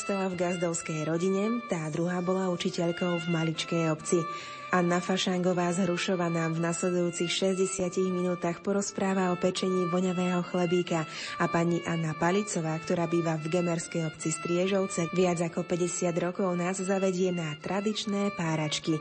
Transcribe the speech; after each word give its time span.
Vyrastala 0.00 0.32
v 0.32 0.40
gazdovskej 0.40 1.00
rodine, 1.04 1.60
tá 1.68 1.84
druhá 1.92 2.24
bola 2.24 2.48
učiteľkou 2.48 3.20
v 3.20 3.26
maličkej 3.36 3.92
obci. 3.92 4.24
Anna 4.72 4.96
Fašangová 4.96 5.68
z 5.76 5.84
Hrušova 5.84 6.32
nám 6.32 6.56
v 6.56 6.64
nasledujúcich 6.64 7.28
60 7.60 8.08
minútach 8.08 8.64
porozpráva 8.64 9.28
o 9.28 9.36
pečení 9.36 9.92
voňavého 9.92 10.40
chlebíka 10.48 11.04
a 11.36 11.44
pani 11.52 11.84
Anna 11.84 12.16
Palicová, 12.16 12.80
ktorá 12.80 13.04
býva 13.12 13.36
v 13.36 13.60
gemerskej 13.60 14.08
obci 14.08 14.32
Striežovce, 14.32 15.12
viac 15.12 15.36
ako 15.44 15.68
50 15.68 16.08
rokov 16.16 16.48
nás 16.56 16.80
zavedie 16.80 17.28
na 17.28 17.52
tradičné 17.60 18.32
páračky. 18.40 18.96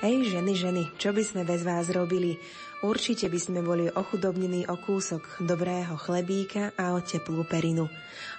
Ej, 0.00 0.32
ženy, 0.32 0.56
ženy, 0.56 0.82
čo 0.96 1.12
by 1.12 1.20
sme 1.20 1.42
bez 1.44 1.60
vás 1.60 1.92
robili? 1.92 2.40
Určite 2.80 3.28
by 3.28 3.36
sme 3.36 3.60
boli 3.60 3.84
ochudobnení 3.92 4.64
o 4.64 4.80
kúsok 4.80 5.44
dobrého 5.44 5.92
chlebíka 6.00 6.72
a 6.72 6.96
o 6.96 7.04
teplú 7.04 7.44
perinu. 7.44 7.84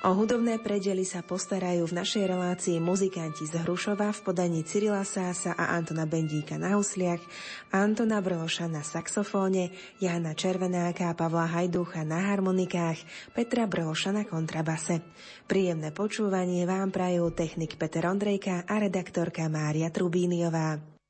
O 0.02 0.10
hudobné 0.18 0.58
predely 0.58 1.06
sa 1.06 1.22
postarajú 1.22 1.86
v 1.86 2.02
našej 2.02 2.26
relácii 2.26 2.82
muzikanti 2.82 3.46
z 3.46 3.62
Hrušova 3.62 4.10
v 4.10 4.20
podaní 4.26 4.66
Cyrila 4.66 5.06
Sása 5.06 5.54
a 5.54 5.78
Antona 5.78 6.10
Bendíka 6.10 6.58
na 6.58 6.82
husliach, 6.82 7.22
Antona 7.70 8.26
Brloša 8.26 8.66
na 8.66 8.82
saxofóne, 8.82 9.70
Jana 10.02 10.34
Červenáka 10.34 11.14
a 11.14 11.18
Pavla 11.18 11.46
Hajdúcha 11.46 12.02
na 12.02 12.26
harmonikách, 12.34 12.98
Petra 13.38 13.70
Brloša 13.70 14.10
na 14.18 14.26
kontrabase. 14.26 15.06
Príjemné 15.46 15.94
počúvanie 15.94 16.66
vám 16.66 16.90
prajú 16.90 17.30
technik 17.30 17.78
Peter 17.78 18.10
Ondrejka 18.10 18.66
a 18.66 18.82
redaktorka 18.82 19.46
Mária 19.46 19.94
Trubíniová. 19.94 21.01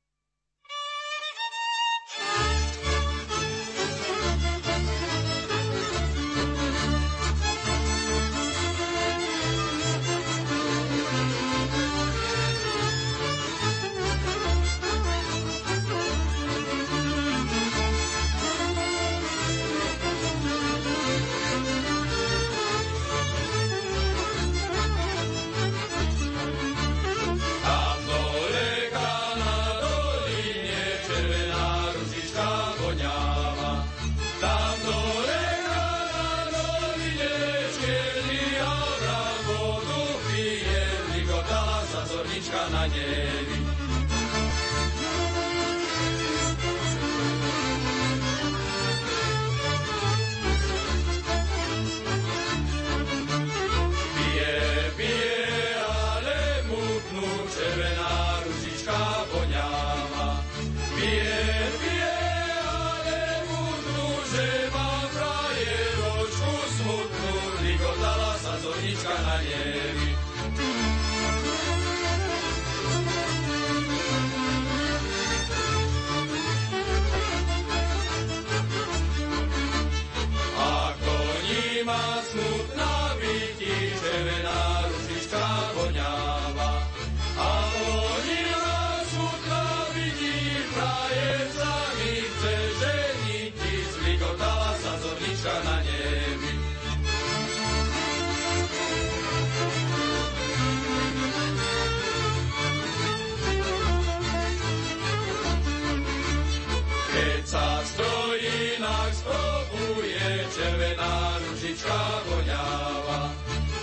ľudská 111.91 112.23
voňáva, 112.31 113.19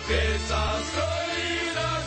keď 0.09 0.37
sa 0.49 0.63
stojí 0.81 1.53
nás 1.77 2.05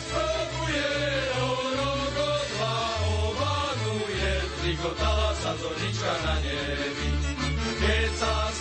sa 5.42 5.52
zornička 5.58 6.12
na 6.22 6.34
nebi. 6.42 7.10
Keď 7.82 8.10
sa 8.14 8.51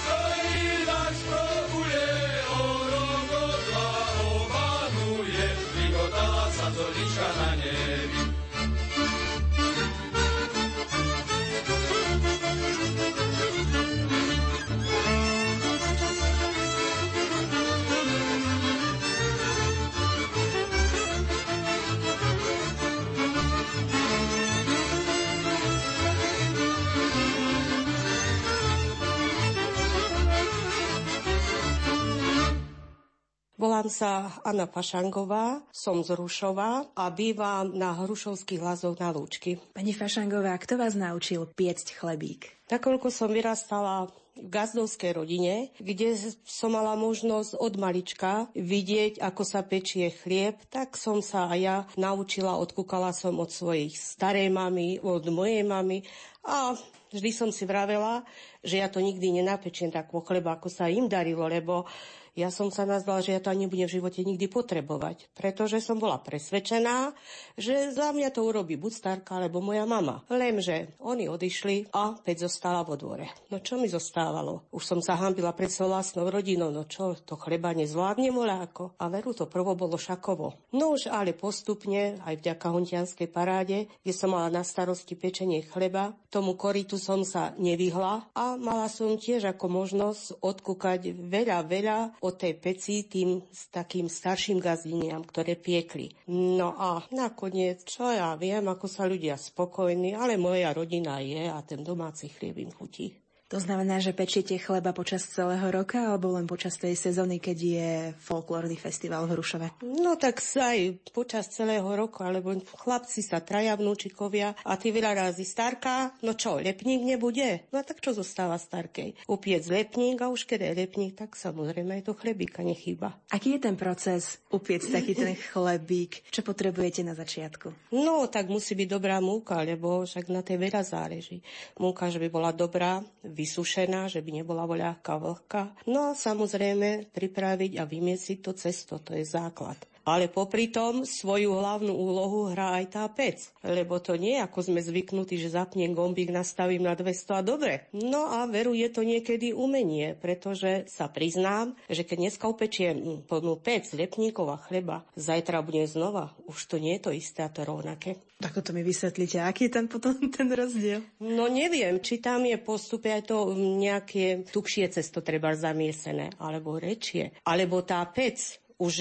Volám 33.82 33.98
sa 33.98 34.30
Anna 34.46 34.70
Fašangová, 34.70 35.66
som 35.74 36.06
z 36.06 36.14
Rušova 36.14 36.94
a 36.94 37.10
bývam 37.10 37.74
na 37.74 37.98
Hrušovských 37.98 38.62
lazoch 38.62 39.02
na 39.02 39.10
Lúčky. 39.10 39.58
Pani 39.74 39.90
Fašangová, 39.90 40.54
kto 40.62 40.78
vás 40.78 40.94
naučil 40.94 41.50
piecť 41.50 41.98
chlebík? 41.98 42.70
Nakoľko 42.70 43.10
som 43.10 43.34
vyrastala 43.34 44.06
v 44.06 44.14
gazdovskej 44.38 45.18
rodine, 45.18 45.74
kde 45.82 46.14
som 46.46 46.78
mala 46.78 46.94
možnosť 46.94 47.58
od 47.58 47.74
malička 47.82 48.54
vidieť, 48.54 49.18
ako 49.18 49.42
sa 49.42 49.66
pečie 49.66 50.14
chlieb, 50.14 50.62
tak 50.70 50.94
som 50.94 51.26
sa 51.26 51.50
aj 51.50 51.58
ja 51.58 51.78
naučila, 51.98 52.62
odkúkala 52.62 53.10
som 53.18 53.34
od 53.42 53.50
svojich 53.50 53.98
starej 53.98 54.54
mamy, 54.54 55.02
od 55.02 55.26
mojej 55.34 55.66
mamy 55.66 56.06
a 56.46 56.78
vždy 57.10 57.34
som 57.34 57.50
si 57.50 57.66
vravela, 57.66 58.22
že 58.62 58.78
ja 58.78 58.94
to 58.94 59.02
nikdy 59.02 59.42
nenapečiem 59.42 59.90
takú 59.90 60.22
chleba, 60.22 60.62
ako 60.62 60.70
sa 60.70 60.86
im 60.86 61.10
darilo, 61.10 61.50
lebo 61.50 61.90
ja 62.38 62.48
som 62.48 62.72
sa 62.72 62.88
nazdala, 62.88 63.20
že 63.20 63.36
ja 63.36 63.44
to 63.44 63.52
ani 63.52 63.68
nebudem 63.68 63.88
v 63.92 63.96
živote 64.00 64.24
nikdy 64.24 64.48
potrebovať, 64.48 65.32
pretože 65.36 65.84
som 65.84 66.00
bola 66.00 66.20
presvedčená, 66.20 67.12
že 67.60 67.92
za 67.92 68.16
mňa 68.16 68.32
to 68.32 68.48
urobí 68.48 68.80
buď 68.80 68.92
starka, 68.92 69.36
alebo 69.40 69.60
moja 69.60 69.84
mama. 69.84 70.24
Lenže 70.32 70.96
oni 71.04 71.28
odišli 71.28 71.92
a 71.92 72.16
Peť 72.16 72.48
zostala 72.48 72.88
vo 72.88 72.96
dvore. 72.96 73.28
No 73.52 73.60
čo 73.60 73.76
mi 73.76 73.92
zostávalo? 73.92 74.70
Už 74.72 74.84
som 74.84 75.00
sa 75.04 75.20
hambila 75.20 75.52
pred 75.52 75.68
svojou 75.68 75.92
vlastnou 75.92 76.28
rodinou, 76.32 76.72
no 76.72 76.88
čo, 76.88 77.18
to 77.20 77.36
chleba 77.36 77.76
nezvládne 77.76 78.32
ako? 78.32 78.96
A 79.00 79.12
veru 79.12 79.36
to 79.36 79.50
prvo 79.52 79.76
bolo 79.76 80.00
šakovo. 80.00 80.72
No 80.72 80.96
už 80.96 81.12
ale 81.12 81.36
postupne, 81.36 82.20
aj 82.24 82.40
vďaka 82.40 82.68
hontianskej 82.72 83.28
paráde, 83.28 83.92
kde 84.04 84.14
som 84.16 84.32
mala 84.32 84.48
na 84.48 84.64
starosti 84.64 85.20
pečenie 85.20 85.66
chleba, 85.68 86.16
tomu 86.32 86.56
koritu 86.56 86.96
som 86.96 87.28
sa 87.28 87.52
nevyhla 87.60 88.32
a 88.32 88.56
mala 88.56 88.88
som 88.88 89.20
tiež 89.20 89.52
ako 89.52 89.66
možnosť 89.68 90.40
odkúkať 90.40 91.12
veľa, 91.12 91.58
veľa 91.68 91.98
od 92.22 92.34
tej 92.38 92.54
peci 92.62 93.10
tým 93.10 93.42
s 93.50 93.74
takým 93.74 94.06
starším 94.06 94.62
gazdiniam, 94.62 95.26
ktoré 95.26 95.58
piekli. 95.58 96.14
No 96.30 96.78
a 96.78 97.02
nakoniec, 97.10 97.82
čo 97.82 98.14
ja 98.14 98.38
viem, 98.38 98.62
ako 98.70 98.86
sa 98.86 99.10
ľudia 99.10 99.42
spokojní, 99.42 100.14
ale 100.14 100.38
moja 100.38 100.70
rodina 100.70 101.18
je 101.18 101.50
a 101.50 101.58
ten 101.66 101.82
domáci 101.82 102.30
chlieb 102.30 102.62
im 102.62 102.70
chutí. 102.70 103.18
To 103.52 103.60
znamená, 103.60 104.00
že 104.00 104.16
pečiete 104.16 104.56
chleba 104.56 104.96
počas 104.96 105.28
celého 105.28 105.68
roka 105.76 106.00
alebo 106.00 106.40
len 106.40 106.48
počas 106.48 106.80
tej 106.80 106.96
sezóny, 106.96 107.44
keď 107.44 107.58
je 107.60 107.92
folklórny 108.24 108.80
festival 108.80 109.28
v 109.28 109.36
Hrušove? 109.36 109.84
No 109.84 110.16
tak 110.16 110.40
sa 110.40 110.72
aj 110.72 111.12
počas 111.12 111.52
celého 111.52 111.84
roka, 111.84 112.24
alebo 112.24 112.56
chlapci 112.80 113.20
sa 113.20 113.44
traja 113.44 113.76
vnúčikovia 113.76 114.56
a 114.64 114.80
ty 114.80 114.96
veľa 114.96 115.28
razy 115.28 115.44
starka, 115.44 116.16
no 116.24 116.32
čo, 116.32 116.64
lepník 116.64 117.04
nebude? 117.04 117.68
No 117.76 117.80
a 117.80 117.84
tak 117.84 118.00
čo 118.00 118.16
zostáva 118.16 118.56
starkej? 118.56 119.28
Upiec 119.28 119.68
lepník 119.68 120.24
a 120.24 120.32
už 120.32 120.48
keď 120.48 120.72
je 120.72 120.88
lepník, 120.88 121.20
tak 121.20 121.36
samozrejme 121.36 122.00
aj 122.00 122.08
to 122.08 122.16
chlebíka 122.16 122.64
nechýba. 122.64 123.20
Aký 123.36 123.60
je 123.60 123.68
ten 123.68 123.76
proces 123.76 124.40
upiec 124.48 124.88
taký 124.88 125.12
ten 125.12 125.36
chlebík? 125.52 126.24
Čo 126.32 126.48
potrebujete 126.48 127.04
na 127.04 127.20
začiatku? 127.20 127.92
No 128.00 128.32
tak 128.32 128.48
musí 128.48 128.80
byť 128.80 128.88
dobrá 128.88 129.20
múka, 129.20 129.60
lebo 129.60 130.08
však 130.08 130.32
na 130.32 130.40
tej 130.40 130.56
veľa 130.56 130.88
záleží. 130.88 131.44
Múka, 131.76 132.08
že 132.08 132.24
by 132.24 132.32
bola 132.32 132.56
dobrá, 132.56 133.04
vysušená, 133.42 134.06
že 134.08 134.22
by 134.22 134.42
nebola 134.42 134.70
voľaká 134.70 135.18
vlhká. 135.18 135.62
No 135.90 136.14
a 136.14 136.18
samozrejme 136.18 137.10
pripraviť 137.10 137.82
a 137.82 137.84
vymiesiť 137.84 138.38
to 138.40 138.52
cesto, 138.54 139.02
to 139.02 139.18
je 139.18 139.26
základ. 139.26 139.78
Ale 140.08 140.28
popri 140.32 140.74
tom 140.74 141.06
svoju 141.06 141.54
hlavnú 141.58 141.94
úlohu 141.94 142.50
hrá 142.50 142.82
aj 142.82 142.86
tá 142.90 143.04
pec. 143.12 143.54
Lebo 143.62 144.02
to 144.02 144.18
nie 144.18 144.42
ako 144.42 144.72
sme 144.72 144.82
zvyknutí, 144.82 145.38
že 145.38 145.54
zapnem 145.54 145.94
gombík, 145.94 146.34
nastavím 146.34 146.86
na 146.86 146.98
200 146.98 147.38
a 147.38 147.42
dobre. 147.46 147.74
No 147.94 148.30
a 148.30 148.50
veru 148.50 148.74
je 148.74 148.90
to 148.90 149.06
niekedy 149.06 149.54
umenie, 149.54 150.18
pretože 150.18 150.90
sa 150.90 151.06
priznám, 151.12 151.78
že 151.86 152.02
keď 152.02 152.18
dneska 152.28 152.46
upečiem 152.50 153.26
plnú 153.30 153.62
pec, 153.62 153.90
lepníkov 153.94 154.48
a 154.50 154.58
chleba, 154.58 155.06
zajtra 155.14 155.62
bude 155.62 155.86
znova. 155.86 156.34
Už 156.50 156.66
to 156.66 156.82
nie 156.82 156.98
je 156.98 157.04
to 157.06 157.12
isté 157.14 157.46
a 157.46 157.54
to 157.54 157.62
rovnaké. 157.62 158.18
Ako 158.42 158.66
to 158.66 158.74
mi 158.74 158.82
vysvetlíte, 158.82 159.38
aký 159.38 159.70
je 159.70 159.76
ten 159.78 159.86
potom 159.86 160.18
ten 160.36 160.50
rozdiel? 160.50 161.06
No 161.22 161.46
neviem, 161.46 162.02
či 162.02 162.18
tam 162.18 162.42
je 162.42 162.58
postup 162.58 163.06
aj 163.06 163.30
to 163.30 163.54
nejaké 163.54 164.50
tukšie 164.50 164.90
cesto 164.90 165.22
treba 165.22 165.54
zamiesené, 165.54 166.34
alebo 166.42 166.82
rečie, 166.82 167.38
alebo 167.46 167.86
tá 167.86 168.02
pec 168.10 168.61
už 168.82 168.94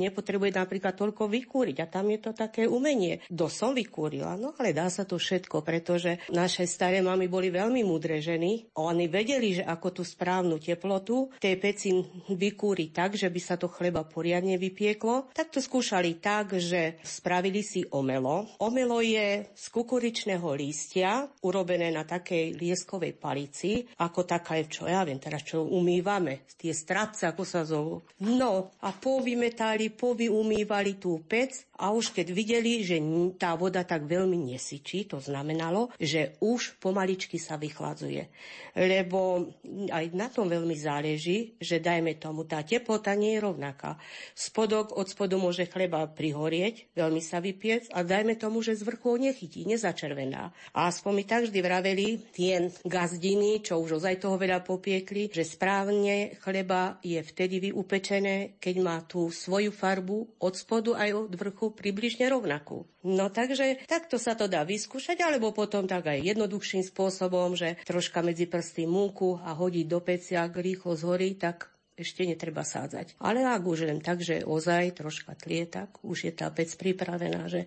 nepotrebuje 0.00 0.56
napríklad 0.56 0.96
toľko 0.96 1.28
vykúriť 1.28 1.76
a 1.84 1.90
tam 1.92 2.08
je 2.08 2.18
to 2.24 2.32
také 2.32 2.64
umenie. 2.64 3.20
Do 3.28 3.52
som 3.52 3.76
vykúrila, 3.76 4.40
no 4.40 4.56
ale 4.56 4.72
dá 4.72 4.88
sa 4.88 5.04
to 5.04 5.20
všetko, 5.20 5.60
pretože 5.60 6.24
naše 6.32 6.64
staré 6.64 7.04
mamy 7.04 7.28
boli 7.28 7.52
veľmi 7.52 7.84
múdre 7.84 8.24
ženy. 8.24 8.72
Oni 8.80 9.12
vedeli, 9.12 9.60
že 9.60 9.64
ako 9.68 10.00
tú 10.00 10.02
správnu 10.02 10.56
teplotu 10.56 11.28
tej 11.36 11.60
peci 11.60 11.92
vykúriť 12.32 12.88
tak, 12.96 13.10
že 13.20 13.28
by 13.28 13.40
sa 13.44 13.60
to 13.60 13.68
chleba 13.68 14.08
poriadne 14.08 14.56
vypieklo. 14.56 15.36
Tak 15.36 15.52
to 15.52 15.60
skúšali 15.60 16.16
tak, 16.16 16.56
že 16.56 16.96
spravili 17.04 17.60
si 17.60 17.84
omelo. 17.92 18.48
Omelo 18.64 19.04
je 19.04 19.52
z 19.52 19.66
kukuričného 19.68 20.48
lístia, 20.56 21.28
urobené 21.44 21.92
na 21.92 22.08
takej 22.08 22.56
lieskovej 22.56 23.12
palici, 23.18 23.84
ako 24.00 24.24
taká 24.24 24.56
je, 24.62 24.70
čo 24.70 24.88
ja 24.88 25.04
viem 25.04 25.20
teraz, 25.20 25.44
čo 25.44 25.66
umývame, 25.66 26.48
tie 26.56 26.72
strapce, 26.72 27.28
ako 27.28 27.42
sa 27.44 27.66
zovú. 27.66 28.00
No 28.22 28.72
a 28.80 28.94
po 28.94 29.25
povymetali, 29.26 29.90
povyumývali 29.90 31.02
tú 31.02 31.18
pec 31.26 31.66
a 31.82 31.90
už 31.90 32.14
keď 32.14 32.30
videli, 32.30 32.86
že 32.86 33.02
tá 33.34 33.58
voda 33.58 33.82
tak 33.82 34.06
veľmi 34.06 34.54
nesyčí, 34.54 35.10
to 35.10 35.18
znamenalo, 35.18 35.90
že 35.98 36.38
už 36.38 36.78
pomaličky 36.78 37.34
sa 37.34 37.58
vychladzuje. 37.58 38.30
Lebo 38.78 39.50
aj 39.90 40.04
na 40.14 40.30
tom 40.30 40.46
veľmi 40.46 40.78
záleží, 40.78 41.58
že 41.58 41.82
dajme 41.82 42.22
tomu, 42.22 42.46
tá 42.46 42.62
teplota 42.62 43.18
nie 43.18 43.34
je 43.34 43.42
rovnaká. 43.42 43.98
Spodok 44.30 44.94
od 44.94 45.10
spodu 45.10 45.34
môže 45.42 45.66
chleba 45.66 46.06
prihorieť, 46.06 46.94
veľmi 46.94 47.18
sa 47.18 47.42
vypiec 47.42 47.90
a 47.90 48.06
dajme 48.06 48.38
tomu, 48.38 48.62
že 48.62 48.78
z 48.78 48.86
vrchu 48.86 49.18
nechytí, 49.18 49.66
nezačervená. 49.66 50.54
A 50.70 50.86
aspoň 50.86 51.12
mi 51.18 51.24
tak 51.26 51.50
vždy 51.50 51.58
vraveli 51.66 52.06
tie 52.30 52.70
gazdiny, 52.86 53.58
čo 53.66 53.82
už 53.82 53.98
ozaj 53.98 54.22
toho 54.22 54.38
veľa 54.38 54.62
popiekli, 54.62 55.34
že 55.34 55.42
správne 55.42 56.38
chleba 56.38 57.02
je 57.02 57.18
vtedy 57.18 57.58
vyupečené, 57.68 58.62
keď 58.62 58.74
má 58.80 58.96
tú 59.02 59.15
tú 59.16 59.32
svoju 59.32 59.72
farbu 59.72 60.28
od 60.36 60.54
spodu 60.60 60.92
aj 60.92 61.10
od 61.16 61.32
vrchu 61.32 61.72
približne 61.72 62.28
rovnakú. 62.28 62.84
No 63.00 63.32
takže 63.32 63.80
takto 63.88 64.20
sa 64.20 64.36
to 64.36 64.44
dá 64.44 64.60
vyskúšať, 64.60 65.24
alebo 65.24 65.56
potom 65.56 65.88
tak 65.88 66.12
aj 66.12 66.20
jednoduchším 66.20 66.84
spôsobom, 66.84 67.56
že 67.56 67.80
troška 67.88 68.20
medzi 68.20 68.44
prsty 68.44 68.84
múku 68.84 69.40
a 69.40 69.56
hodiť 69.56 69.86
do 69.88 70.04
pecia, 70.04 70.44
ak 70.44 70.60
rýchlo 70.60 71.00
zhorí, 71.00 71.32
tak 71.32 71.72
ešte 71.96 72.28
netreba 72.28 72.60
sádzať. 72.60 73.16
Ale 73.18 73.42
ak 73.42 73.64
už 73.64 73.88
len 73.88 74.04
tak, 74.04 74.20
že 74.20 74.44
ozaj 74.44 75.00
troška 75.00 75.32
tlie, 75.32 75.64
tak 75.64 75.96
už 76.04 76.28
je 76.28 76.32
tá 76.36 76.52
pec 76.52 76.68
pripravená, 76.76 77.48
že 77.48 77.64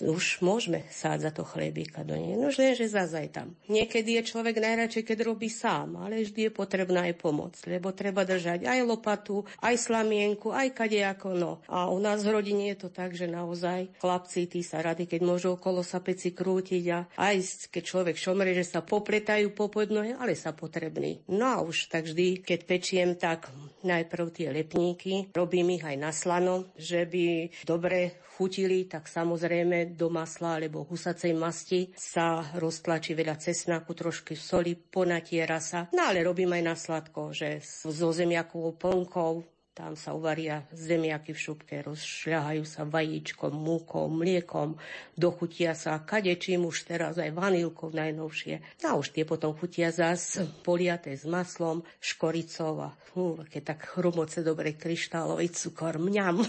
už 0.00 0.40
môžeme 0.40 0.88
sádzať 0.88 1.32
to 1.36 1.44
chlebíka 1.44 2.00
do 2.02 2.16
nej. 2.16 2.34
No 2.40 2.48
len, 2.48 2.72
že 2.72 2.88
zazaj 2.88 3.28
tam. 3.28 3.52
Niekedy 3.68 4.16
je 4.20 4.22
človek 4.24 4.56
najradšej, 4.56 5.04
keď 5.04 5.18
robí 5.28 5.52
sám, 5.52 6.00
ale 6.00 6.24
vždy 6.24 6.48
je 6.48 6.52
potrebná 6.52 7.12
aj 7.12 7.14
pomoc, 7.20 7.54
lebo 7.68 7.92
treba 7.92 8.24
držať 8.24 8.64
aj 8.64 8.80
lopatu, 8.88 9.44
aj 9.60 9.76
slamienku, 9.76 10.48
aj 10.48 10.72
kadejako. 10.72 11.36
No. 11.36 11.52
A 11.68 11.92
u 11.92 12.00
nás 12.00 12.24
v 12.24 12.32
rodine 12.32 12.72
je 12.72 12.86
to 12.86 12.88
tak, 12.88 13.12
že 13.12 13.28
naozaj 13.28 13.92
chlapci 14.00 14.48
tí 14.48 14.64
sa 14.64 14.80
rady, 14.80 15.04
keď 15.04 15.20
môžu 15.20 15.48
okolo 15.60 15.84
sa 15.84 16.00
peci 16.00 16.32
krútiť 16.32 16.84
a 16.88 16.98
aj 17.20 17.68
keď 17.68 17.82
človek 17.84 18.16
šomre, 18.16 18.56
že 18.56 18.64
sa 18.64 18.80
popletajú 18.80 19.52
po 19.52 19.68
ale 19.72 20.38
sa 20.38 20.54
potrební. 20.54 21.26
No 21.32 21.46
a 21.48 21.58
už 21.64 21.90
tak 21.90 22.06
vždy, 22.06 22.44
keď 22.44 22.60
pečiem, 22.68 23.10
tak 23.18 23.41
tak 23.42 23.50
najprv 23.82 24.26
tie 24.30 24.54
lepníky, 24.54 25.34
robím 25.34 25.74
ich 25.74 25.82
aj 25.82 25.96
na 25.98 26.14
slano, 26.14 26.70
že 26.78 27.02
by 27.02 27.50
dobre 27.66 28.22
chutili, 28.38 28.86
tak 28.86 29.10
samozrejme 29.10 29.98
do 29.98 30.06
masla 30.06 30.62
alebo 30.62 30.86
husacej 30.86 31.34
masti 31.34 31.90
sa 31.98 32.54
roztlačí 32.54 33.18
veľa 33.18 33.34
cesnaku, 33.42 33.98
trošky 33.98 34.38
soli, 34.38 34.78
ponatiera 34.78 35.58
sa. 35.58 35.90
No 35.90 36.06
ale 36.06 36.22
robím 36.22 36.54
aj 36.54 36.62
na 36.62 36.74
sladko, 36.78 37.34
že 37.34 37.58
so 37.62 38.14
zemiakovou 38.14 38.78
plnkou, 38.78 39.51
tam 39.72 39.96
sa 39.96 40.12
uvaria 40.12 40.68
zemiaky 40.76 41.32
v 41.32 41.42
šupke, 41.42 41.74
rozšľahajú 41.80 42.64
sa 42.68 42.84
vajíčkom, 42.84 43.56
múkou, 43.56 44.04
mliekom, 44.12 44.76
dochutia 45.16 45.72
sa 45.72 45.96
kadečím 46.04 46.68
už 46.68 46.84
teraz 46.84 47.16
aj 47.16 47.32
vanilkou 47.32 47.88
najnovšie. 47.88 48.84
No 48.84 48.86
a 48.92 48.98
už 49.00 49.16
tie 49.16 49.24
potom 49.24 49.56
chutia 49.56 49.88
zas 49.88 50.36
poliaté 50.60 51.16
s 51.16 51.24
maslom, 51.24 51.80
škoricou 52.04 52.84
a 52.84 52.92
hm, 53.16 53.48
keď 53.48 53.62
tak 53.72 53.80
hrumoce 53.96 54.44
dobre 54.44 54.76
kryštálový 54.76 55.48
cukor, 55.48 55.96
mňam. 55.96 56.44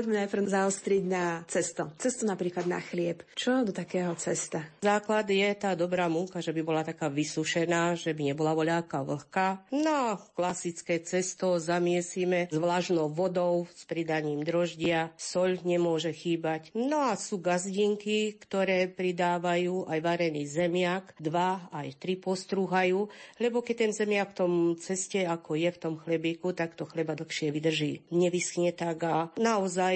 Poďme 0.00 0.24
najprv 0.24 0.48
zaostriť 0.48 1.02
na 1.04 1.44
cesto. 1.44 1.92
Cesto 2.00 2.24
napríklad 2.24 2.64
na 2.64 2.80
chlieb. 2.80 3.20
Čo 3.36 3.68
do 3.68 3.68
takého 3.68 4.16
cesta? 4.16 4.64
Základ 4.80 5.28
je 5.28 5.44
tá 5.52 5.76
dobrá 5.76 6.08
múka, 6.08 6.40
že 6.40 6.56
by 6.56 6.64
bola 6.64 6.80
taká 6.80 7.12
vysušená, 7.12 8.00
že 8.00 8.16
by 8.16 8.32
nebola 8.32 8.56
voľaká 8.56 9.04
vlhká. 9.04 9.68
No, 9.76 10.16
klasické 10.32 11.04
cesto 11.04 11.60
zamiesíme 11.60 12.48
s 12.48 12.56
vlažnou 12.56 13.12
vodou, 13.12 13.68
s 13.76 13.84
pridaním 13.84 14.40
droždia, 14.40 15.12
soľ 15.20 15.68
nemôže 15.68 16.16
chýbať. 16.16 16.72
No 16.72 17.04
a 17.04 17.12
sú 17.20 17.36
gazdinky, 17.36 18.40
ktoré 18.40 18.88
pridávajú 18.88 19.84
aj 19.84 20.00
varený 20.00 20.48
zemiak, 20.48 21.12
dva 21.20 21.68
aj 21.76 22.00
tri 22.00 22.16
postrúhajú, 22.16 23.04
lebo 23.36 23.60
keď 23.60 23.84
ten 23.84 23.92
zemiak 23.92 24.32
v 24.32 24.38
tom 24.48 24.52
ceste, 24.80 25.28
ako 25.28 25.60
je 25.60 25.68
v 25.68 25.76
tom 25.76 26.00
chlebíku, 26.00 26.56
tak 26.56 26.72
to 26.72 26.88
chleba 26.88 27.12
dlhšie 27.12 27.52
vydrží. 27.52 28.08
Nevyschne 28.08 28.72
tak 28.72 29.04
a 29.04 29.28
naozaj 29.36 29.89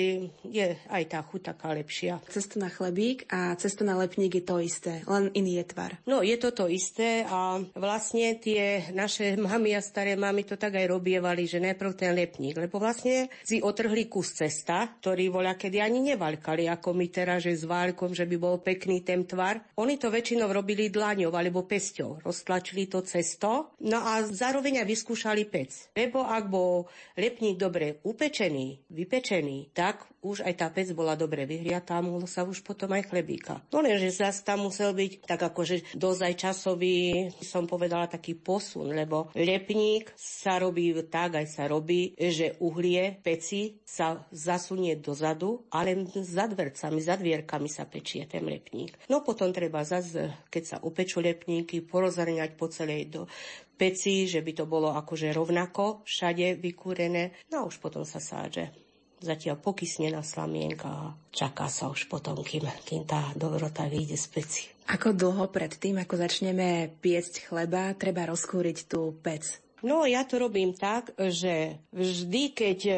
je 0.45 0.67
aj 0.91 1.05
tá 1.11 1.21
chuť 1.23 1.55
taká 1.55 1.75
lepšia. 1.75 2.21
Cesto 2.31 2.59
na 2.59 2.71
chlebík 2.71 3.29
a 3.31 3.55
cesto 3.59 3.83
na 3.83 3.99
lepník 3.99 4.41
je 4.41 4.45
to 4.45 4.61
isté, 4.61 5.03
len 5.07 5.31
iný 5.35 5.63
je 5.63 5.65
tvar. 5.71 5.97
No, 6.05 6.21
je 6.21 6.37
to 6.41 6.51
to 6.55 6.65
isté 6.71 7.27
a 7.27 7.59
vlastne 7.75 8.39
tie 8.39 8.91
naše 8.93 9.37
mamy 9.49 9.77
a 9.77 9.81
staré 9.85 10.15
mamy 10.15 10.47
to 10.47 10.57
tak 10.57 10.79
aj 10.79 10.87
robievali, 10.89 11.45
že 11.45 11.63
najprv 11.63 11.93
ten 11.95 12.13
lepník, 12.15 12.57
lebo 12.59 12.79
vlastne 12.79 13.29
si 13.43 13.61
otrhli 13.61 14.07
kus 14.07 14.35
cesta, 14.35 14.99
ktorý 15.01 15.31
voľa 15.31 15.55
kedy 15.59 15.79
ani 15.81 16.15
nevalkali, 16.15 16.67
ako 16.71 16.95
my 16.95 17.07
teraz, 17.11 17.47
že 17.47 17.55
s 17.55 17.65
válkom, 17.67 18.13
že 18.13 18.27
by 18.27 18.37
bol 18.37 18.57
pekný 18.61 19.03
ten 19.03 19.25
tvar. 19.25 19.61
Oni 19.81 19.97
to 19.97 20.11
väčšinou 20.13 20.51
robili 20.51 20.89
dlaňou 20.89 21.33
alebo 21.35 21.67
pesťou. 21.67 22.23
Roztlačili 22.25 22.87
to 22.87 23.03
cesto, 23.03 23.75
no 23.85 23.99
a 24.01 24.23
zároveň 24.25 24.83
aj 24.83 24.87
vyskúšali 24.89 25.43
pec. 25.49 25.93
Lebo 25.97 26.25
ak 26.25 26.45
bol 26.49 26.87
lepník 27.19 27.57
dobre 27.57 28.03
upečený, 28.03 28.91
vypečený, 28.91 29.75
tak 29.85 30.09
už 30.25 30.41
aj 30.49 30.55
tá 30.57 30.73
pec 30.73 30.89
bola 30.97 31.13
dobre 31.13 31.45
vyhriatá, 31.45 32.01
mohlo 32.01 32.25
sa 32.25 32.49
už 32.49 32.65
potom 32.65 32.89
aj 32.97 33.13
chlebíka. 33.13 33.61
No 33.69 33.85
lenže 33.85 34.17
zase 34.17 34.41
tam 34.41 34.65
musel 34.65 34.97
byť 34.97 35.29
tak 35.29 35.37
akože 35.37 35.93
dozaj 35.93 36.41
časový, 36.41 37.29
som 37.45 37.69
povedala, 37.69 38.09
taký 38.09 38.33
posun, 38.33 38.97
lebo 38.97 39.29
lepník 39.37 40.09
sa 40.17 40.57
robí 40.57 40.97
tak, 41.13 41.37
aj 41.37 41.53
sa 41.53 41.69
robí, 41.69 42.17
že 42.17 42.57
uhlie 42.65 43.21
peci 43.21 43.77
sa 43.85 44.25
zasunie 44.33 44.97
dozadu, 44.97 45.69
ale 45.69 45.93
za 46.25 46.49
dvercami, 46.49 47.05
za 47.05 47.21
dvierkami 47.21 47.69
sa 47.69 47.85
pečie 47.85 48.25
ten 48.25 48.49
lepník. 48.49 48.97
No 49.13 49.21
potom 49.21 49.53
treba 49.53 49.85
zase, 49.85 50.49
keď 50.49 50.63
sa 50.65 50.77
upečú 50.81 51.21
lepníky, 51.21 51.85
porozrňať 51.85 52.57
po 52.57 52.73
celej 52.73 53.13
do 53.13 53.29
peci, 53.77 54.25
že 54.25 54.41
by 54.41 54.53
to 54.57 54.65
bolo 54.65 54.97
akože 54.97 55.29
rovnako 55.37 56.09
všade 56.09 56.57
vykúrené. 56.57 57.37
No 57.53 57.61
a 57.61 57.67
už 57.69 57.85
potom 57.85 58.09
sa 58.09 58.23
sáže 58.23 58.84
zatiaľ 59.25 59.57
pokysne 59.59 60.13
na 60.13 60.21
slamienka 60.21 60.87
a 60.87 61.13
čaká 61.33 61.73
sa 61.73 61.89
už 61.89 62.07
potom, 62.13 62.45
kým, 62.45 62.69
kým 62.85 63.09
tá 63.09 63.33
dobrota 63.35 63.89
vyjde 63.89 64.21
z 64.21 64.27
peci. 64.29 64.63
Ako 64.85 65.17
dlho 65.17 65.49
pred 65.49 65.73
tým, 65.73 65.97
ako 65.97 66.21
začneme 66.21 66.93
piecť 67.01 67.49
chleba, 67.49 67.97
treba 67.97 68.29
rozkúriť 68.29 68.85
tú 68.85 69.17
pec? 69.25 69.65
No 69.85 70.09
ja 70.09 70.25
to 70.25 70.41
robím 70.41 70.73
tak, 70.73 71.13
že 71.17 71.77
vždy, 71.93 72.57
keď 72.57 72.79
e, 72.89 72.95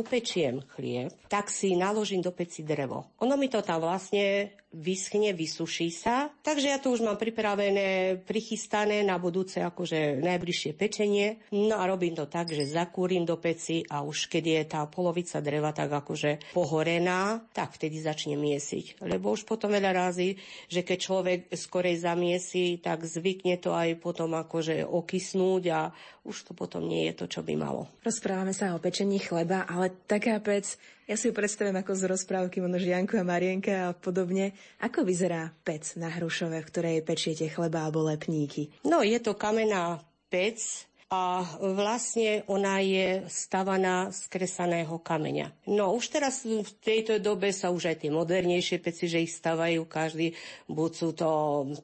upečiem 0.00 0.64
chlieb, 0.72 1.12
tak 1.28 1.52
si 1.52 1.76
naložím 1.76 2.24
do 2.24 2.32
peci 2.32 2.64
drevo. 2.64 3.12
Ono 3.20 3.36
mi 3.36 3.52
to 3.52 3.60
tam 3.60 3.84
vlastne 3.84 4.56
vyschne, 4.72 5.36
vysuší 5.36 5.92
sa. 5.92 6.32
Takže 6.40 6.66
ja 6.72 6.78
tu 6.80 6.92
už 6.96 7.04
mám 7.04 7.20
pripravené, 7.20 8.20
prichystané 8.24 9.04
na 9.04 9.20
budúce 9.20 9.60
akože 9.60 10.18
najbližšie 10.24 10.72
pečenie. 10.74 11.44
No 11.52 11.76
a 11.76 11.84
robím 11.84 12.16
to 12.16 12.24
tak, 12.26 12.50
že 12.50 12.64
zakúrim 12.64 13.28
do 13.28 13.36
peci 13.36 13.84
a 13.86 14.00
už 14.00 14.32
keď 14.32 14.44
je 14.44 14.62
tá 14.64 14.80
polovica 14.88 15.38
dreva 15.44 15.70
tak 15.76 15.92
akože 15.92 16.56
pohorená, 16.56 17.44
tak 17.52 17.76
vtedy 17.76 18.00
začne 18.00 18.34
miesiť. 18.40 19.04
Lebo 19.04 19.36
už 19.36 19.44
potom 19.44 19.72
veľa 19.72 19.92
razy, 19.92 20.40
že 20.72 20.80
keď 20.82 20.98
človek 20.98 21.38
skorej 21.52 22.00
zamiesi, 22.00 22.80
tak 22.80 23.04
zvykne 23.04 23.60
to 23.60 23.76
aj 23.76 24.00
potom 24.00 24.32
akože 24.32 24.88
okysnúť 24.88 25.62
a 25.68 25.80
už 26.24 26.48
to 26.48 26.52
potom 26.54 26.86
nie 26.86 27.10
je 27.10 27.14
to, 27.18 27.26
čo 27.28 27.40
by 27.44 27.58
malo. 27.58 27.90
Rozprávame 28.06 28.54
sa 28.54 28.72
o 28.72 28.82
pečení 28.82 29.18
chleba, 29.18 29.66
ale 29.66 29.90
taká 30.06 30.38
pec 30.38 30.78
ja 31.10 31.18
si 31.18 31.28
ju 31.28 31.34
predstavím 31.34 31.74
ako 31.76 31.98
z 31.98 32.02
rozprávky 32.08 32.62
možno 32.62 32.78
Žianku 32.78 33.18
a 33.18 33.26
Marienka 33.26 33.90
a 33.90 33.92
podobne. 33.92 34.54
Ako 34.82 35.06
vyzerá 35.06 35.50
pec 35.62 35.94
na 35.94 36.10
Hrušove, 36.10 36.58
v 36.58 36.68
ktorej 36.70 37.06
pečiete 37.06 37.46
chleba 37.46 37.86
alebo 37.86 38.02
lepníky? 38.02 38.72
No, 38.82 39.06
je 39.06 39.18
to 39.22 39.38
kamená 39.38 40.02
pec, 40.26 40.88
a 41.12 41.44
vlastne 41.76 42.40
ona 42.48 42.80
je 42.80 43.28
stavaná 43.28 44.08
z 44.08 44.32
kresaného 44.32 44.96
kameňa. 44.96 45.52
No 45.68 45.92
už 45.92 46.08
teraz 46.08 46.40
v 46.48 46.64
tejto 46.80 47.20
dobe 47.20 47.52
sa 47.52 47.68
už 47.68 47.92
aj 47.92 47.96
tie 48.00 48.08
modernejšie 48.08 48.80
peci, 48.80 49.12
že 49.12 49.20
ich 49.20 49.36
stavajú 49.36 49.84
každý, 49.84 50.32
buď 50.72 50.90
sú 50.96 51.08
to 51.12 51.28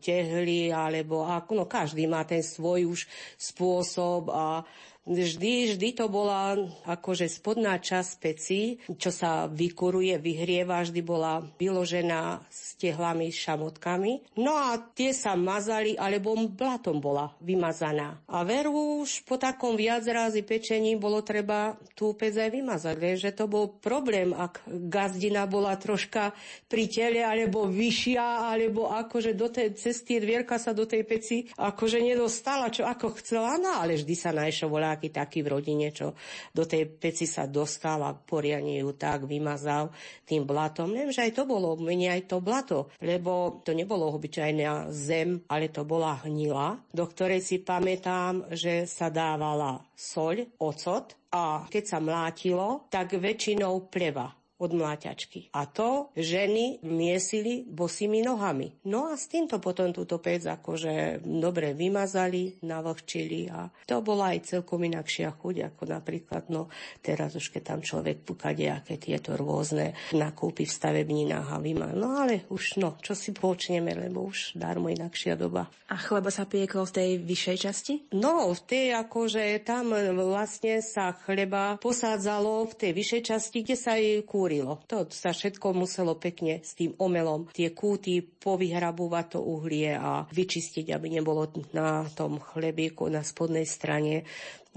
tehly, 0.01 0.73
alebo 0.73 1.29
ako, 1.29 1.61
no 1.61 1.65
každý 1.69 2.09
má 2.09 2.25
ten 2.25 2.41
svoj 2.41 2.89
už 2.89 3.05
spôsob 3.37 4.33
a 4.33 4.65
Vždy, 5.09 5.73
vždy 5.73 5.89
to 5.97 6.13
bola 6.13 6.53
akože 6.85 7.33
spodná 7.33 7.81
časť 7.81 8.13
peci, 8.21 8.77
čo 8.85 9.09
sa 9.09 9.49
vykuruje, 9.49 10.21
vyhrieva, 10.21 10.85
vždy 10.85 11.01
bola 11.01 11.41
vyložená 11.57 12.45
s 12.53 12.77
tehlami, 12.77 13.33
šamotkami. 13.33 14.37
No 14.37 14.53
a 14.53 14.77
tie 14.93 15.17
sa 15.17 15.33
mazali, 15.33 15.97
alebo 15.97 16.37
blatom 16.37 17.01
bola 17.01 17.33
vymazaná. 17.41 18.21
A 18.29 18.45
veru 18.45 19.01
už 19.01 19.25
po 19.25 19.41
takom 19.41 19.81
viacrazi 19.81 20.45
pečení 20.45 21.01
bolo 21.01 21.25
treba 21.25 21.73
tú 21.97 22.13
pec 22.13 22.37
aj 22.37 22.53
vymazať, 22.53 22.97
že 23.17 23.33
to 23.33 23.49
bol 23.49 23.81
problém, 23.81 24.37
ak 24.37 24.69
gazdina 24.69 25.49
bola 25.49 25.81
troška 25.81 26.37
pri 26.69 26.85
tele, 26.85 27.25
alebo 27.25 27.65
vyššia, 27.65 28.53
alebo 28.53 28.93
akože 28.93 29.33
do 29.33 29.49
tej 29.49 29.73
cesty 29.73 30.21
dvierka 30.21 30.61
sa 30.61 30.77
do 30.77 30.85
tej 30.85 31.09
peci 31.09 31.49
akože 31.57 32.05
nedostala, 32.05 32.69
čo 32.69 32.85
ako 32.85 33.17
chcela, 33.25 33.57
no 33.57 33.73
ale 33.81 33.97
vždy 33.97 34.13
sa 34.13 34.37
najšo 34.37 34.69
volá 34.69 34.98
nejaký 34.99 35.15
taký 35.15 35.39
v 35.47 35.55
rodine, 35.55 35.95
čo 35.95 36.19
do 36.51 36.67
tej 36.67 36.91
peci 36.91 37.25
sa 37.25 37.47
dostal 37.47 38.03
a 38.03 38.13
poriadne 38.19 38.83
ju 38.83 38.91
tak 38.99 39.31
vymazal 39.31 39.95
tým 40.27 40.43
blatom. 40.43 40.91
Neviem, 40.91 41.15
že 41.15 41.31
aj 41.31 41.39
to 41.39 41.45
bolo, 41.47 41.79
mne 41.79 42.19
aj 42.19 42.23
to 42.27 42.43
blato, 42.43 42.91
lebo 42.99 43.63
to 43.63 43.73
nebolo 43.73 44.11
obyčajná 44.11 44.91
zem, 44.91 45.47
ale 45.47 45.71
to 45.71 45.87
bola 45.87 46.19
hnila, 46.27 46.83
do 46.91 47.07
ktorej 47.07 47.41
si 47.41 47.63
pamätám, 47.63 48.51
že 48.51 48.85
sa 48.91 49.09
dávala 49.09 49.79
soľ, 49.95 50.59
ocot 50.59 51.15
a 51.31 51.71
keď 51.71 51.85
sa 51.87 51.99
mlátilo, 52.03 52.91
tak 52.91 53.15
väčšinou 53.15 53.87
pleva 53.87 54.38
od 54.59 54.71
mláťačky. 54.75 55.55
A 55.55 55.71
to 55.71 56.11
ženy 56.19 56.83
miesili 56.83 57.63
bosými 57.63 58.27
nohami. 58.27 58.75
No 58.91 59.07
a 59.11 59.15
s 59.15 59.31
týmto 59.31 59.63
potom 59.63 59.95
túto 59.95 60.19
pec 60.19 60.43
akože 60.43 61.23
dobre 61.23 61.79
vymazali, 61.79 62.59
navlhčili 62.67 63.41
a 63.55 63.71
to 63.87 64.03
bola 64.03 64.35
aj 64.35 64.59
celkom 64.59 64.83
inakšia 64.83 65.31
chuť, 65.39 65.57
ako 65.73 65.83
napríklad, 65.87 66.51
no 66.51 66.67
teraz 66.99 67.39
už 67.39 67.55
keď 67.55 67.63
tam 67.63 67.81
človek 67.81 68.27
púka 68.27 68.51
nejaké 68.51 68.99
tieto 68.99 69.39
rôzne 69.39 69.95
nakúpy 70.11 70.67
v 70.67 70.75
stavebninách 70.75 71.49
a 71.55 71.59
vyma. 71.63 71.95
No 71.95 72.19
ale 72.19 72.51
už 72.51 72.83
no, 72.83 72.99
čo 72.99 73.15
si 73.15 73.31
počneme, 73.31 73.95
lebo 73.95 74.27
už 74.27 74.59
darmo 74.59 74.91
inakšia 74.91 75.39
doba. 75.39 75.71
A 75.89 75.97
chleba 75.97 76.35
sa 76.35 76.45
piekol 76.45 76.85
v 76.91 76.95
tej 76.99 77.11
vyššej 77.23 77.59
časti? 77.63 77.95
No, 78.13 78.51
v 78.51 78.61
tej 78.67 78.87
akože 78.99 79.63
tam 79.63 79.95
vlastne 79.95 80.83
sa 80.83 81.15
chleba 81.15 81.79
posádzalo 81.79 82.67
v 82.69 82.75
tej 82.75 82.93
vyššej 82.93 83.23
časti, 83.23 83.59
kde 83.63 83.77
sa 83.79 83.95
jej 83.95 84.21
kúr 84.27 84.48
kúrilo. 84.49 84.81
To 84.89 85.05
sa 85.13 85.37
všetko 85.37 85.77
muselo 85.77 86.17
pekne 86.17 86.65
s 86.65 86.73
tým 86.73 86.97
omelom 86.97 87.53
tie 87.53 87.77
kúty 87.77 88.25
povyhrabovať 88.25 89.37
to 89.37 89.41
uhlie 89.45 89.93
a 89.93 90.25
vyčistiť, 90.25 90.89
aby 90.89 91.21
nebolo 91.21 91.53
na 91.77 92.09
tom 92.17 92.41
chlebíku 92.41 93.13
na 93.13 93.21
spodnej 93.21 93.69
strane 93.69 94.25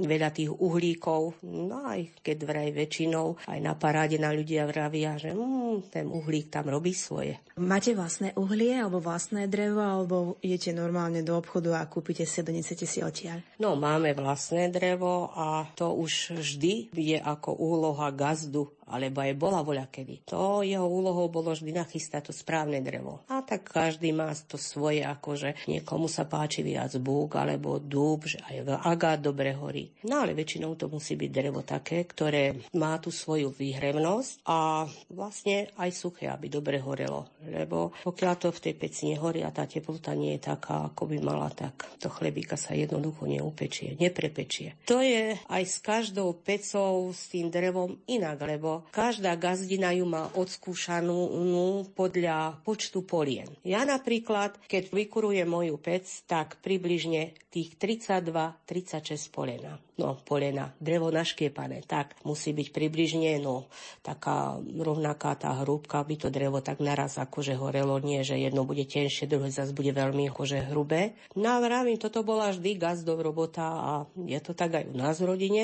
veľa 0.05 0.29
tých 0.33 0.51
uhlíkov, 0.51 1.41
no 1.45 1.77
aj 1.85 2.21
keď 2.21 2.37
vraj 2.45 2.69
väčšinou 2.73 3.41
aj 3.47 3.59
na 3.59 3.73
paráde 3.77 4.17
na 4.21 4.33
ľudia 4.33 4.67
vravia, 4.69 5.17
že 5.17 5.33
mm, 5.33 5.91
ten 5.93 6.05
uhlík 6.09 6.51
tam 6.53 6.69
robí 6.69 6.93
svoje. 6.93 7.39
Máte 7.57 7.93
vlastné 7.93 8.33
uhlie 8.37 8.77
alebo 8.77 9.03
vlastné 9.03 9.45
drevo, 9.45 9.81
alebo 9.81 10.15
idete 10.41 10.73
normálne 10.73 11.21
do 11.21 11.37
obchodu 11.37 11.77
a 11.77 11.89
kúpite 11.89 12.25
si 12.25 12.41
a 12.41 12.47
donesete 12.47 12.85
si 12.89 13.03
odtiaľ? 13.03 13.43
No, 13.61 13.77
máme 13.77 14.13
vlastné 14.17 14.71
drevo 14.73 15.29
a 15.33 15.67
to 15.77 15.93
už 15.93 16.37
vždy 16.37 16.89
je 16.95 17.17
ako 17.19 17.53
úloha 17.57 18.09
gazdu 18.13 18.69
alebo 18.91 19.23
aj 19.23 19.33
bola 19.39 19.63
voľa 19.63 19.87
kedy. 19.87 20.27
To 20.27 20.67
jeho 20.67 20.83
úlohou 20.83 21.31
bolo 21.31 21.55
vždy 21.55 21.71
nachystať 21.71 22.27
to 22.27 22.33
správne 22.35 22.83
drevo. 22.83 23.23
A 23.31 23.39
tak 23.39 23.71
každý 23.71 24.11
má 24.11 24.35
to 24.43 24.59
svoje, 24.59 24.99
akože 24.99 25.71
niekomu 25.71 26.11
sa 26.11 26.27
páči 26.27 26.59
viac 26.59 26.91
búk 26.99 27.39
alebo 27.39 27.79
dúb, 27.79 28.27
že 28.27 28.43
aj 28.43 28.83
agát 28.83 29.23
dobre 29.23 29.55
horí. 29.55 29.90
No 30.07 30.25
ale 30.25 30.33
väčšinou 30.33 30.73
to 30.75 30.89
musí 30.89 31.13
byť 31.13 31.31
drevo 31.31 31.61
také, 31.61 32.03
ktoré 32.05 32.57
má 32.73 32.97
tú 32.97 33.13
svoju 33.13 33.53
výhrevnosť 33.53 34.45
a 34.49 34.89
vlastne 35.13 35.69
aj 35.77 35.91
suché, 35.93 36.25
aby 36.31 36.49
dobre 36.49 36.81
horelo. 36.81 37.29
Lebo 37.45 37.93
pokiaľ 38.01 38.33
to 38.41 38.49
v 38.49 38.63
tej 38.69 38.75
peci 38.77 39.01
nehorí 39.13 39.45
a 39.45 39.53
tá 39.53 39.69
teplota 39.69 40.17
nie 40.17 40.37
je 40.37 40.49
taká, 40.49 40.89
ako 40.89 41.11
by 41.11 41.17
mala, 41.21 41.53
tak 41.53 41.85
to 42.01 42.09
chlebíka 42.09 42.57
sa 42.57 42.73
jednoducho 42.73 43.29
neupečie, 43.29 43.97
neprepečie. 44.01 44.79
To 44.89 45.03
je 45.03 45.37
aj 45.37 45.63
s 45.63 45.77
každou 45.83 46.33
pecou 46.41 47.13
s 47.13 47.29
tým 47.29 47.53
drevom 47.53 48.01
inak, 48.09 48.41
lebo 48.41 48.89
každá 48.89 49.37
gazdina 49.37 49.93
ju 49.93 50.09
má 50.09 50.33
odskúšanú 50.33 51.17
no, 51.45 51.85
podľa 51.93 52.57
počtu 52.65 53.05
polien. 53.05 53.49
Ja 53.61 53.85
napríklad, 53.85 54.57
keď 54.65 54.89
vykurujem 54.89 55.45
moju 55.45 55.77
pec, 55.77 56.09
tak 56.25 56.57
približne 56.63 57.33
tých 57.51 57.75
32-36 57.75 59.31
polena 59.31 59.75
no, 60.01 60.17
polena, 60.25 60.73
drevo 60.81 61.13
naškiepané, 61.13 61.85
tak 61.85 62.17
musí 62.25 62.51
byť 62.57 62.73
približne, 62.73 63.37
no, 63.37 63.69
taká 64.01 64.57
rovnaká 64.57 65.37
tá 65.37 65.53
hrúbka, 65.61 66.01
by 66.01 66.15
to 66.17 66.33
drevo 66.33 66.59
tak 66.65 66.81
naraz 66.81 67.21
akože 67.21 67.53
horelo, 67.53 68.01
nie, 68.01 68.25
že 68.25 68.41
jedno 68.41 68.65
bude 68.65 68.83
tenšie, 68.89 69.29
druhé 69.29 69.53
zase 69.53 69.77
bude 69.77 69.93
veľmi 69.93 70.33
akože 70.33 70.73
hrubé. 70.73 71.13
No 71.37 71.53
a 71.53 71.61
vravím, 71.61 72.01
toto 72.01 72.25
bola 72.25 72.49
vždy 72.49 72.81
gazdov 72.81 73.21
robota 73.21 73.63
a 73.63 73.91
je 74.17 74.39
to 74.41 74.57
tak 74.57 74.81
aj 74.81 74.85
u 74.89 74.95
nás 74.97 75.21
v 75.21 75.29
rodine, 75.29 75.63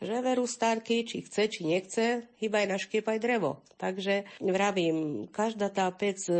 že 0.00 0.20
veru 0.20 0.44
starky, 0.44 1.08
či 1.08 1.24
chce, 1.24 1.48
či 1.48 1.60
nechce, 1.64 2.28
chyba 2.36 2.64
aj 2.64 2.76
naškiepaj 2.76 3.16
drevo. 3.16 3.64
Takže 3.76 4.40
vravím, 4.40 5.28
každá 5.28 5.68
tá 5.68 5.88
pec 5.92 6.16
e, 6.28 6.36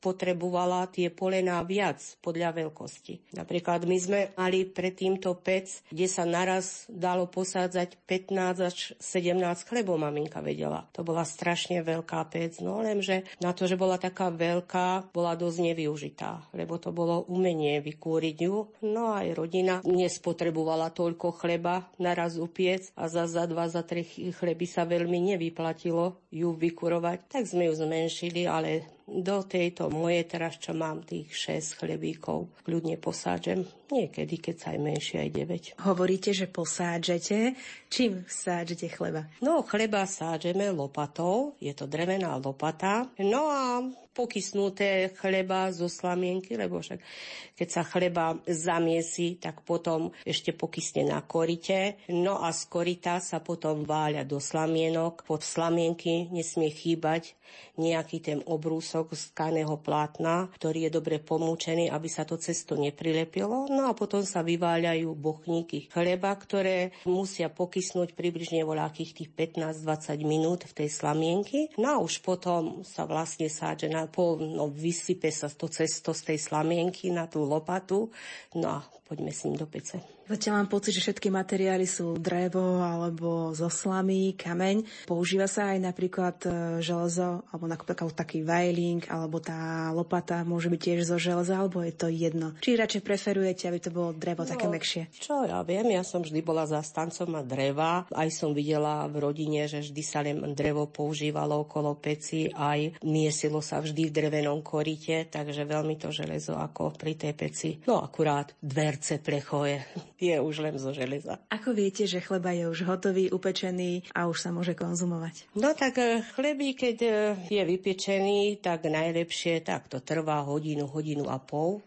potrebovala 0.00 0.88
tie 0.92 1.08
polená 1.08 1.64
viac 1.64 2.00
podľa 2.20 2.52
veľkosti. 2.52 3.36
Napríklad 3.36 3.88
my 3.88 3.96
sme 3.96 4.20
mali 4.36 4.68
pred 4.68 4.92
týmto 4.92 5.32
pec, 5.40 5.84
kde 5.88 6.04
sa 6.04 6.28
naraz 6.28 6.75
dalo 6.92 7.24
posádzať 7.26 7.96
15 8.04 8.68
až 8.68 8.76
17 9.00 9.38
chlebov, 9.68 9.96
maminka 9.96 10.44
vedela. 10.44 10.88
To 10.92 11.02
bola 11.02 11.24
strašne 11.24 11.80
veľká 11.80 12.20
pec, 12.28 12.60
no 12.60 12.84
lenže 12.84 13.24
na 13.40 13.56
to, 13.56 13.64
že 13.64 13.80
bola 13.80 13.96
taká 13.96 14.28
veľká, 14.28 15.12
bola 15.12 15.32
dosť 15.38 15.58
nevyužitá, 15.72 16.52
lebo 16.52 16.76
to 16.76 16.92
bolo 16.92 17.24
umenie 17.28 17.80
vykúriť 17.80 18.36
ju. 18.42 18.56
No 18.84 19.16
aj 19.16 19.32
rodina 19.36 19.74
nespotrebovala 19.86 20.92
toľko 20.92 21.36
chleba 21.40 21.88
naraz 22.00 22.36
upiec, 22.36 22.88
a 22.96 23.06
za, 23.06 23.28
za 23.28 23.44
dva, 23.46 23.68
za 23.68 23.84
tri 23.84 24.06
chleby 24.08 24.66
sa 24.68 24.88
veľmi 24.88 25.34
nevyplatilo 25.34 26.26
ju 26.32 26.48
vykurovať, 26.54 27.18
tak 27.30 27.44
sme 27.46 27.68
ju 27.68 27.74
zmenšili, 27.76 28.48
ale 28.48 28.95
do 29.06 29.46
tejto 29.46 29.86
moje 29.86 30.26
teraz, 30.26 30.58
čo 30.58 30.74
mám 30.74 31.06
tých 31.06 31.30
6 31.30 31.78
chlebíkov, 31.78 32.50
kľudne 32.66 32.98
posádžem. 32.98 33.62
Niekedy, 33.86 34.42
keď 34.42 34.54
sa 34.58 34.68
aj 34.74 34.78
menšie, 34.82 35.16
aj 35.22 35.30
9. 35.30 35.86
Hovoríte, 35.86 36.34
že 36.34 36.50
posádžete. 36.50 37.54
Čím 37.86 38.26
sádžete 38.26 38.90
chleba? 38.90 39.30
No, 39.38 39.62
chleba 39.62 40.02
sádžeme 40.02 40.74
lopatou. 40.74 41.54
Je 41.62 41.70
to 41.70 41.86
drevená 41.86 42.34
lopata. 42.42 43.06
No 43.22 43.46
a 43.46 43.78
pokysnuté 44.16 45.12
chleba 45.12 45.68
zo 45.68 45.92
slamienky, 45.92 46.56
lebo 46.56 46.80
však 46.80 47.04
keď 47.52 47.68
sa 47.68 47.84
chleba 47.84 48.40
zamiesi, 48.48 49.36
tak 49.36 49.60
potom 49.60 50.08
ešte 50.24 50.56
pokysne 50.56 51.04
na 51.04 51.20
korite. 51.20 52.00
No 52.08 52.40
a 52.40 52.48
z 52.56 52.64
korita 52.72 53.20
sa 53.20 53.44
potom 53.44 53.84
váľa 53.84 54.24
do 54.24 54.40
slamienok. 54.40 55.28
Pod 55.28 55.44
slamienky 55.44 56.32
nesmie 56.32 56.72
chýbať 56.72 57.36
nejaký 57.76 58.24
ten 58.24 58.38
obrúsok 58.44 59.12
z 59.12 59.32
tkaného 59.32 59.76
plátna, 59.80 60.48
ktorý 60.56 60.88
je 60.88 60.90
dobre 60.90 61.20
pomúčený, 61.20 61.92
aby 61.92 62.08
sa 62.08 62.24
to 62.24 62.40
cesto 62.40 62.74
neprilepilo. 62.74 63.68
No 63.68 63.88
a 63.88 63.92
potom 63.92 64.24
sa 64.24 64.40
vyváľajú 64.40 65.12
bochníky 65.12 65.92
chleba, 65.92 66.32
ktoré 66.32 66.96
musia 67.04 67.52
pokysnúť 67.52 68.16
približne 68.16 68.64
voľakých 68.64 69.22
tých 69.22 69.30
15-20 69.32 70.24
minút 70.24 70.64
v 70.64 70.72
tej 70.72 70.88
slamienky. 70.88 71.70
No 71.76 72.00
a 72.00 72.02
už 72.02 72.24
potom 72.24 72.80
sa 72.82 73.04
vlastne 73.04 73.52
sádže 73.52 73.92
na 73.92 74.05
pol, 74.08 74.42
no 74.42 74.70
vysype 74.70 75.28
sa 75.28 75.46
to 75.52 75.70
cesto 75.70 76.14
z 76.14 76.22
tej 76.32 76.38
slamienky 76.38 77.12
na 77.12 77.28
tú 77.28 77.44
lopatu. 77.44 78.10
No 78.56 78.66
a 78.68 78.78
poďme 79.06 79.30
s 79.30 79.46
ním 79.46 79.54
do 79.54 79.66
pece. 79.70 80.02
Zatiaľ 80.26 80.58
mám 80.58 80.70
pocit, 80.74 80.90
že 80.90 81.06
všetky 81.06 81.30
materiály 81.30 81.86
sú 81.86 82.18
drevo 82.18 82.82
alebo 82.82 83.54
zo 83.54 83.70
slamy, 83.70 84.34
kameň. 84.34 85.06
Používa 85.06 85.46
sa 85.46 85.70
aj 85.70 85.78
napríklad 85.86 86.36
e, 86.42 86.48
železo 86.82 87.46
alebo 87.46 87.70
napríklad 87.70 88.10
taký 88.10 88.42
vajling 88.42 89.06
alebo 89.06 89.38
tá 89.38 89.94
lopata 89.94 90.42
môže 90.42 90.66
byť 90.66 90.80
tiež 90.82 91.00
zo 91.06 91.22
železa 91.22 91.62
alebo 91.62 91.78
je 91.86 91.94
to 91.94 92.10
jedno. 92.10 92.58
Či 92.58 92.74
radšej 92.74 93.06
preferujete, 93.06 93.70
aby 93.70 93.78
to 93.78 93.94
bolo 93.94 94.10
drevo 94.18 94.42
no, 94.42 94.50
také 94.50 94.66
mekšie? 94.66 95.14
Čo 95.14 95.46
ja 95.46 95.62
viem, 95.62 95.94
ja 95.94 96.02
som 96.02 96.26
vždy 96.26 96.42
bola 96.42 96.66
zastancom 96.66 97.30
a 97.38 97.46
dreva. 97.46 98.10
Aj 98.10 98.28
som 98.34 98.50
videla 98.50 99.06
v 99.06 99.22
rodine, 99.22 99.70
že 99.70 99.86
vždy 99.86 100.02
sa 100.02 100.26
len 100.26 100.42
drevo 100.58 100.90
používalo 100.90 101.62
okolo 101.62 101.94
peci, 102.02 102.50
aj 102.50 102.98
miesilo 103.06 103.62
sa 103.62 103.78
vždy 103.78 104.10
v 104.10 104.14
drevenom 104.26 104.58
korite, 104.66 105.30
takže 105.30 105.62
veľmi 105.62 105.94
to 106.02 106.10
železo 106.10 106.58
ako 106.58 106.98
pri 106.98 107.14
tej 107.14 107.32
peci. 107.38 107.70
No 107.86 108.02
akurát 108.02 108.50
dverce 108.96 109.20
plechoje 109.20 109.84
je 110.16 110.32
už 110.40 110.64
len 110.64 110.72
zo 110.80 110.88
železa. 110.88 111.36
Ako 111.52 111.76
viete, 111.76 112.08
že 112.08 112.24
chleba 112.24 112.56
je 112.56 112.64
už 112.64 112.88
hotový, 112.88 113.28
upečený 113.28 114.08
a 114.16 114.24
už 114.24 114.40
sa 114.40 114.48
môže 114.48 114.72
konzumovať? 114.72 115.52
No 115.52 115.76
tak 115.76 116.00
eh, 116.00 116.24
chleby, 116.32 116.72
keď 116.72 116.96
eh, 117.04 117.12
je 117.52 117.60
vypečený, 117.60 118.64
tak 118.64 118.88
najlepšie, 118.88 119.60
tak 119.60 119.92
to 119.92 120.00
trvá 120.00 120.40
hodinu, 120.48 120.88
hodinu 120.88 121.28
a 121.28 121.36
pol 121.36 121.84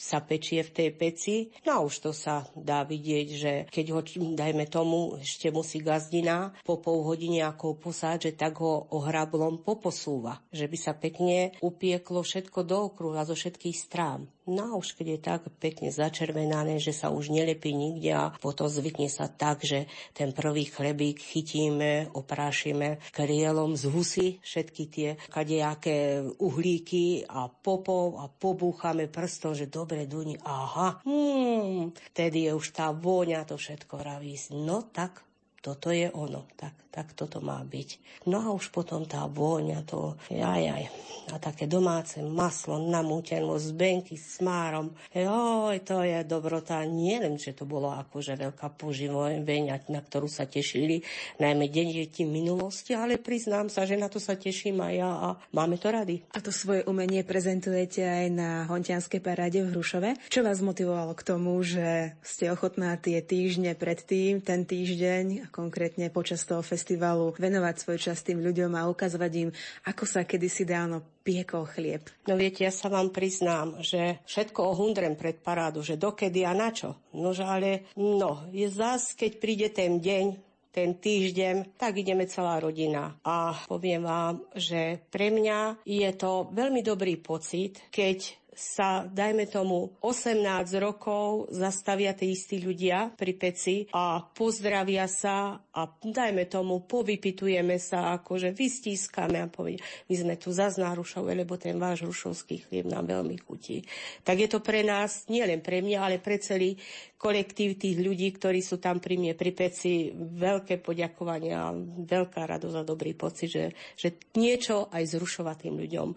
sa 0.00 0.24
pečie 0.24 0.64
v 0.64 0.72
tej 0.72 0.88
peci. 0.96 1.34
No 1.68 1.70
a 1.76 1.78
už 1.84 2.08
to 2.08 2.10
sa 2.16 2.48
dá 2.56 2.88
vidieť, 2.88 3.28
že 3.36 3.52
keď 3.68 3.86
ho, 3.92 4.00
dajme 4.32 4.64
tomu, 4.72 5.20
ešte 5.20 5.52
musí 5.52 5.84
gazdina 5.84 6.56
po 6.64 6.80
pol 6.80 7.04
hodine 7.04 7.44
ako 7.44 7.76
posádže, 7.76 8.32
tak 8.40 8.64
ho 8.64 8.88
ohrablom 8.96 9.60
poposúva, 9.60 10.40
že 10.48 10.64
by 10.64 10.78
sa 10.80 10.96
pekne 10.96 11.52
upieklo 11.60 12.24
všetko 12.24 12.64
do 12.64 12.88
okruha 12.88 13.28
zo 13.28 13.36
všetkých 13.36 13.76
strán. 13.76 14.24
No 14.50 14.74
a 14.74 14.78
už 14.80 14.98
keď 14.98 15.06
je 15.06 15.20
tak 15.20 15.42
pekne 15.62 15.94
začervenané, 15.94 16.82
že 16.82 16.90
sa 16.90 17.12
už 17.12 17.30
nelepí 17.30 17.70
nikde 17.70 18.10
a 18.10 18.32
potom 18.40 18.66
zvykne 18.66 19.06
sa 19.06 19.30
tak, 19.30 19.62
že 19.62 19.86
ten 20.10 20.34
prvý 20.34 20.66
chlebík 20.66 21.22
chytíme, 21.22 22.10
oprášime 22.16 22.98
krielom 23.14 23.78
z 23.78 23.84
husy 23.86 24.28
všetky 24.42 24.82
tie 24.90 25.08
kadejaké 25.30 26.26
uhlíky 26.40 27.28
a 27.30 27.46
popov 27.46 28.18
a 28.18 28.26
pobúchame 28.26 29.06
prstom, 29.06 29.54
že 29.54 29.70
dobre 29.70 29.89
duní. 30.06 30.38
Aha, 30.44 31.00
hmm, 31.06 31.92
tedy 32.12 32.46
je 32.46 32.52
už 32.54 32.70
tá 32.74 32.90
vôňa 32.94 33.46
to 33.46 33.56
všetko 33.56 34.00
vraví. 34.00 34.36
No 34.54 34.86
tak, 34.90 35.22
toto 35.60 35.92
je 35.92 36.08
ono. 36.12 36.48
Tak 36.56 36.80
tak 36.90 37.14
toto 37.14 37.38
má 37.38 37.62
byť. 37.62 38.02
No 38.26 38.42
a 38.42 38.48
už 38.50 38.74
potom 38.74 39.06
tá 39.06 39.22
vôňa, 39.30 39.86
to 39.86 40.18
aj 40.26 40.62
aj. 40.66 40.84
A 41.30 41.38
také 41.38 41.70
domáce 41.70 42.18
maslo 42.18 42.82
namúteno 42.82 43.54
z 43.62 43.70
benky 43.70 44.18
s 44.18 44.42
márom. 44.42 44.90
Joj, 45.14 45.78
to 45.86 46.02
je 46.02 46.26
dobrota. 46.26 46.82
Nie 46.82 47.22
len, 47.22 47.38
že 47.38 47.54
to 47.54 47.62
bolo 47.62 47.94
akože 47.94 48.34
veľká 48.34 48.74
poživoveň, 48.74 49.86
na 49.86 50.00
ktorú 50.02 50.26
sa 50.26 50.50
tešili 50.50 51.06
najmä 51.38 51.70
deti 51.70 52.26
minulosti, 52.26 52.98
ale 52.98 53.22
priznám 53.22 53.70
sa, 53.70 53.86
že 53.86 53.94
na 53.94 54.10
to 54.10 54.18
sa 54.18 54.34
teším 54.34 54.82
aj 54.82 54.94
ja 54.98 55.10
a 55.14 55.28
máme 55.54 55.78
to 55.78 55.94
rady. 55.94 56.26
A 56.34 56.42
to 56.42 56.50
svoje 56.50 56.82
umenie 56.90 57.22
prezentujete 57.22 58.02
aj 58.02 58.26
na 58.34 58.50
Hontianskej 58.66 59.22
paráde 59.22 59.62
v 59.62 59.70
Hrušove. 59.70 60.26
Čo 60.26 60.42
vás 60.42 60.58
motivovalo 60.58 61.14
k 61.14 61.22
tomu, 61.22 61.62
že 61.62 62.18
ste 62.26 62.50
ochotná 62.50 62.98
tie 62.98 63.22
týždne 63.22 63.78
predtým, 63.78 64.42
ten 64.42 64.66
týždeň, 64.66 65.49
konkrétne 65.50 66.08
počas 66.08 66.46
toho 66.46 66.64
festivalu, 66.64 67.34
venovať 67.36 67.74
svoj 67.76 67.98
čas 67.98 68.22
tým 68.22 68.40
ľuďom 68.40 68.72
a 68.78 68.88
ukazovať 68.88 69.32
im, 69.42 69.50
ako 69.84 70.04
sa 70.06 70.24
kedysi 70.24 70.64
dávno 70.64 71.02
piekol 71.20 71.68
chlieb. 71.68 72.06
No 72.24 72.38
viete, 72.38 72.64
ja 72.64 72.72
sa 72.72 72.88
vám 72.88 73.12
priznám, 73.12 73.82
že 73.84 74.22
všetko 74.24 74.72
ohundrem 74.72 75.18
pred 75.18 75.42
parádu, 75.42 75.84
že 75.84 76.00
dokedy 76.00 76.46
a 76.48 76.56
na 76.56 76.72
čo. 76.72 76.96
Nože 77.12 77.44
ale, 77.44 77.90
no, 77.98 78.48
je 78.54 78.70
zás, 78.70 79.12
keď 79.12 79.32
príde 79.36 79.68
ten 79.74 80.00
deň, 80.00 80.50
ten 80.70 80.94
týždeň, 80.94 81.74
tak 81.74 81.98
ideme 81.98 82.30
celá 82.30 82.62
rodina. 82.62 83.18
A 83.26 83.58
poviem 83.66 84.06
vám, 84.06 84.46
že 84.54 85.02
pre 85.10 85.34
mňa 85.34 85.82
je 85.82 86.10
to 86.14 86.46
veľmi 86.54 86.80
dobrý 86.86 87.18
pocit, 87.18 87.90
keď 87.90 88.39
sa, 88.60 89.08
dajme 89.08 89.48
tomu, 89.48 89.96
18 90.04 90.44
rokov 90.76 91.48
zastavia 91.48 92.12
tí 92.12 92.36
istí 92.36 92.60
ľudia 92.60 93.08
pri 93.16 93.32
peci 93.32 93.88
a 93.96 94.20
pozdravia 94.20 95.08
sa 95.08 95.56
a 95.56 95.82
dajme 95.88 96.44
tomu, 96.44 96.84
povypitujeme 96.84 97.80
sa, 97.80 98.20
akože 98.20 98.52
vystískame 98.52 99.40
a 99.40 99.48
povedia, 99.48 99.80
my 100.12 100.14
sme 100.14 100.34
tu 100.36 100.52
za 100.52 100.68
Rušove, 100.68 101.32
lebo 101.32 101.56
ten 101.56 101.80
váš 101.80 102.04
rušovský 102.04 102.68
chlieb 102.68 102.84
nám 102.84 103.08
veľmi 103.08 103.40
chutí. 103.40 103.80
Tak 104.20 104.36
je 104.36 104.48
to 104.52 104.60
pre 104.60 104.84
nás, 104.84 105.24
nielen 105.32 105.64
pre 105.64 105.80
mňa, 105.80 105.98
ale 106.04 106.16
pre 106.20 106.36
celý 106.36 106.76
kolektív 107.20 107.76
tých 107.76 108.00
ľudí, 108.00 108.32
ktorí 108.32 108.64
sú 108.64 108.80
tam 108.80 108.96
pri 108.96 109.20
mne 109.20 109.36
pri 109.36 109.52
peci. 109.52 110.08
Veľké 110.16 110.80
poďakovanie 110.80 111.52
a 111.52 111.68
veľká 112.08 112.48
radosť 112.48 112.76
a 112.80 112.88
dobrý 112.88 113.12
pocit, 113.12 113.52
že, 113.52 113.64
že 113.92 114.16
niečo 114.40 114.88
aj 114.88 115.04
zrušovatým 115.04 115.76
ľuďom 115.76 116.08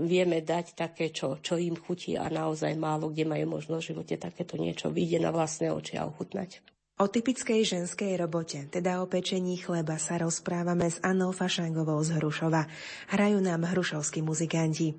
vieme 0.00 0.40
dať 0.40 0.72
také, 0.72 1.12
čo, 1.12 1.44
čo 1.44 1.60
im 1.60 1.76
chutí 1.86 2.18
a 2.18 2.26
naozaj 2.26 2.74
málo 2.74 3.14
kde 3.14 3.22
majú 3.22 3.54
možnosť 3.54 3.82
v 3.82 3.88
živote 3.94 4.14
takéto 4.18 4.58
niečo 4.58 4.90
vidieť 4.90 5.22
na 5.22 5.30
vlastné 5.30 5.70
oči 5.70 5.94
a 5.94 6.10
ochutnať. 6.10 6.60
O 6.96 7.12
typickej 7.12 7.60
ženskej 7.60 8.16
robote, 8.16 8.72
teda 8.72 9.04
o 9.04 9.06
pečení 9.06 9.60
chleba, 9.60 10.00
sa 10.00 10.16
rozprávame 10.16 10.88
s 10.88 10.96
Annou 11.04 11.28
Fašangovou 11.28 12.00
z 12.00 12.16
Hrušova. 12.16 12.64
Hrajú 13.12 13.38
nám 13.44 13.68
hrušovskí 13.68 14.24
muzikanti. 14.24 14.96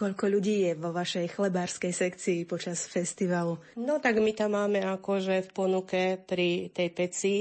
Koľko 0.00 0.32
ľudí 0.32 0.64
je 0.64 0.72
vo 0.80 0.96
vašej 0.96 1.36
chlebárskej 1.36 1.92
sekcii 1.92 2.48
počas 2.48 2.88
festivalu? 2.88 3.60
No 3.76 4.00
tak 4.00 4.16
my 4.16 4.32
tam 4.32 4.56
máme 4.56 4.80
akože 4.80 5.44
v 5.44 5.50
ponuke 5.52 6.16
pri 6.24 6.72
tej 6.72 6.88
peci 6.88 7.34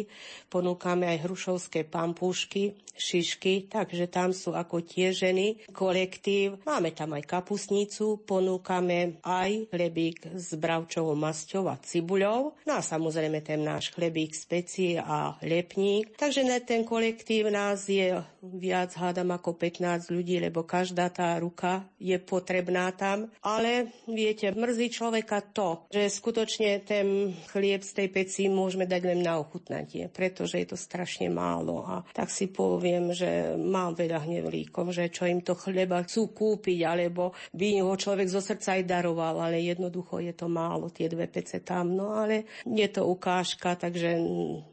ponúkame 0.52 1.08
aj 1.08 1.24
hrušovské 1.24 1.88
pampúšky, 1.88 2.76
šišky, 3.00 3.72
takže 3.72 4.12
tam 4.12 4.36
sú 4.36 4.52
ako 4.52 4.84
tie 4.84 5.16
ženy, 5.16 5.72
kolektív. 5.72 6.60
Máme 6.68 6.92
tam 6.92 7.16
aj 7.16 7.24
kapusnicu, 7.24 8.20
ponúkame 8.28 9.24
aj 9.24 9.72
chlebík 9.72 10.36
s 10.36 10.52
bravčovou 10.60 11.16
masťou 11.16 11.72
a 11.72 11.80
cibuľou. 11.80 12.60
No 12.68 12.74
a 12.76 12.84
samozrejme 12.84 13.40
ten 13.40 13.64
náš 13.64 13.96
chlebík 13.96 14.36
z 14.36 14.44
peci 14.44 14.88
a 15.00 15.40
lepník. 15.40 16.20
Takže 16.20 16.44
na 16.44 16.60
ten 16.60 16.84
kolektív 16.84 17.48
nás 17.48 17.88
je 17.88 18.20
viac 18.44 18.92
hádam 19.00 19.32
ako 19.32 19.56
15 19.56 20.12
ľudí, 20.12 20.44
lebo 20.44 20.68
každá 20.68 21.08
tá 21.08 21.40
ruka 21.40 21.88
je 22.04 22.20
potrebná 22.50 22.90
tam. 22.98 23.30
Ale 23.46 23.94
viete, 24.10 24.50
mrzí 24.50 24.90
človeka 24.90 25.54
to, 25.54 25.86
že 25.94 26.10
skutočne 26.10 26.82
ten 26.82 27.38
chlieb 27.54 27.86
z 27.86 27.92
tej 27.94 28.08
peci 28.10 28.50
môžeme 28.50 28.90
dať 28.90 29.02
len 29.06 29.22
na 29.22 29.38
ochutnatie, 29.38 30.10
pretože 30.10 30.58
je 30.58 30.74
to 30.74 30.78
strašne 30.80 31.30
málo. 31.30 31.86
A 31.86 32.02
tak 32.10 32.34
si 32.34 32.50
povie, 32.50 32.80
poviem, 32.80 33.12
že 33.12 33.60
mám 33.60 33.92
veľa 33.92 34.24
hnevlíkov, 34.24 34.96
že 34.96 35.12
čo 35.12 35.28
im 35.28 35.44
to 35.44 35.52
chleba 35.52 36.00
chcú 36.08 36.32
kúpiť, 36.32 36.80
alebo 36.88 37.36
by 37.52 37.84
ho 37.84 37.92
človek 37.92 38.32
zo 38.32 38.40
srdca 38.40 38.80
aj 38.80 38.88
daroval, 38.88 39.36
ale 39.36 39.60
jednoducho 39.60 40.24
je 40.24 40.32
to 40.32 40.48
málo, 40.48 40.88
tie 40.88 41.12
dve 41.12 41.28
pece 41.28 41.60
tam. 41.60 41.92
No 41.92 42.16
ale 42.16 42.48
je 42.64 42.88
to 42.88 43.04
ukážka, 43.04 43.76
takže 43.76 44.16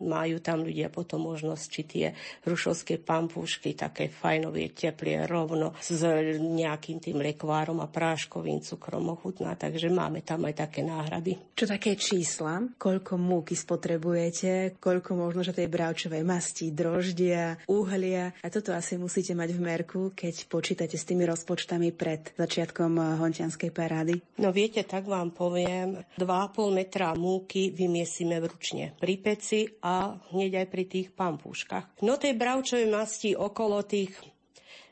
majú 0.07 0.39
tam 0.39 0.63
ľudia 0.63 0.87
potom 0.87 1.27
možnosť, 1.27 1.65
či 1.67 1.83
tie 1.83 2.07
rušovské 2.47 3.03
pampúšky, 3.03 3.75
také 3.75 4.07
fajnovie, 4.07 4.71
teplie, 4.71 5.27
rovno 5.27 5.75
s 5.83 6.07
nejakým 6.39 7.03
tým 7.03 7.19
lekvárom 7.19 7.66
a 7.83 7.91
práškovým 7.91 8.63
cukrom 8.63 9.11
ochutná, 9.11 9.59
takže 9.59 9.91
máme 9.91 10.23
tam 10.23 10.47
aj 10.47 10.55
také 10.63 10.87
náhrady. 10.87 11.57
Čo 11.59 11.67
také 11.67 11.99
čísla? 11.99 12.63
Koľko 12.79 13.19
múky 13.19 13.59
spotrebujete? 13.59 14.79
Koľko 14.79 15.19
možno, 15.19 15.43
že 15.43 15.57
tej 15.57 15.67
bravčovej 15.67 16.23
masti, 16.23 16.71
droždia, 16.71 17.59
uhlia. 17.67 18.31
A 18.45 18.49
toto 18.53 18.71
asi 18.71 18.95
musíte 18.95 19.35
mať 19.35 19.57
v 19.57 19.61
merku, 19.61 20.01
keď 20.15 20.47
počítate 20.47 20.95
s 20.95 21.09
tými 21.09 21.27
rozpočtami 21.27 21.91
pred 21.97 22.37
začiatkom 22.37 22.93
eh, 23.01 23.05
hontianskej 23.19 23.71
parády. 23.75 24.15
No 24.39 24.55
viete, 24.55 24.87
tak 24.87 25.09
vám 25.09 25.33
poviem, 25.33 26.05
2,5 26.21 26.79
metra 26.79 27.17
múky 27.17 27.73
vymiesíme 27.73 28.39
vručne 28.39 28.93
pri 29.01 29.15
peci 29.19 29.67
a 29.83 30.15
hneď 30.31 30.63
aj 30.63 30.67
pri 30.69 30.85
tých 30.85 31.09
pampúškach. 31.17 32.05
No 32.05 32.21
tej 32.21 32.37
bravčovej 32.37 32.89
masti 32.93 33.33
okolo 33.33 33.83
tých, 33.83 34.13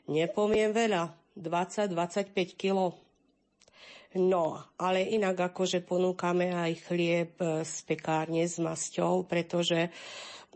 nepoviem 0.09 0.73
veľa, 0.73 1.24
20-25 1.37 2.55
kg. 2.55 2.95
No, 4.15 4.63
ale 4.79 5.03
inak 5.11 5.51
akože 5.51 5.83
ponúkame 5.83 6.55
aj 6.55 6.71
chlieb 6.87 7.35
eh, 7.43 7.67
z 7.67 7.75
pekárne 7.83 8.47
s 8.47 8.57
masťou, 8.57 9.27
pretože 9.27 9.91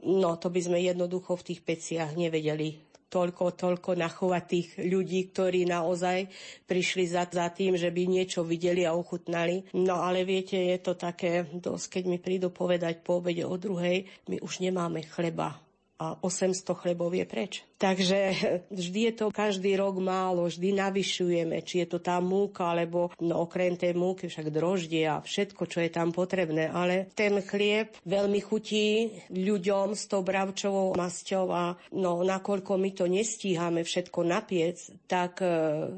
No 0.03 0.39
to 0.39 0.47
by 0.47 0.61
sme 0.63 0.79
jednoducho 0.79 1.35
v 1.35 1.45
tých 1.51 1.61
peciach 1.63 2.15
nevedeli 2.15 2.79
toľko, 3.09 3.57
toľko 3.57 3.97
nachovatých 3.97 4.85
ľudí, 4.85 5.33
ktorí 5.33 5.65
naozaj 5.67 6.29
prišli 6.69 7.09
za, 7.09 7.25
za 7.27 7.49
tým, 7.51 7.75
že 7.75 7.89
by 7.91 8.07
niečo 8.07 8.45
videli 8.45 8.85
a 8.85 8.95
ochutnali. 8.95 9.65
No 9.75 9.99
ale 9.99 10.23
viete, 10.23 10.55
je 10.55 10.77
to 10.79 10.95
také 10.95 11.49
dosť, 11.51 11.99
keď 11.99 12.03
mi 12.05 12.17
prídu 12.21 12.53
povedať 12.53 13.01
po 13.03 13.19
obede 13.19 13.43
o 13.43 13.57
druhej, 13.57 14.07
my 14.29 14.39
už 14.39 14.63
nemáme 14.63 15.03
chleba 15.09 15.57
a 15.99 16.15
800 16.23 16.63
chlebov 16.79 17.11
je 17.11 17.25
preč. 17.27 17.53
Takže 17.79 18.19
vždy 18.79 18.99
je 19.11 19.13
to 19.19 19.25
každý 19.31 19.75
rok 19.75 19.99
málo, 19.99 20.47
vždy 20.47 20.75
navyšujeme, 20.75 21.59
či 21.63 21.83
je 21.83 21.87
to 21.95 21.99
tá 21.99 22.23
múka, 22.23 22.71
alebo 22.71 23.11
no, 23.19 23.43
okrem 23.43 23.75
tej 23.75 23.95
múky 23.95 24.31
však 24.31 24.47
droždie 24.51 25.03
a 25.07 25.19
všetko, 25.19 25.63
čo 25.67 25.79
je 25.83 25.91
tam 25.91 26.15
potrebné. 26.15 26.71
Ale 26.71 27.11
ten 27.15 27.39
chlieb 27.43 27.95
veľmi 28.07 28.39
chutí 28.43 29.11
ľuďom 29.31 29.95
s 29.95 30.07
tou 30.07 30.23
bravčovou 30.23 30.95
masťou 30.95 31.45
a 31.51 31.75
no, 31.95 32.23
nakoľko 32.23 32.79
my 32.79 32.89
to 32.95 33.05
nestíhame 33.07 33.83
všetko 33.83 34.19
napiec, 34.27 34.91
tak 35.07 35.43
e, 35.43 35.47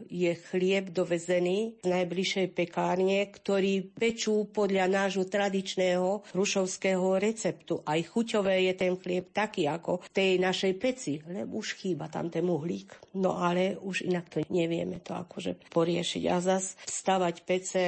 je 0.10 0.34
chlieb 0.54 0.94
dovezený 0.94 1.82
z 1.82 1.88
najbližšej 1.90 2.48
pekárne, 2.54 3.26
ktorý 3.30 3.90
pečú 3.94 4.50
podľa 4.50 4.86
nášho 4.90 5.26
tradičného 5.26 6.30
rušovského 6.34 7.18
receptu. 7.18 7.82
Aj 7.86 7.98
chuťové 7.98 8.70
je 8.70 8.74
ten 8.78 8.94
chlieb 8.98 9.34
taký 9.34 9.66
ako 9.66 9.91
v 9.98 10.08
tej 10.14 10.32
našej 10.40 10.74
peci, 10.78 11.18
lebo 11.26 11.60
už 11.60 11.82
chýba 11.82 12.08
tam 12.08 12.30
ten 12.30 12.46
uhlík. 12.46 13.16
No 13.18 13.42
ale 13.42 13.76
už 13.80 14.06
inak 14.08 14.30
to 14.30 14.44
nevieme 14.54 15.02
to 15.02 15.18
akože 15.18 15.72
poriešiť. 15.74 16.24
A 16.30 16.38
zas 16.40 16.78
stavať 16.86 17.36
pece 17.44 17.84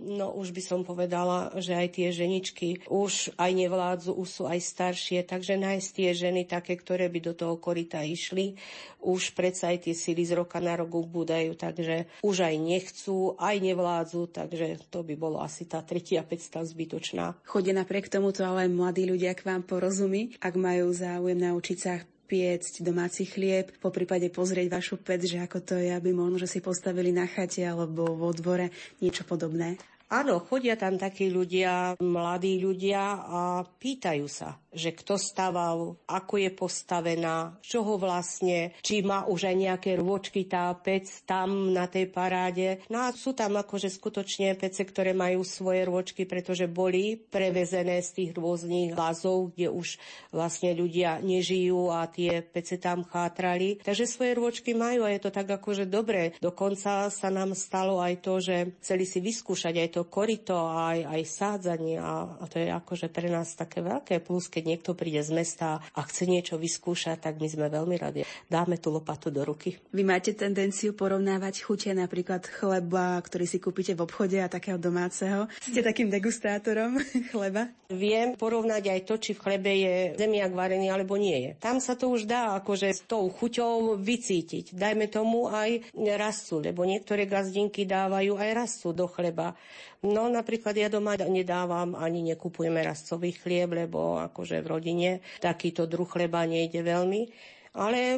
No 0.00 0.32
už 0.32 0.56
by 0.56 0.62
som 0.64 0.80
povedala, 0.80 1.52
že 1.60 1.76
aj 1.76 2.00
tie 2.00 2.08
ženičky 2.08 2.88
už 2.88 3.36
aj 3.36 3.52
nevládzu, 3.52 4.16
už 4.16 4.28
sú 4.28 4.42
aj 4.48 4.56
staršie, 4.64 5.20
takže 5.28 5.60
nájsť 5.60 5.88
tie 5.92 6.10
ženy 6.16 6.48
také, 6.48 6.80
ktoré 6.80 7.12
by 7.12 7.20
do 7.20 7.32
toho 7.36 7.60
korita 7.60 8.00
išli, 8.00 8.56
už 9.04 9.36
predsa 9.36 9.76
aj 9.76 9.84
tie 9.84 9.94
sily 9.96 10.24
z 10.24 10.40
roka 10.40 10.56
na 10.56 10.80
rogu 10.80 11.04
budajú, 11.04 11.52
takže 11.52 12.08
už 12.24 12.36
aj 12.48 12.56
nechcú, 12.56 13.36
aj 13.36 13.56
nevládzu, 13.60 14.32
takže 14.32 14.88
to 14.88 15.04
by 15.04 15.14
bolo 15.20 15.44
asi 15.44 15.68
tá 15.68 15.84
tretia 15.84 16.24
predstav 16.24 16.64
zbytočná. 16.64 17.36
Chodia 17.44 17.76
napriek 17.76 18.08
tomuto 18.08 18.40
ale 18.40 18.72
mladí 18.72 19.04
ľudia 19.04 19.36
k 19.36 19.44
vám 19.44 19.68
porozumí, 19.68 20.36
ak 20.40 20.56
majú 20.56 20.96
záujem 20.96 21.36
naučiť 21.36 21.76
sa 21.76 22.00
piecť 22.30 22.86
domáci 22.86 23.26
chlieb, 23.26 23.74
po 23.82 23.90
prípade 23.90 24.30
pozrieť 24.30 24.70
vašu 24.70 25.02
pec, 25.02 25.26
že 25.26 25.42
ako 25.42 25.58
to 25.66 25.74
je, 25.74 25.90
aby 25.90 26.14
možno, 26.14 26.38
že 26.38 26.46
si 26.46 26.62
postavili 26.62 27.10
na 27.10 27.26
chate 27.26 27.66
alebo 27.66 28.14
vo 28.14 28.30
dvore 28.30 28.70
niečo 29.02 29.26
podobné. 29.26 29.74
Áno, 30.10 30.42
chodia 30.42 30.74
tam 30.74 30.98
takí 30.98 31.30
ľudia, 31.30 31.94
mladí 32.02 32.58
ľudia 32.58 33.02
a 33.14 33.40
pýtajú 33.62 34.26
sa, 34.26 34.58
že 34.74 34.90
kto 34.90 35.14
staval, 35.14 36.02
ako 36.10 36.34
je 36.34 36.50
postavená, 36.50 37.54
čo 37.62 37.86
ho 37.86 37.94
vlastne, 37.94 38.74
či 38.82 39.06
má 39.06 39.30
už 39.30 39.46
aj 39.46 39.56
nejaké 39.56 39.90
rôčky 40.02 40.50
tá 40.50 40.74
pec 40.74 41.06
tam 41.22 41.70
na 41.70 41.86
tej 41.86 42.10
paráde. 42.10 42.82
No 42.90 43.06
a 43.06 43.14
sú 43.14 43.38
tam 43.38 43.54
akože 43.54 43.86
skutočne 43.86 44.58
pece, 44.58 44.82
ktoré 44.82 45.14
majú 45.14 45.46
svoje 45.46 45.86
rôčky, 45.86 46.26
pretože 46.26 46.66
boli 46.66 47.14
prevezené 47.14 48.02
z 48.02 48.10
tých 48.10 48.30
rôznych 48.34 48.98
lázov, 48.98 49.54
kde 49.54 49.70
už 49.70 49.94
vlastne 50.34 50.74
ľudia 50.74 51.22
nežijú 51.22 51.86
a 51.94 52.10
tie 52.10 52.42
pece 52.42 52.82
tam 52.82 53.06
chátrali. 53.06 53.78
Takže 53.78 54.10
svoje 54.10 54.34
rôčky 54.34 54.74
majú 54.74 55.06
a 55.06 55.14
je 55.14 55.22
to 55.22 55.30
tak 55.30 55.46
akože 55.46 55.86
dobre. 55.86 56.34
Dokonca 56.42 57.06
sa 57.14 57.28
nám 57.30 57.54
stalo 57.54 58.02
aj 58.02 58.14
to, 58.26 58.42
že 58.42 58.74
chceli 58.82 59.06
si 59.06 59.22
vyskúšať 59.22 59.78
aj 59.78 59.88
to 59.94 59.99
korito, 60.06 60.56
aj, 60.56 61.04
aj 61.04 61.22
sádzanie 61.26 61.98
a, 61.98 62.38
a 62.38 62.46
to 62.46 62.62
je 62.62 62.70
akože 62.70 63.10
pre 63.10 63.28
nás 63.28 63.52
také 63.58 63.82
veľké 63.82 64.22
plus, 64.22 64.46
keď 64.46 64.62
niekto 64.64 64.90
príde 64.94 65.20
z 65.20 65.34
mesta 65.34 65.82
a 65.82 66.00
chce 66.06 66.30
niečo 66.30 66.56
vyskúšať, 66.56 67.20
tak 67.20 67.42
my 67.42 67.48
sme 67.50 67.66
veľmi 67.68 67.96
radi. 67.98 68.22
Dáme 68.46 68.78
tú 68.78 68.94
lopatu 68.94 69.28
do 69.28 69.42
ruky. 69.42 69.76
Vy 69.90 70.02
máte 70.06 70.32
tendenciu 70.32 70.94
porovnávať 70.94 71.66
chute 71.66 71.90
napríklad 71.90 72.46
chleba, 72.46 73.18
ktorý 73.20 73.44
si 73.44 73.58
kúpite 73.58 73.92
v 73.98 74.04
obchode 74.06 74.38
a 74.38 74.48
takého 74.48 74.78
domáceho. 74.78 75.50
Ste 75.60 75.82
takým 75.82 76.08
degustátorom 76.08 76.96
chleba? 77.34 77.68
Viem 77.90 78.38
porovnať 78.38 78.86
aj 78.86 79.00
to, 79.02 79.14
či 79.18 79.34
v 79.34 79.42
chlebe 79.42 79.72
je 79.74 79.94
zemiak 80.14 80.54
varený 80.54 80.94
alebo 80.94 81.18
nie 81.18 81.34
je. 81.34 81.50
Tam 81.58 81.82
sa 81.82 81.98
to 81.98 82.06
už 82.14 82.30
dá 82.30 82.54
akože 82.62 82.86
s 82.86 83.02
tou 83.02 83.26
chuťou 83.26 83.98
vycítiť. 83.98 84.78
Dajme 84.78 85.10
tomu 85.10 85.50
aj 85.50 85.90
rastu, 86.14 86.62
lebo 86.62 86.86
niektoré 86.86 87.26
gazdinky 87.26 87.82
dávajú 87.88 88.38
aj 88.38 88.50
rastu 88.54 88.94
do 88.94 89.10
chleba. 89.10 89.58
No 90.00 90.32
napríklad 90.32 90.72
ja 90.80 90.88
doma 90.88 91.12
nedávam 91.20 91.92
ani 91.92 92.24
nekupujeme 92.32 92.80
rastcový 92.80 93.36
chlieb, 93.36 93.76
lebo 93.76 94.16
akože 94.16 94.64
v 94.64 94.70
rodine 94.70 95.10
takýto 95.44 95.84
druh 95.84 96.08
chleba 96.08 96.48
nejde 96.48 96.80
veľmi. 96.80 97.28
Ale 97.76 98.16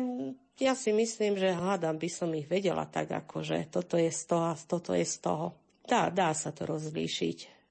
ja 0.63 0.79
si 0.79 0.95
myslím, 0.95 1.35
že 1.35 1.51
hádam 1.51 1.99
by 1.99 2.07
som 2.07 2.31
ich 2.39 2.47
vedela 2.47 2.87
tak, 2.87 3.11
akože 3.11 3.67
toto 3.67 3.99
je 3.99 4.15
z 4.15 4.23
toho 4.31 4.45
a 4.47 4.55
toto 4.55 4.95
je 4.95 5.03
z 5.03 5.17
toho. 5.19 5.47
Dá, 5.83 6.07
dá 6.15 6.31
sa 6.31 6.55
to 6.55 6.71
rozlíšiť. 6.71 7.62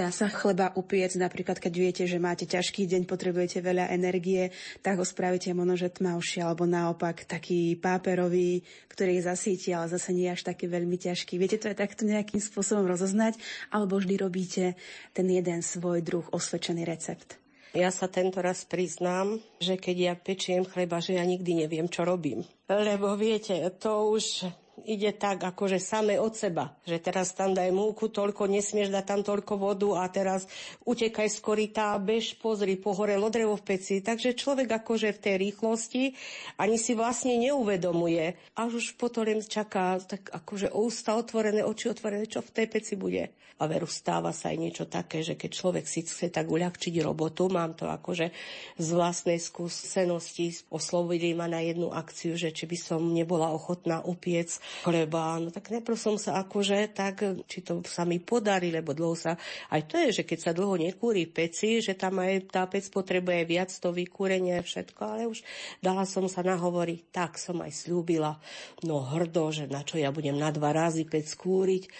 Dá 0.00 0.08
sa 0.08 0.32
chleba 0.32 0.72
upiec, 0.80 1.12
napríklad 1.20 1.60
keď 1.60 1.74
viete, 1.76 2.04
že 2.08 2.16
máte 2.16 2.48
ťažký 2.48 2.88
deň, 2.88 3.04
potrebujete 3.04 3.60
veľa 3.60 3.92
energie, 3.92 4.48
tak 4.80 4.96
ho 4.96 5.04
spravíte 5.04 5.52
možno, 5.52 5.76
že 5.76 5.92
tmavšie, 5.92 6.40
alebo 6.40 6.64
naopak 6.64 7.28
taký 7.28 7.76
páperový, 7.76 8.64
ktorý 8.88 9.20
je 9.20 9.28
zasíti, 9.28 9.76
ale 9.76 9.92
zase 9.92 10.16
nie 10.16 10.32
až 10.32 10.40
taký 10.48 10.72
veľmi 10.72 10.96
ťažký. 10.96 11.36
Viete 11.36 11.60
to 11.60 11.68
aj 11.68 11.84
takto 11.84 12.08
nejakým 12.08 12.40
spôsobom 12.40 12.88
rozoznať, 12.88 13.36
alebo 13.68 14.00
vždy 14.00 14.14
robíte 14.16 14.72
ten 15.12 15.28
jeden 15.28 15.60
svoj 15.60 16.00
druh 16.00 16.24
osvedčený 16.32 16.88
recept? 16.88 17.36
Ja 17.76 17.92
sa 17.92 18.08
tento 18.08 18.40
raz 18.40 18.64
priznám, 18.64 19.36
že 19.60 19.76
keď 19.76 19.96
ja 20.00 20.14
pečiem 20.16 20.64
chleba, 20.64 21.04
že 21.04 21.20
ja 21.20 21.28
nikdy 21.28 21.68
neviem, 21.68 21.92
čo 21.92 22.08
robím. 22.08 22.40
Lebo 22.72 23.20
viete, 23.20 23.52
to 23.76 24.16
už 24.16 24.48
ide 24.88 25.12
tak 25.14 25.44
akože 25.44 25.78
same 25.78 26.18
od 26.18 26.34
seba. 26.34 26.74
Že 26.88 26.98
teraz 26.98 27.36
tam 27.36 27.54
daj 27.54 27.70
múku, 27.70 28.08
toľko, 28.08 28.48
nesmieš 28.48 28.88
dať 28.88 29.04
tam 29.04 29.20
toľko 29.20 29.54
vodu 29.60 29.90
a 30.00 30.08
teraz 30.08 30.48
utekaj 30.88 31.28
z 31.28 31.38
koryta, 31.38 31.94
bež, 32.00 32.40
pozri, 32.40 32.80
pohorelo 32.80 33.28
drevo 33.28 33.54
v 33.54 33.76
peci. 33.76 34.00
Takže 34.00 34.34
človek 34.34 34.80
akože 34.80 35.14
v 35.14 35.22
tej 35.22 35.34
rýchlosti 35.38 36.02
ani 36.56 36.80
si 36.80 36.96
vlastne 36.96 37.36
neuvedomuje. 37.36 38.56
Až 38.56 38.80
už 38.80 38.86
potom 38.98 39.20
čaká 39.44 40.00
tak 40.00 40.32
akože 40.32 40.72
ústa 40.72 41.14
otvorené, 41.14 41.60
oči 41.60 41.92
otvorené, 41.92 42.24
čo 42.24 42.40
v 42.40 42.54
tej 42.56 42.66
peci 42.72 42.94
bude. 42.96 43.36
A 43.60 43.68
veru 43.68 43.84
stáva 43.84 44.32
sa 44.32 44.48
aj 44.48 44.56
niečo 44.56 44.88
také, 44.88 45.20
že 45.20 45.36
keď 45.36 45.50
človek 45.52 45.84
si 45.84 46.00
chce 46.00 46.32
tak 46.32 46.48
uľahčiť 46.48 46.96
robotu, 47.04 47.52
mám 47.52 47.76
to 47.76 47.92
akože 47.92 48.32
z 48.80 48.88
vlastnej 48.96 49.36
skúsenosti, 49.36 50.56
oslovili 50.72 51.36
ma 51.36 51.44
na 51.44 51.60
jednu 51.60 51.92
akciu, 51.92 52.40
že 52.40 52.56
či 52.56 52.64
by 52.64 52.78
som 52.80 53.12
nebola 53.12 53.52
ochotná 53.52 54.00
upiec 54.00 54.56
chleba. 54.82 55.36
No 55.42 55.52
tak 55.52 55.70
najprv 55.70 55.96
som 55.98 56.16
sa 56.16 56.40
akože 56.42 56.90
tak, 56.94 57.44
či 57.46 57.60
to 57.60 57.82
sa 57.86 58.06
mi 58.08 58.22
podarí, 58.22 58.72
lebo 58.72 58.96
dlho 58.96 59.14
sa, 59.18 59.36
aj 59.70 59.82
to 59.90 59.94
je, 59.98 60.22
že 60.22 60.24
keď 60.24 60.38
sa 60.38 60.52
dlho 60.56 60.80
nekúri 60.80 61.26
peci, 61.28 61.82
že 61.84 61.98
tam 61.98 62.22
aj 62.22 62.50
tá 62.50 62.64
pec 62.70 62.86
potrebuje 62.88 63.40
viac 63.44 63.70
to 63.70 63.90
vykúrenie 63.92 64.56
všetko, 64.62 65.00
ale 65.02 65.22
už 65.30 65.42
dala 65.84 66.06
som 66.06 66.26
sa 66.30 66.40
nahovoriť, 66.40 67.00
tak 67.12 67.36
som 67.36 67.60
aj 67.60 67.72
slúbila, 67.74 68.38
no 68.86 69.02
hrdo, 69.04 69.52
že 69.52 69.66
na 69.68 69.84
čo 69.84 70.00
ja 70.00 70.14
budem 70.14 70.38
na 70.38 70.48
dva 70.54 70.72
razy 70.72 71.06
pec 71.06 71.26
kúriť, 71.36 71.90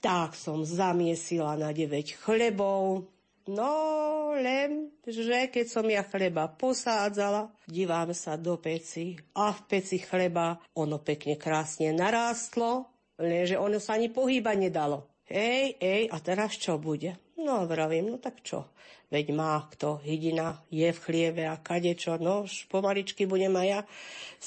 tak 0.00 0.32
som 0.32 0.64
zamiesila 0.64 1.60
na 1.60 1.76
9 1.76 2.24
chlebov, 2.24 3.04
No 3.48 4.36
len, 4.36 4.92
že 5.06 5.48
keď 5.48 5.66
som 5.66 5.86
ja 5.88 6.04
chleba 6.04 6.50
posádzala, 6.52 7.48
divám 7.64 8.12
sa 8.12 8.36
do 8.36 8.60
peci 8.60 9.16
a 9.32 9.54
v 9.56 9.60
peci 9.64 9.96
chleba 9.96 10.60
ono 10.76 11.00
pekne 11.00 11.40
krásne 11.40 11.94
narástlo, 11.96 12.90
lenže 13.16 13.56
ono 13.56 13.80
sa 13.80 13.96
ani 13.96 14.12
pohýba 14.12 14.52
nedalo. 14.52 15.08
Ej, 15.30 15.78
ej, 15.78 16.10
a 16.10 16.18
teraz 16.20 16.58
čo 16.58 16.76
bude? 16.76 17.16
No 17.40 17.64
vravím, 17.64 18.12
no 18.12 18.18
tak 18.20 18.44
čo? 18.44 18.74
Veď 19.10 19.34
má 19.34 19.58
kto, 19.66 19.98
hydina, 20.04 20.62
je 20.70 20.86
v 20.86 21.02
chlieve 21.02 21.42
a 21.48 21.58
kadečo, 21.58 22.20
no 22.20 22.46
už 22.46 22.70
pomaličky 22.70 23.26
budem 23.26 23.54
aj 23.58 23.66
ja, 23.66 23.80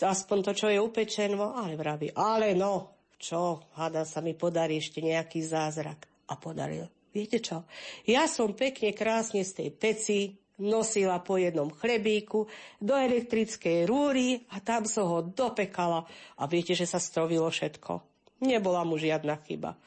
aspoň 0.07 0.37
to, 0.39 0.51
čo 0.55 0.67
je 0.71 0.79
upečené, 0.79 1.35
no, 1.35 1.51
ale 1.51 1.75
vraví, 1.75 2.15
ale 2.15 2.55
no, 2.55 2.93
čo, 3.19 3.63
hada 3.79 4.03
sa 4.03 4.19
mi 4.19 4.35
podarí 4.35 4.79
ešte 4.79 4.99
nejaký 4.99 5.39
zázrak. 5.39 6.07
A 6.23 6.39
podaril. 6.39 6.87
Viete 7.13 7.37
čo? 7.37 7.63
Ja 8.09 8.25
som 8.25 8.57
pekne 8.57 8.89
krásne 8.91 9.45
z 9.45 9.61
tej 9.61 9.69
peci 9.69 10.19
nosila 10.57 11.21
po 11.21 11.37
jednom 11.37 11.69
chlebíku 11.69 12.45
do 12.81 12.93
elektrickej 12.93 13.85
rúry 13.85 14.45
a 14.53 14.61
tam 14.61 14.85
som 14.89 15.05
ho 15.09 15.19
dopekala 15.21 16.05
a 16.37 16.43
viete, 16.45 16.73
že 16.73 16.89
sa 16.89 16.97
strovilo 16.97 17.49
všetko. 17.49 18.01
Nebola 18.43 18.81
mu 18.81 18.97
žiadna 18.97 19.37
chyba. 19.45 19.77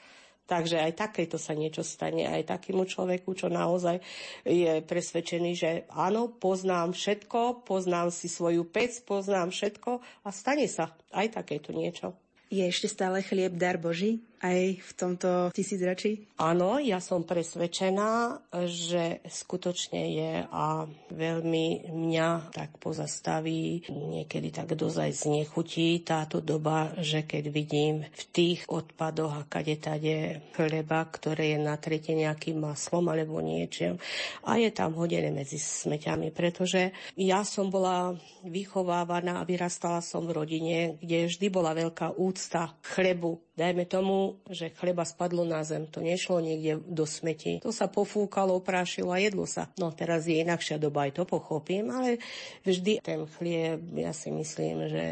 Takže 0.47 0.79
aj 0.79 0.93
takéto 0.95 1.43
sa 1.43 1.59
niečo 1.59 1.83
stane, 1.83 2.23
aj 2.23 2.47
takému 2.47 2.87
človeku, 2.87 3.35
čo 3.35 3.51
naozaj 3.51 3.99
je 4.47 4.79
presvedčený, 4.79 5.51
že 5.59 5.71
áno, 5.91 6.31
poznám 6.31 6.95
všetko, 6.95 7.67
poznám 7.67 8.15
si 8.15 8.31
svoju 8.31 8.63
pec, 8.71 8.95
poznám 9.03 9.51
všetko 9.51 9.99
a 10.23 10.29
stane 10.31 10.71
sa 10.71 10.95
aj 11.11 11.43
takéto 11.43 11.75
niečo. 11.75 12.15
Je 12.47 12.63
ešte 12.63 12.87
stále 12.87 13.27
chlieb 13.27 13.59
dar 13.59 13.75
Boží? 13.75 14.23
Aj 14.43 14.61
v 14.81 14.93
tomto 14.97 15.51
tisícročí? 15.53 16.37
Áno, 16.37 16.77
ja 16.77 17.01
som 17.01 17.25
presvedčená, 17.25 18.45
že 18.69 19.25
skutočne 19.25 20.03
je 20.13 20.33
a 20.45 20.85
veľmi 21.13 21.89
mňa 21.89 22.53
tak 22.53 22.77
pozastaví, 22.77 23.89
niekedy 23.89 24.53
tak 24.53 24.77
dozaj 24.77 25.13
znechutí 25.17 26.05
táto 26.05 26.45
doba, 26.45 26.93
že 27.01 27.25
keď 27.25 27.45
vidím 27.49 28.05
v 28.05 28.23
tých 28.33 28.69
odpadoch 28.69 29.33
a 29.33 29.49
kade 29.49 29.81
tade 29.81 30.45
chleba, 30.53 31.09
ktoré 31.09 31.57
je 31.57 31.59
natrete 31.63 32.13
nejakým 32.13 32.61
maslom 32.61 33.09
alebo 33.09 33.41
niečím 33.41 33.97
a 34.45 34.61
je 34.61 34.71
tam 34.73 34.93
hodené 34.97 35.33
medzi 35.33 35.57
smeťami, 35.57 36.33
pretože 36.33 36.93
ja 37.17 37.43
som 37.47 37.73
bola 37.73 38.13
vychovávaná 38.45 39.41
a 39.41 39.49
vyrastala 39.49 40.05
som 40.05 40.29
v 40.29 40.37
rodine, 40.37 40.79
kde 41.01 41.31
vždy 41.31 41.47
bola 41.49 41.73
veľká 41.73 42.17
úcta 42.17 42.77
chlebu, 42.83 43.47
Dajme 43.57 43.89
tomu, 43.89 44.26
že 44.51 44.73
chleba 44.75 45.07
spadlo 45.07 45.47
na 45.47 45.63
zem, 45.63 45.87
to 45.87 46.03
nešlo 46.03 46.43
niekde 46.43 46.83
do 46.83 47.05
smeti. 47.05 47.61
To 47.63 47.71
sa 47.71 47.87
pofúkalo, 47.87 48.57
oprášilo 48.59 49.13
a 49.13 49.23
jedlo 49.23 49.45
sa. 49.45 49.71
No 49.77 49.93
teraz 49.93 50.27
je 50.27 50.41
inakšia 50.41 50.81
doba, 50.81 51.07
aj 51.07 51.21
to 51.21 51.25
pochopím, 51.29 51.93
ale 51.93 52.19
vždy 52.67 53.05
ten 53.05 53.29
chlieb, 53.39 53.81
ja 53.95 54.11
si 54.11 54.33
myslím, 54.33 54.91
že 54.91 55.05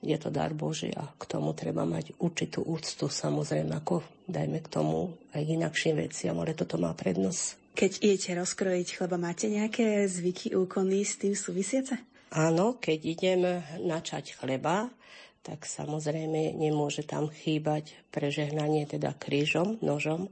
je 0.00 0.16
to 0.16 0.32
dar 0.32 0.54
Boží 0.56 0.94
a 0.94 1.10
k 1.16 1.24
tomu 1.26 1.52
treba 1.52 1.84
mať 1.84 2.16
určitú 2.22 2.64
úctu, 2.64 3.10
samozrejme, 3.10 3.72
ako 3.76 4.06
dajme 4.30 4.58
k 4.62 4.68
tomu 4.68 5.16
aj 5.34 5.42
inakším 5.42 6.02
veciam, 6.02 6.36
ale 6.38 6.56
toto 6.56 6.80
má 6.80 6.94
prednosť. 6.96 7.66
Keď 7.76 7.92
idete 8.00 8.30
rozkrojiť 8.40 8.88
chleba, 8.96 9.20
máte 9.20 9.52
nejaké 9.52 10.08
zvyky, 10.08 10.56
úkony 10.56 11.04
s 11.04 11.20
tým 11.20 11.36
súvisiace? 11.36 12.00
Áno, 12.32 12.80
keď 12.80 12.98
idem 13.04 13.40
načať 13.84 14.34
chleba, 14.34 14.88
tak 15.46 15.62
samozrejme 15.62 16.58
nemôže 16.58 17.06
tam 17.06 17.30
chýbať 17.30 17.94
prežehnanie 18.10 18.82
teda 18.90 19.14
krížom, 19.14 19.78
nožom. 19.78 20.26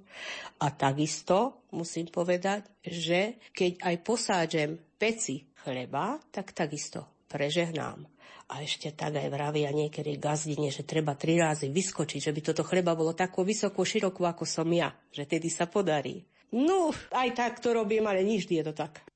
A 0.58 0.74
takisto 0.74 1.62
musím 1.70 2.10
povedať, 2.10 2.66
že 2.82 3.38
keď 3.54 3.78
aj 3.78 3.96
posádžem 4.02 4.70
peci 4.98 5.46
chleba, 5.62 6.18
tak 6.34 6.50
takisto 6.50 7.06
prežehnám. 7.30 8.02
A 8.50 8.66
ešte 8.66 8.90
tak 8.90 9.14
aj 9.14 9.30
vravia 9.30 9.70
niekedy 9.70 10.18
gazdine, 10.18 10.74
že 10.74 10.82
treba 10.82 11.14
tri 11.14 11.38
razy 11.38 11.70
vyskočiť, 11.70 12.20
že 12.20 12.34
by 12.34 12.40
toto 12.42 12.66
chleba 12.66 12.98
bolo 12.98 13.14
tako 13.14 13.46
vysoko, 13.46 13.86
široko, 13.86 14.26
ako 14.26 14.42
som 14.42 14.66
ja, 14.74 14.90
že 15.14 15.30
tedy 15.30 15.46
sa 15.46 15.70
podarí. 15.70 16.26
No, 16.50 16.90
aj 17.14 17.38
tak 17.38 17.62
to 17.62 17.70
robím, 17.70 18.10
ale 18.10 18.26
niždy 18.26 18.60
je 18.60 18.64
to 18.66 18.74
tak. 18.74 19.13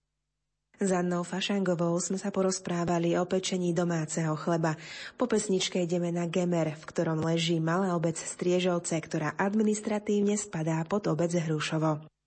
S 0.78 0.94
Annou 0.94 1.26
Fašangovou 1.26 1.98
sme 1.98 2.22
sa 2.22 2.30
porozprávali 2.30 3.18
o 3.18 3.26
pečení 3.26 3.74
domáceho 3.74 4.38
chleba. 4.38 4.78
Po 5.18 5.26
pesničke 5.26 5.82
ideme 5.82 6.14
na 6.14 6.30
Gemer, 6.30 6.78
v 6.78 6.84
ktorom 6.86 7.18
leží 7.18 7.58
malá 7.58 7.98
obec 7.98 8.14
Striežovce, 8.14 8.94
ktorá 9.02 9.34
administratívne 9.34 10.38
spadá 10.38 10.78
pod 10.86 11.10
obec 11.10 11.34
Hrušovo. 11.34 12.17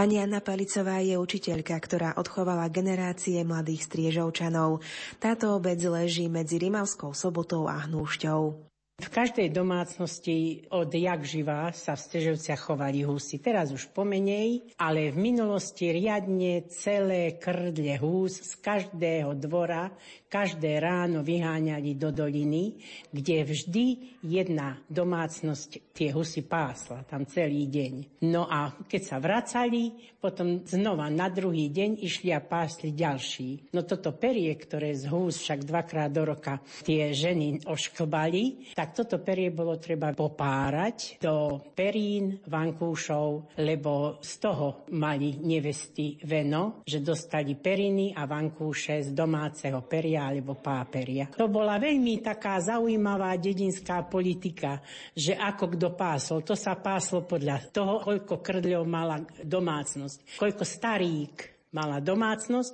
Pani 0.00 0.16
Anna 0.16 0.40
Palicová 0.40 1.04
je 1.04 1.12
učiteľka, 1.12 1.76
ktorá 1.76 2.16
odchovala 2.16 2.72
generácie 2.72 3.36
mladých 3.44 3.84
striežovčanov. 3.84 4.80
Táto 5.20 5.52
obec 5.52 5.76
leží 5.76 6.24
medzi 6.24 6.56
Rimavskou 6.56 7.12
sobotou 7.12 7.68
a 7.68 7.84
Hnúšťou. 7.84 8.69
V 9.00 9.08
každej 9.08 9.48
domácnosti 9.48 10.68
od 10.68 10.92
jak 10.92 11.24
živá 11.24 11.72
sa 11.72 11.96
v 11.96 12.04
Stežovciach 12.04 12.60
chovali 12.68 13.00
husy. 13.00 13.40
Teraz 13.40 13.72
už 13.72 13.88
pomenej, 13.96 14.76
ale 14.76 15.08
v 15.08 15.32
minulosti 15.32 15.88
riadne 15.88 16.68
celé 16.68 17.40
krdle 17.40 17.96
hús 17.96 18.44
z 18.44 18.52
každého 18.60 19.32
dvora 19.40 19.88
každé 20.30 20.78
ráno 20.78 21.26
vyháňali 21.26 21.98
do 21.98 22.14
doliny, 22.14 22.78
kde 23.10 23.42
vždy 23.42 23.86
jedna 24.22 24.78
domácnosť 24.86 25.90
tie 25.90 26.14
husy 26.14 26.46
pásla 26.46 27.02
tam 27.02 27.26
celý 27.26 27.66
deň. 27.66 28.22
No 28.30 28.46
a 28.46 28.70
keď 28.86 29.02
sa 29.02 29.16
vracali, 29.18 29.90
potom 30.22 30.62
znova 30.62 31.10
na 31.10 31.26
druhý 31.26 31.72
deň 31.74 31.98
išli 31.98 32.30
a 32.30 32.38
pásli 32.38 32.94
ďalší. 32.94 33.74
No 33.74 33.82
toto 33.82 34.14
perie, 34.14 34.54
ktoré 34.54 34.94
z 34.94 35.10
hús 35.10 35.42
však 35.42 35.66
dvakrát 35.66 36.14
do 36.14 36.22
roka 36.22 36.62
tie 36.86 37.10
ženy 37.10 37.66
ošklbali, 37.66 38.70
tak 38.78 38.89
toto 38.90 39.22
perie 39.22 39.54
bolo 39.54 39.78
treba 39.78 40.12
popárať 40.12 41.22
do 41.22 41.58
perín, 41.72 42.42
vankúšov, 42.46 43.56
lebo 43.62 44.18
z 44.18 44.32
toho 44.42 44.84
mali 44.94 45.38
nevesty 45.40 46.18
veno, 46.26 46.82
že 46.84 47.00
dostali 47.00 47.54
periny 47.56 48.12
a 48.12 48.26
vankúše 48.26 49.00
z 49.06 49.10
domáceho 49.14 49.82
peria 49.86 50.26
alebo 50.26 50.58
páperia. 50.58 51.30
To 51.34 51.48
bola 51.48 51.78
veľmi 51.78 52.20
taká 52.20 52.58
zaujímavá 52.60 53.38
dedinská 53.38 54.06
politika, 54.06 54.82
že 55.14 55.38
ako 55.38 55.64
kto 55.78 55.88
pásol. 55.94 56.38
To 56.42 56.58
sa 56.58 56.76
páslo 56.78 57.24
podľa 57.24 57.70
toho, 57.70 58.02
koľko 58.02 58.42
krdľov 58.42 58.84
mala 58.84 59.22
domácnosť, 59.44 60.36
koľko 60.38 60.64
starík 60.66 61.59
mala 61.70 62.02
domácnosť 62.02 62.72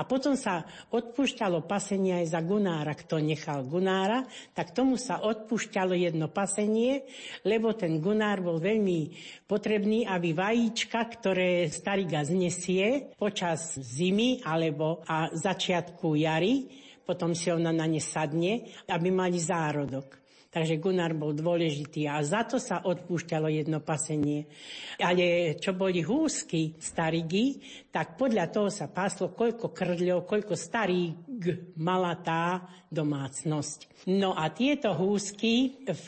a 0.00 0.08
potom 0.08 0.32
sa 0.32 0.64
odpúšťalo 0.88 1.68
pasenie 1.68 2.24
aj 2.24 2.26
za 2.32 2.40
Gunára. 2.40 2.96
Kto 2.96 3.20
nechal 3.20 3.68
Gunára, 3.68 4.24
tak 4.56 4.72
tomu 4.72 4.96
sa 4.96 5.20
odpúšťalo 5.20 5.92
jedno 5.92 6.32
pasenie, 6.32 7.04
lebo 7.44 7.76
ten 7.76 8.00
Gunár 8.00 8.40
bol 8.40 8.56
veľmi 8.56 9.00
potrebný, 9.44 10.08
aby 10.08 10.32
vajíčka, 10.32 11.00
ktoré 11.12 11.68
starý 11.68 12.08
gaz 12.08 12.32
nesie 12.32 13.12
počas 13.20 13.76
zimy 13.76 14.42
alebo 14.44 15.04
a 15.04 15.28
začiatku 15.32 16.16
jary, 16.16 16.68
potom 17.04 17.32
si 17.32 17.48
ona 17.48 17.72
na 17.72 17.88
ne 17.88 18.00
sadne, 18.00 18.68
aby 18.88 19.08
mali 19.08 19.40
zárodok. 19.40 20.17
Takže 20.48 20.80
Gunnar 20.80 21.12
bol 21.12 21.36
dôležitý 21.36 22.08
a 22.08 22.24
za 22.24 22.40
to 22.48 22.56
sa 22.56 22.80
odpúšťalo 22.80 23.52
jedno 23.52 23.84
pasenie. 23.84 24.48
Ale 24.96 25.52
čo 25.60 25.76
boli 25.76 26.00
húsky 26.00 26.72
starigy, 26.80 27.60
tak 27.92 28.16
podľa 28.16 28.48
toho 28.48 28.72
sa 28.72 28.88
páslo, 28.88 29.36
koľko 29.36 29.76
krdľov, 29.76 30.24
koľko 30.24 30.56
starík 30.56 31.76
mala 31.76 32.16
tá 32.24 32.64
domácnosť. 32.88 34.08
No 34.08 34.32
a 34.32 34.48
tieto 34.48 34.96
húsky 34.96 35.84
v 35.84 36.06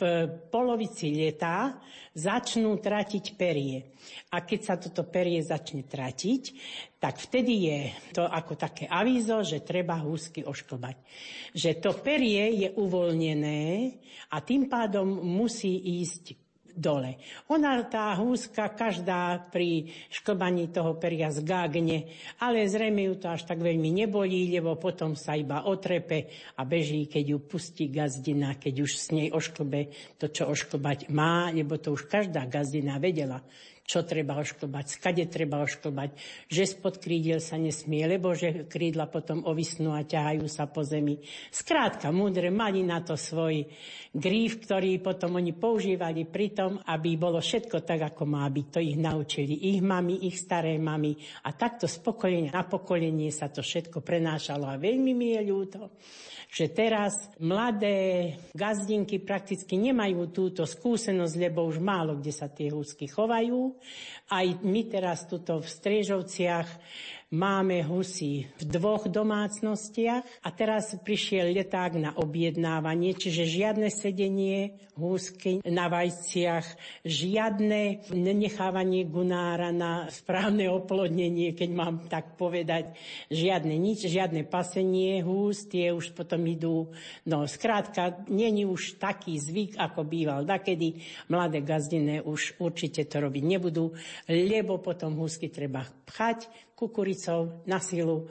polovici 0.49 1.13
leta 1.13 1.77
začnú 2.11 2.75
tratiť 2.79 3.25
perie. 3.39 3.95
A 4.35 4.43
keď 4.43 4.59
sa 4.59 4.75
toto 4.75 5.07
perie 5.07 5.39
začne 5.39 5.87
tratiť, 5.87 6.43
tak 6.99 7.15
vtedy 7.17 7.53
je 7.71 7.79
to 8.11 8.27
ako 8.27 8.59
také 8.59 8.89
avízo, 8.89 9.39
že 9.47 9.63
treba 9.63 9.95
húsky 10.03 10.43
ošklbať. 10.43 10.97
Že 11.55 11.71
to 11.79 11.91
perie 12.03 12.67
je 12.67 12.69
uvoľnené 12.75 13.63
a 14.31 14.37
tým 14.43 14.67
pádom 14.67 15.07
musí 15.23 15.71
ísť 16.01 16.40
dole. 16.75 17.19
Ona, 17.51 17.83
tá 17.87 18.13
húska, 18.15 18.71
každá 18.71 19.39
pri 19.51 19.91
šklbaní 20.11 20.71
toho 20.71 20.95
peria 20.95 21.31
zgágne, 21.31 22.11
ale 22.39 22.67
zrejme 22.67 23.07
ju 23.07 23.13
to 23.19 23.27
až 23.31 23.47
tak 23.47 23.59
veľmi 23.59 23.91
nebolí, 23.91 24.51
lebo 24.51 24.79
potom 24.79 25.15
sa 25.15 25.35
iba 25.35 25.67
otrepe 25.67 26.31
a 26.57 26.65
beží, 26.67 27.07
keď 27.07 27.23
ju 27.35 27.37
pustí 27.43 27.91
gazdina, 27.91 28.55
keď 28.55 28.73
už 28.83 28.91
s 28.95 29.07
nej 29.11 29.29
ošklbe 29.31 29.91
to, 30.21 30.31
čo 30.31 30.47
ošklbať 30.49 31.11
má, 31.11 31.49
lebo 31.51 31.75
to 31.81 31.93
už 31.93 32.07
každá 32.07 32.45
gazdina 32.47 33.01
vedela 33.01 33.43
čo 33.91 34.07
treba 34.07 34.39
ošklbať, 34.39 34.85
skade 34.87 35.27
treba 35.27 35.59
ošklbať, 35.59 36.15
že 36.47 36.63
spod 36.63 37.03
krídiel 37.03 37.43
sa 37.43 37.59
nesmie, 37.59 38.07
lebo 38.07 38.31
že 38.31 38.71
krídla 38.71 39.11
potom 39.11 39.43
ovisnú 39.43 39.91
a 39.91 40.07
ťahajú 40.07 40.47
sa 40.47 40.71
po 40.71 40.87
zemi. 40.87 41.19
Skrátka, 41.51 42.07
múdre 42.15 42.47
mali 42.55 42.87
na 42.87 43.03
to 43.03 43.19
svoj 43.19 43.67
gríf, 44.15 44.63
ktorý 44.63 45.03
potom 45.03 45.35
oni 45.35 45.51
používali 45.51 46.23
pri 46.23 46.55
tom, 46.55 46.79
aby 46.87 47.19
bolo 47.19 47.43
všetko 47.43 47.83
tak, 47.83 48.15
ako 48.15 48.23
má 48.23 48.47
byť. 48.47 48.67
To 48.71 48.79
ich 48.79 48.95
naučili 48.95 49.75
ich 49.75 49.83
mami, 49.83 50.23
ich 50.23 50.39
staré 50.39 50.79
mami 50.79 51.11
a 51.43 51.51
takto 51.51 51.83
z 51.83 51.99
pokolenia 51.99 52.55
na 52.55 52.63
pokolenie 52.63 53.27
sa 53.33 53.51
to 53.51 53.59
všetko 53.59 53.99
prenášalo 53.99 54.69
a 54.69 54.79
veľmi 54.79 55.11
mi 55.11 55.35
je 55.35 55.41
ľúto, 55.43 55.81
že 56.51 56.67
teraz 56.71 57.31
mladé 57.39 58.35
gazdinky 58.51 59.23
prakticky 59.23 59.79
nemajú 59.79 60.29
túto 60.35 60.67
skúsenosť, 60.67 61.35
lebo 61.39 61.63
už 61.63 61.79
málo 61.79 62.19
kde 62.19 62.33
sa 62.35 62.51
tie 62.51 62.69
húsky 62.69 63.07
chovajú. 63.07 63.79
Aj 64.31 64.47
my 64.63 64.81
teraz 64.87 65.27
tuto 65.27 65.59
v 65.59 65.67
Striežovciach 65.67 66.67
Máme 67.31 67.79
husy 67.87 68.43
v 68.59 68.63
dvoch 68.67 69.07
domácnostiach 69.07 70.43
a 70.43 70.49
teraz 70.51 70.99
prišiel 70.99 71.55
leták 71.55 71.95
na 71.95 72.11
objednávanie, 72.19 73.15
čiže 73.15 73.47
žiadne 73.47 73.87
sedenie 73.87 74.75
húsky 74.99 75.63
na 75.63 75.87
vajciach, 75.87 76.67
žiadne 77.07 78.11
nenechávanie 78.11 79.07
gunára 79.07 79.71
na 79.71 80.11
správne 80.11 80.67
oplodnenie, 80.67 81.55
keď 81.55 81.69
mám 81.71 82.11
tak 82.11 82.35
povedať, 82.35 82.99
žiadne 83.31 83.79
nič, 83.79 84.11
žiadne 84.11 84.43
pasenie 84.43 85.23
hús, 85.23 85.71
tie 85.71 85.95
už 85.95 86.11
potom 86.11 86.43
idú, 86.51 86.91
no 87.23 87.47
skrátka, 87.47 88.27
není 88.27 88.67
už 88.67 88.99
taký 88.99 89.39
zvyk, 89.39 89.79
ako 89.79 90.03
býval 90.03 90.43
dakedy, 90.43 90.99
mladé 91.31 91.63
gazdine 91.63 92.19
už 92.19 92.59
určite 92.59 93.07
to 93.07 93.23
robiť 93.23 93.43
nebudú, 93.55 93.95
lebo 94.27 94.83
potom 94.83 95.15
húsky 95.15 95.47
treba 95.47 95.87
pchať, 95.87 96.70
kukuricou 96.81 97.61
na 97.69 97.77
silu 97.79 98.25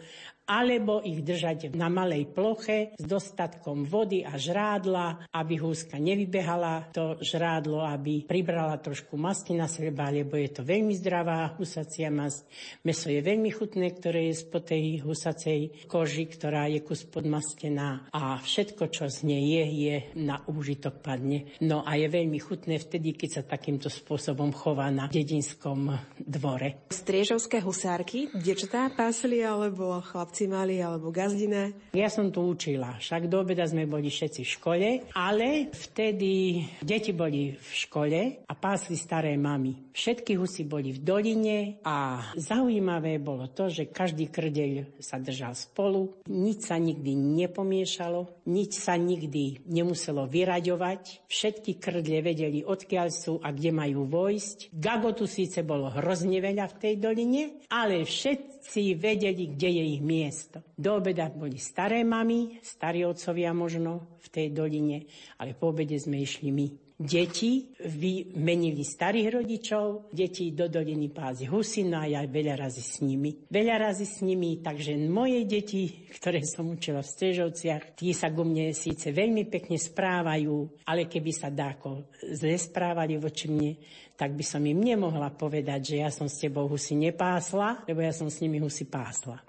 alebo 0.50 0.98
ich 0.98 1.22
držať 1.22 1.78
na 1.78 1.86
malej 1.86 2.26
ploche 2.34 2.98
s 2.98 3.04
dostatkom 3.06 3.86
vody 3.86 4.26
a 4.26 4.34
žrádla, 4.34 5.30
aby 5.30 5.54
húska 5.62 6.02
nevybehala 6.02 6.90
to 6.90 7.22
žrádlo, 7.22 7.86
aby 7.86 8.26
pribrala 8.26 8.74
trošku 8.82 9.14
masti 9.14 9.54
na 9.54 9.70
seba, 9.70 10.10
lebo 10.10 10.34
je 10.34 10.50
to 10.50 10.66
veľmi 10.66 10.90
zdravá 10.98 11.54
husacia 11.54 12.10
masť. 12.10 12.50
Meso 12.82 13.06
je 13.06 13.22
veľmi 13.22 13.50
chutné, 13.54 13.94
ktoré 13.94 14.26
je 14.34 14.42
spod 14.42 14.66
tej 14.66 15.06
husacej 15.06 15.86
koži, 15.86 16.26
ktorá 16.26 16.66
je 16.66 16.82
kus 16.82 17.06
podmastená 17.06 18.10
a 18.10 18.42
všetko, 18.42 18.90
čo 18.90 19.06
z 19.06 19.30
nej 19.30 19.44
je, 19.46 19.64
je 19.86 19.96
na 20.18 20.42
úžitok 20.50 20.98
padne. 20.98 21.46
No 21.62 21.86
a 21.86 21.94
je 21.94 22.10
veľmi 22.10 22.42
chutné 22.42 22.82
vtedy, 22.82 23.14
keď 23.14 23.30
sa 23.30 23.42
takýmto 23.46 23.86
spôsobom 23.86 24.50
chová 24.50 24.90
na 24.90 25.06
dedinskom 25.06 25.94
dvore. 26.18 26.90
Striežovské 26.90 27.62
husárky, 27.62 28.32
dievčatá 28.34 28.90
pásli 28.90 29.44
alebo 29.46 30.00
chlapci 30.00 30.39
chlapci 30.40 30.48
mali 30.48 30.80
alebo 30.80 31.12
gazdine? 31.12 31.92
Ja 31.92 32.08
som 32.08 32.32
tu 32.32 32.40
učila, 32.40 32.96
však 32.96 33.28
do 33.28 33.44
obeda 33.44 33.68
sme 33.68 33.84
boli 33.84 34.08
všetci 34.08 34.40
v 34.40 34.52
škole, 34.56 34.88
ale 35.12 35.68
vtedy 35.68 36.64
deti 36.80 37.12
boli 37.12 37.52
v 37.52 37.70
škole 37.76 38.20
a 38.48 38.52
pásli 38.56 38.96
staré 38.96 39.36
mamy. 39.36 39.92
Všetky 39.92 40.38
husy 40.40 40.64
boli 40.64 40.96
v 40.96 41.04
doline 41.04 41.58
a 41.84 42.24
zaujímavé 42.38 43.20
bolo 43.20 43.52
to, 43.52 43.68
že 43.68 43.92
každý 43.92 44.32
krdeľ 44.32 44.96
sa 45.02 45.20
držal 45.20 45.52
spolu, 45.52 46.24
nič 46.30 46.70
sa 46.70 46.80
nikdy 46.80 47.12
nepomiešalo, 47.12 48.46
nič 48.48 48.80
sa 48.80 48.96
nikdy 48.96 49.66
nemuselo 49.68 50.24
vyraďovať, 50.24 51.26
všetky 51.28 51.76
krdle 51.76 52.24
vedeli, 52.24 52.64
odkiaľ 52.64 53.08
sú 53.12 53.42
a 53.42 53.52
kde 53.52 53.74
majú 53.74 54.08
vojsť. 54.08 54.72
Gagotu 54.72 55.26
síce 55.26 55.66
bolo 55.66 55.90
hrozne 55.90 56.38
veľa 56.40 56.70
v 56.70 56.78
tej 56.78 56.94
doline, 56.96 57.42
ale 57.68 58.06
všetci 58.06 58.59
vedeli, 58.94 59.50
kde 59.50 59.68
je 59.80 59.84
ich 59.98 60.02
miesto. 60.02 60.62
Do 60.78 61.02
obeda 61.02 61.26
boli 61.32 61.58
staré 61.58 62.06
mamy, 62.06 62.62
starí 62.62 63.02
otcovia 63.02 63.50
možno 63.50 64.18
v 64.22 64.28
tej 64.30 64.46
doline, 64.54 65.08
ale 65.42 65.58
po 65.58 65.74
obede 65.74 65.98
sme 65.98 66.22
išli 66.22 66.54
my 66.54 66.89
deti 67.00 67.72
vymenili 67.80 68.84
starých 68.84 69.40
rodičov, 69.40 70.12
deti 70.12 70.52
do 70.52 70.68
doliny 70.68 71.08
pázi 71.08 71.48
husina 71.48 72.04
ja 72.04 72.20
veľa 72.28 72.60
razy 72.60 72.84
s 72.84 73.00
nimi. 73.00 73.48
Veľa 73.48 73.88
razy 73.88 74.04
s 74.04 74.20
nimi, 74.20 74.60
takže 74.60 74.92
moje 75.08 75.48
deti, 75.48 76.04
ktoré 76.12 76.44
som 76.44 76.68
učila 76.68 77.00
v 77.00 77.08
Stežovciach, 77.08 77.96
tí 77.96 78.12
sa 78.12 78.28
ku 78.28 78.44
mne 78.44 78.76
síce 78.76 79.16
veľmi 79.16 79.48
pekne 79.48 79.80
správajú, 79.80 80.84
ale 80.84 81.08
keby 81.08 81.32
sa 81.32 81.48
dáko 81.48 82.12
zle 82.36 82.60
správali 82.60 83.16
voči 83.16 83.48
mne, 83.48 83.80
tak 84.20 84.36
by 84.36 84.44
som 84.44 84.60
im 84.60 84.76
nemohla 84.76 85.32
povedať, 85.32 85.96
že 85.96 86.04
ja 86.04 86.12
som 86.12 86.28
s 86.28 86.36
tebou 86.36 86.68
husy 86.68 86.92
nepásla, 87.00 87.88
lebo 87.88 88.04
ja 88.04 88.12
som 88.12 88.28
s 88.28 88.44
nimi 88.44 88.60
husy 88.60 88.84
pásla. 88.84 89.40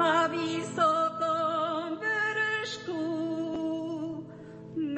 Na 0.00 0.30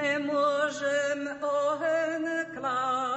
nemôžem 0.02 1.30
ohen 1.38 2.24
klásť. 2.50 3.11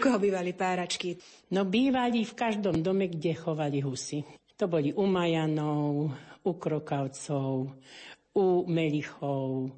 Koho 0.00 0.16
bývali 0.16 0.56
páračky? 0.56 1.20
No 1.52 1.68
bývali 1.68 2.24
v 2.24 2.32
každom 2.32 2.80
dome, 2.80 3.12
kde 3.12 3.36
chovali 3.36 3.84
husy. 3.84 4.24
To 4.56 4.64
boli 4.64 4.96
u 4.96 5.04
Majanov, 5.04 6.08
u 6.40 6.52
Krokavcov, 6.56 7.68
u 8.32 8.46
Melichov, 8.64 9.68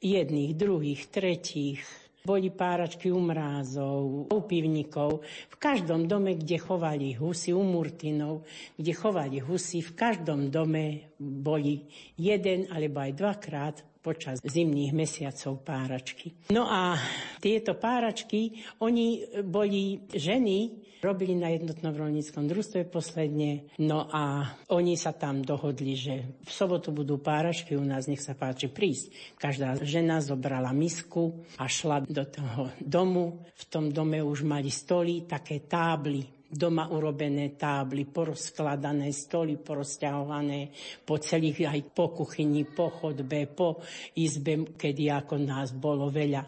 jedných, 0.00 0.56
druhých, 0.56 1.12
tretích. 1.12 1.84
Boli 2.26 2.50
páračky 2.50 3.12
u 3.14 3.22
mrázov, 3.22 4.26
u 4.32 4.38
pivníkov. 4.42 5.22
V 5.46 5.56
každom 5.62 6.10
dome, 6.10 6.34
kde 6.34 6.58
chovali 6.58 7.14
husy, 7.14 7.54
u 7.54 7.62
Murtinov, 7.62 8.42
kde 8.74 8.92
chovali 8.98 9.38
husy, 9.38 9.78
v 9.78 9.92
každom 9.94 10.50
dome 10.50 11.14
boli 11.22 11.86
jeden 12.18 12.66
alebo 12.66 12.98
aj 12.98 13.12
dvakrát 13.14 13.76
počas 14.06 14.38
zimných 14.38 14.94
mesiacov 14.94 15.66
páračky. 15.66 16.54
No 16.54 16.70
a 16.70 16.94
tieto 17.42 17.74
páračky, 17.74 18.62
oni 18.78 19.26
boli 19.42 20.06
ženy, 20.06 20.86
robili 21.02 21.34
na 21.34 21.50
jednotnom 21.50 21.90
rolníckom 21.90 22.46
družstve 22.46 22.86
posledne, 22.86 23.66
no 23.82 24.06
a 24.06 24.54
oni 24.70 24.94
sa 24.94 25.10
tam 25.10 25.42
dohodli, 25.42 25.98
že 25.98 26.14
v 26.46 26.50
sobotu 26.50 26.94
budú 26.94 27.18
páračky, 27.18 27.74
u 27.74 27.82
nás 27.82 28.06
nech 28.06 28.22
sa 28.22 28.38
páči 28.38 28.70
prísť. 28.70 29.34
Každá 29.42 29.82
žena 29.82 30.22
zobrala 30.22 30.70
misku 30.70 31.42
a 31.58 31.66
šla 31.66 32.06
do 32.06 32.22
toho 32.22 32.70
domu. 32.78 33.42
V 33.58 33.64
tom 33.66 33.90
dome 33.90 34.22
už 34.22 34.46
mali 34.46 34.70
stoly, 34.70 35.26
také 35.26 35.66
tábly, 35.66 36.35
doma 36.46 36.86
urobené 36.94 37.58
tábly, 37.58 38.06
porozkladané 38.06 39.10
stoly, 39.10 39.58
porozťahované 39.58 40.70
po 41.02 41.18
celých, 41.18 41.66
aj 41.66 41.80
po 41.90 42.14
kuchyni, 42.14 42.62
po 42.62 42.88
chodbe, 42.94 43.50
po 43.50 43.82
izbe, 44.14 44.78
kedy 44.78 45.10
ako 45.10 45.34
nás 45.42 45.74
bolo 45.74 46.06
veľa. 46.06 46.42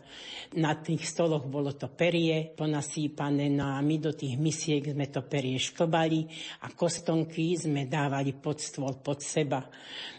Na 0.63 0.79
tých 0.79 1.03
stoloch 1.03 1.51
bolo 1.51 1.75
to 1.75 1.91
perie 1.91 2.55
ponasýpané, 2.55 3.51
no 3.51 3.75
a 3.75 3.83
my 3.83 3.97
do 3.99 4.15
tých 4.15 4.39
misiek 4.39 4.87
sme 4.87 5.11
to 5.11 5.27
perie 5.27 5.59
šklbali 5.59 6.25
a 6.63 6.71
kostonky 6.71 7.59
sme 7.59 7.91
dávali 7.91 8.39
pod 8.39 8.63
stôl, 8.63 9.03
pod 9.03 9.19
seba. 9.19 9.67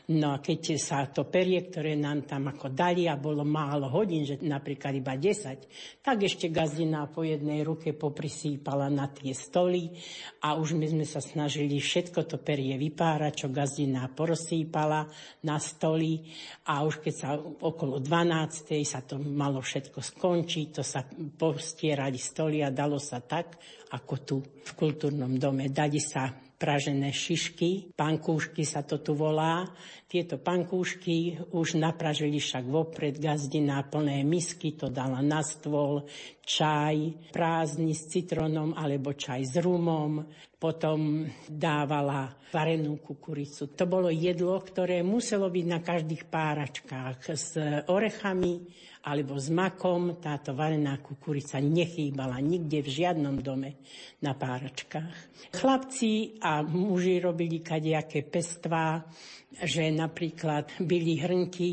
No 0.09 0.33
a 0.33 0.41
keď 0.41 0.73
sa 0.81 1.05
to 1.05 1.29
perie, 1.29 1.69
ktoré 1.69 1.93
nám 1.93 2.25
tam 2.25 2.49
ako 2.49 2.73
dali 2.73 3.05
a 3.05 3.13
bolo 3.13 3.45
málo 3.45 3.93
hodín, 3.93 4.25
že 4.25 4.41
napríklad 4.41 4.97
iba 4.97 5.13
10, 5.13 6.01
tak 6.01 6.25
ešte 6.25 6.49
gazdina 6.49 7.05
po 7.05 7.21
jednej 7.21 7.61
ruke 7.61 7.93
poprisýpala 7.93 8.89
na 8.89 9.05
tie 9.13 9.37
stoly 9.37 9.93
a 10.41 10.57
už 10.57 10.73
my 10.73 10.89
sme 10.89 11.05
sa 11.05 11.21
snažili 11.21 11.77
všetko 11.77 12.25
to 12.25 12.41
perie 12.41 12.73
vypárať, 12.81 13.45
čo 13.45 13.47
gazdina 13.53 14.09
porozsýpala 14.09 15.05
na 15.45 15.61
stoly 15.61 16.25
a 16.65 16.81
už 16.81 17.05
keď 17.05 17.13
sa 17.13 17.37
okolo 17.37 18.01
12. 18.01 18.65
sa 18.81 19.05
to 19.05 19.21
malo 19.21 19.61
všetko 19.61 20.01
skončiť, 20.01 20.67
to 20.73 20.81
sa 20.81 21.05
postierali 21.37 22.17
stoly 22.17 22.65
a 22.65 22.73
dalo 22.73 22.97
sa 22.97 23.21
tak, 23.21 23.61
ako 23.93 24.13
tu 24.25 24.41
v 24.41 24.71
kultúrnom 24.73 25.37
dome. 25.37 25.69
Dali 25.69 26.01
sa 26.01 26.48
pražené 26.59 27.15
šišky, 27.15 27.95
pankúšky 27.95 28.67
sa 28.67 28.83
to 28.83 28.99
tu 28.99 29.15
volá. 29.15 29.63
Tieto 30.11 30.35
pankúšky 30.35 31.39
už 31.55 31.79
napražili 31.79 32.43
však 32.43 32.67
vopred 32.67 33.15
gazdina 33.15 33.79
plné 33.87 34.27
misky, 34.27 34.75
to 34.75 34.91
dala 34.91 35.23
na 35.23 35.39
stôl, 35.39 36.03
čaj 36.43 37.31
prázdny 37.31 37.95
s 37.95 38.11
citrónom 38.11 38.75
alebo 38.75 39.15
čaj 39.15 39.41
s 39.47 39.55
rumom, 39.63 40.27
potom 40.59 41.23
dávala 41.47 42.35
varenú 42.51 42.99
kukuricu. 42.99 43.71
To 43.71 43.87
bolo 43.87 44.11
jedlo, 44.11 44.59
ktoré 44.59 44.99
muselo 44.99 45.47
byť 45.47 45.65
na 45.65 45.79
každých 45.79 46.27
páračkách 46.27 47.19
s 47.31 47.55
orechami, 47.87 48.67
alebo 49.05 49.39
s 49.39 49.47
makom. 49.53 50.19
Táto 50.19 50.51
varená 50.51 50.99
kukurica 50.99 51.61
nechýbala 51.63 52.39
nikde 52.43 52.83
v 52.83 52.89
žiadnom 52.89 53.39
dome 53.39 53.79
na 54.19 54.35
páračkách. 54.35 55.15
Chlapci 55.55 56.39
a 56.43 56.59
muži 56.65 57.23
robili 57.23 57.63
kadejaké 57.63 58.27
pestvá, 58.27 59.03
že 59.49 59.89
napríklad 59.89 60.69
byli 60.77 61.19
hrnky, 61.19 61.69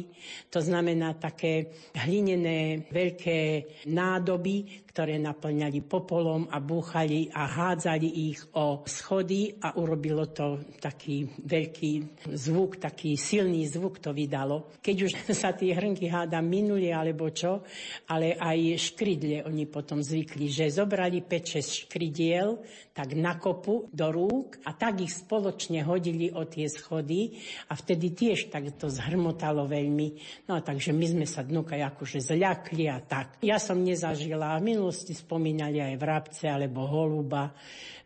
to 0.49 0.65
znamená 0.65 1.15
také 1.21 1.77
hlinené 1.93 2.89
veľké 2.89 3.41
nádoby, 3.87 4.87
ktoré 4.97 5.21
naplňali 5.21 5.85
popolom 5.85 6.49
a 6.49 6.57
búchali 6.57 7.29
a 7.29 7.45
hádzali 7.45 8.33
ich 8.33 8.41
o 8.57 8.81
schody 8.89 9.53
a 9.61 9.77
urobilo 9.77 10.33
to 10.33 10.73
taký 10.81 11.29
veľký 11.29 12.25
zvuk, 12.33 12.81
taký 12.81 13.13
silný 13.21 13.69
zvuk 13.69 14.01
to 14.01 14.17
vydalo. 14.17 14.73
Keď 14.81 14.97
už 14.97 15.13
sa 15.37 15.53
tie 15.53 15.77
hrnky 15.77 16.09
háda 16.09 16.41
minuli 16.41 16.89
alebo 16.89 17.29
čo, 17.29 17.61
ale 18.09 18.41
aj 18.41 18.81
škrydle 18.81 19.45
oni 19.45 19.69
potom 19.69 20.01
zvykli, 20.01 20.49
že 20.49 20.73
zobrali 20.73 21.21
5-6 21.21 21.85
škrydiel, 21.85 22.57
tak 22.97 23.13
na 23.13 23.37
kopu 23.37 23.93
do 23.93 24.09
rúk 24.09 24.65
a 24.65 24.73
tak 24.73 25.05
ich 25.05 25.13
spoločne 25.13 25.85
hodili 25.85 26.33
o 26.33 26.49
tie 26.49 26.73
schody 26.73 27.37
a 27.67 27.73
vtedy 27.75 28.15
tiež 28.15 28.49
tak 28.55 28.79
to 28.79 28.87
zhrmotalo 28.87 29.67
veľmi. 29.67 30.09
No 30.47 30.63
takže 30.63 30.95
my 30.95 31.07
sme 31.07 31.27
sa 31.27 31.43
dnuka 31.43 31.75
akože 31.75 32.23
zľakli 32.23 32.87
a 32.87 33.03
tak. 33.03 33.43
Ja 33.43 33.59
som 33.59 33.83
nezažila, 33.83 34.59
v 34.63 34.75
minulosti 34.75 35.13
spomínali 35.13 35.83
aj 35.83 35.95
vrabce 35.99 36.47
alebo 36.47 36.87
holuba, 36.87 37.51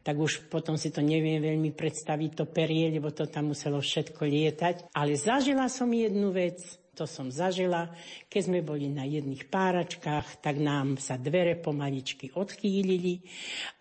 tak 0.01 0.17
už 0.17 0.49
potom 0.49 0.81
si 0.81 0.89
to 0.89 1.05
neviem 1.05 1.45
veľmi 1.45 1.77
predstaviť, 1.77 2.31
to 2.33 2.45
perie, 2.49 2.89
lebo 2.89 3.13
to 3.13 3.29
tam 3.29 3.53
muselo 3.53 3.85
všetko 3.85 4.25
lietať. 4.25 4.75
Ale 4.97 5.13
zažila 5.21 5.69
som 5.69 5.93
jednu 5.93 6.33
vec, 6.33 6.81
to 6.97 7.05
som 7.05 7.29
zažila. 7.29 7.93
Keď 8.29 8.43
sme 8.45 8.61
boli 8.65 8.89
na 8.89 9.05
jedných 9.05 9.49
páračkách, 9.49 10.45
tak 10.45 10.57
nám 10.61 10.97
sa 10.97 11.21
dvere 11.21 11.57
pomaličky 11.57 12.33
odchýlili 12.33 13.21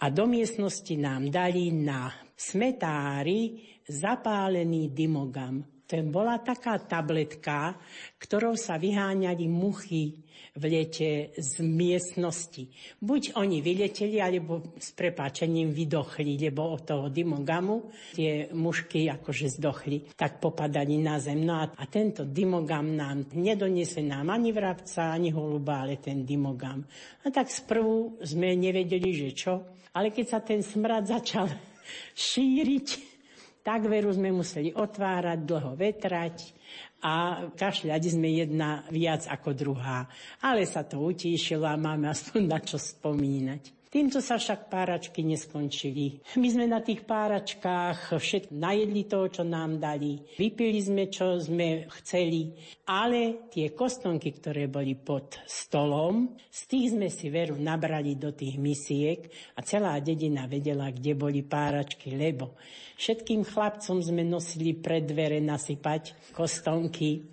a 0.04 0.12
do 0.12 0.28
miestnosti 0.28 0.96
nám 1.00 1.32
dali 1.32 1.72
na 1.72 2.12
smetári 2.36 3.76
zapálený 3.90 4.94
dymogam. 4.94 5.66
To 5.90 5.98
bola 6.06 6.38
taká 6.38 6.78
tabletka, 6.86 7.74
ktorou 8.22 8.54
sa 8.54 8.78
vyháňali 8.78 9.50
muchy 9.50 10.22
v 10.54 10.64
lete 10.70 11.34
z 11.34 11.66
miestnosti. 11.66 12.70
Buď 13.02 13.34
oni 13.34 13.58
vyleteli, 13.58 14.22
alebo 14.22 14.78
s 14.78 14.94
prepáčením 14.94 15.74
vydochli, 15.74 16.38
lebo 16.38 16.78
od 16.78 16.86
toho 16.86 17.06
dymogamu 17.10 17.90
tie 18.14 18.54
mušky 18.54 19.10
akože 19.10 19.58
zdochli, 19.58 20.14
tak 20.14 20.38
popadali 20.38 21.02
na 21.02 21.18
zem. 21.18 21.42
No 21.42 21.58
a, 21.58 21.66
a 21.74 21.84
tento 21.90 22.22
dymogam 22.22 22.94
nám 22.94 23.26
nedoniesli 23.34 24.06
nám 24.06 24.30
ani 24.30 24.54
vrabca, 24.54 25.10
ani 25.10 25.34
holuba, 25.34 25.90
ale 25.90 25.98
ten 25.98 26.22
dymogam. 26.22 26.86
A 27.26 27.34
tak 27.34 27.50
sprvu 27.50 28.22
sme 28.22 28.54
nevedeli, 28.54 29.10
že 29.10 29.30
čo, 29.34 29.54
ale 29.98 30.14
keď 30.14 30.26
sa 30.30 30.40
ten 30.46 30.62
smrad 30.62 31.10
začal 31.10 31.50
šíriť, 32.30 33.09
tak 33.64 33.88
veru 33.88 34.12
sme 34.12 34.32
museli 34.32 34.76
otvárať, 34.76 35.40
dlho 35.44 35.74
vetrať 35.76 36.36
a 37.04 37.46
kašľať 37.56 38.04
sme 38.12 38.30
jedna 38.36 38.84
viac 38.92 39.28
ako 39.28 39.56
druhá. 39.56 40.08
Ale 40.44 40.68
sa 40.68 40.84
to 40.84 41.00
utíšilo 41.00 41.64
a 41.64 41.80
máme 41.80 42.12
aspoň 42.12 42.42
na 42.44 42.60
čo 42.60 42.76
spomínať. 42.76 43.79
Týmto 43.90 44.22
sa 44.22 44.38
však 44.38 44.70
páračky 44.70 45.26
neskončili. 45.26 46.22
My 46.38 46.46
sme 46.54 46.70
na 46.70 46.78
tých 46.78 47.10
páračkách 47.10 48.22
všetko 48.22 48.54
najedli 48.54 49.10
toho, 49.10 49.34
čo 49.34 49.42
nám 49.42 49.82
dali. 49.82 50.22
Vypili 50.38 50.78
sme, 50.78 51.10
čo 51.10 51.42
sme 51.42 51.90
chceli. 51.98 52.54
Ale 52.86 53.50
tie 53.50 53.74
kostonky, 53.74 54.30
ktoré 54.38 54.70
boli 54.70 54.94
pod 54.94 55.42
stolom, 55.50 56.38
z 56.54 56.62
tých 56.70 56.94
sme 56.94 57.10
si 57.10 57.34
veru 57.34 57.58
nabrali 57.58 58.14
do 58.14 58.30
tých 58.30 58.62
misiek 58.62 59.26
a 59.58 59.66
celá 59.66 59.98
dedina 60.06 60.46
vedela, 60.46 60.94
kde 60.94 61.18
boli 61.18 61.42
páračky, 61.42 62.14
lebo 62.14 62.62
všetkým 62.94 63.42
chlapcom 63.42 64.06
sme 64.06 64.22
nosili 64.22 64.78
pred 64.78 65.02
dvere 65.02 65.42
nasypať 65.42 66.30
kostonky, 66.38 67.26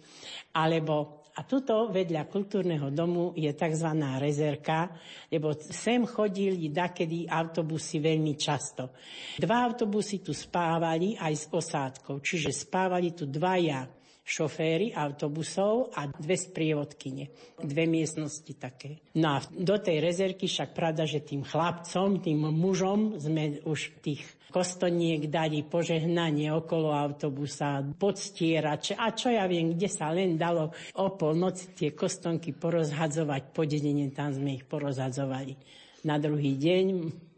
alebo 0.57 1.26
a 1.37 1.45
tuto 1.45 1.93
vedľa 1.93 2.25
kultúrneho 2.33 2.89
domu 2.89 3.37
je 3.37 3.53
tzv. 3.53 3.91
rezerka, 4.17 4.89
lebo 5.29 5.53
sem 5.53 6.09
chodili 6.09 6.73
dakedy 6.73 7.29
autobusy 7.29 8.01
veľmi 8.01 8.33
často. 8.41 8.97
Dva 9.37 9.69
autobusy 9.69 10.25
tu 10.25 10.33
spávali 10.33 11.13
aj 11.13 11.35
s 11.37 11.45
osádkou, 11.53 12.25
čiže 12.25 12.57
spávali 12.57 13.13
tu 13.13 13.29
dvaja 13.29 13.85
šoféry 14.27 14.91
autobusov 14.91 15.95
a 15.95 16.11
dve 16.11 16.35
sprievodkyne. 16.35 17.31
Dve 17.63 17.87
miestnosti 17.87 18.51
také. 18.59 19.07
No 19.15 19.39
a 19.39 19.45
do 19.47 19.79
tej 19.79 20.03
rezerky 20.03 20.51
však 20.51 20.75
pravda, 20.75 21.07
že 21.07 21.23
tým 21.23 21.47
chlapcom, 21.47 22.19
tým 22.19 22.43
mužom 22.51 23.23
sme 23.23 23.63
už 23.63 24.03
tých 24.03 24.27
kostoniek 24.57 25.29
dali 25.29 25.61
požehnanie 25.69 26.49
okolo 26.49 26.97
autobusa, 26.97 27.85
podstierače 27.85 28.97
a 28.97 29.13
čo 29.13 29.29
ja 29.29 29.45
viem, 29.45 29.77
kde 29.77 29.89
sa 29.93 30.09
len 30.17 30.41
dalo 30.41 30.73
o 30.97 31.13
polnoci 31.13 31.77
tie 31.77 31.93
kostonky 31.93 32.57
porozhadzovať 32.57 33.53
po 33.53 33.69
dedine, 33.69 34.09
tam 34.17 34.33
sme 34.33 34.57
ich 34.57 34.65
porozhadzovali 34.65 35.85
na 36.07 36.23
druhý 36.23 36.55
deň 36.55 36.85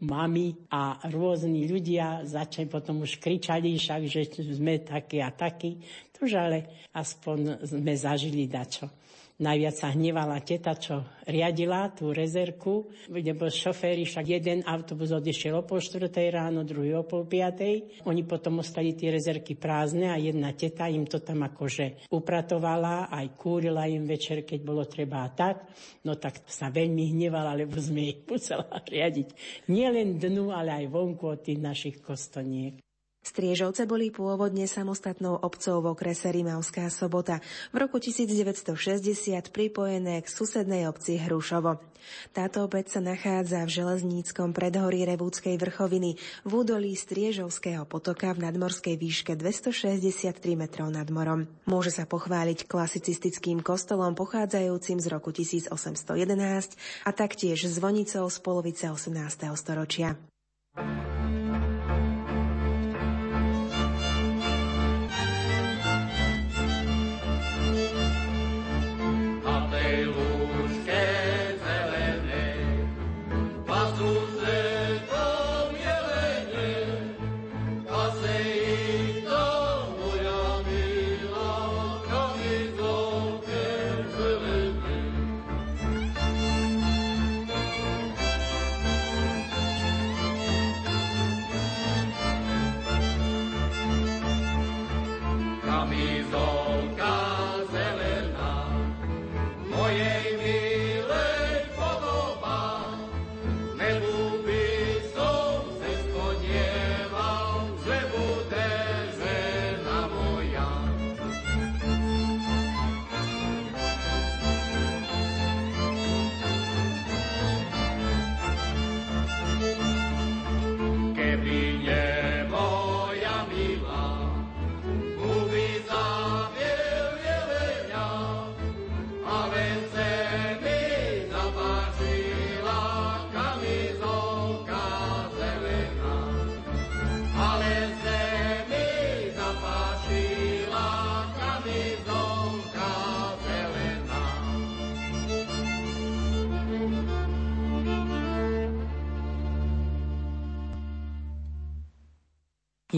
mami 0.05 0.69
a 0.69 1.01
rôzni 1.09 1.65
ľudia 1.65 2.21
začali 2.21 2.69
potom 2.69 3.01
už 3.01 3.17
kričali 3.17 3.73
však, 3.73 4.01
že 4.05 4.29
sme 4.29 4.85
takí 4.85 5.17
a 5.25 5.33
takí. 5.33 5.81
Tuž 6.13 6.37
ale 6.37 6.87
aspoň 6.93 7.65
sme 7.65 7.93
zažili 7.97 8.45
dačo. 8.45 8.98
Najviac 9.39 9.71
sa 9.71 9.95
hnevala 9.95 10.43
teta, 10.43 10.75
čo 10.75 10.99
riadila 11.23 11.87
tú 11.95 12.11
rezerku, 12.11 12.91
lebo 13.07 13.47
šoféry, 13.47 14.03
však 14.03 14.25
jeden 14.27 14.67
autobus 14.67 15.15
odišiel 15.15 15.55
o 15.55 15.63
pol 15.63 15.79
štvrtej 15.79 16.27
ráno, 16.35 16.67
druhý 16.67 16.99
o 16.99 17.07
pol 17.07 17.23
piatej. 17.23 18.03
Oni 18.03 18.27
potom 18.27 18.59
ostali 18.59 18.99
tie 18.99 19.15
rezerky 19.15 19.55
prázdne 19.55 20.11
a 20.11 20.19
jedna 20.19 20.51
teta 20.51 20.91
im 20.91 21.07
to 21.07 21.23
tam 21.23 21.47
akože 21.47 22.11
upratovala, 22.11 23.07
aj 23.07 23.31
kúrila 23.39 23.87
im 23.87 24.03
večer, 24.03 24.43
keď 24.43 24.59
bolo 24.59 24.83
treba 24.83 25.23
a 25.23 25.31
tak. 25.31 25.71
No 26.03 26.19
tak 26.19 26.43
sa 26.43 26.67
veľmi 26.67 27.15
hnevala, 27.15 27.55
lebo 27.55 27.79
sme 27.79 28.11
ich 28.11 28.27
musela 28.27 28.67
riadiť. 28.91 29.27
Nie 29.71 29.95
dnu, 30.19 30.51
ale 30.51 30.83
aj 30.83 30.91
vonku 30.91 31.31
od 31.31 31.39
tých 31.39 31.63
našich 31.63 32.03
kostoniek. 32.03 32.88
Striežovce 33.19 33.83
boli 33.83 34.15
pôvodne 34.15 34.63
samostatnou 34.63 35.43
obcov 35.43 35.83
v 35.83 35.91
okrese 35.91 36.31
Rimavská 36.31 36.87
sobota, 36.87 37.43
v 37.75 37.83
roku 37.83 37.99
1960 37.99 38.71
pripojené 39.51 40.23
k 40.23 40.27
susednej 40.31 40.87
obci 40.87 41.19
Hrušovo. 41.19 41.83
Táto 42.31 42.63
obec 42.63 42.87
sa 42.87 43.03
nachádza 43.03 43.67
v 43.67 43.75
železníckom 43.75 44.55
predhorí 44.55 45.03
Revúckej 45.03 45.59
vrchoviny 45.59 46.15
v 46.47 46.51
údolí 46.51 46.95
Striežovského 46.95 47.83
potoka 47.83 48.31
v 48.31 48.47
nadmorskej 48.47 48.95
výške 48.95 49.35
263 49.35 50.39
metrov 50.55 50.87
nad 50.87 51.11
morom. 51.11 51.51
Môže 51.67 51.91
sa 51.91 52.07
pochváliť 52.07 52.71
klasicistickým 52.71 53.59
kostolom 53.59 54.15
pochádzajúcim 54.15 55.03
z 55.03 55.07
roku 55.11 55.35
1811 55.35 56.07
a 57.03 57.11
taktiež 57.11 57.67
zvonicou 57.67 58.31
z 58.31 58.37
polovice 58.39 58.87
18. 58.87 59.11
storočia. 59.59 60.15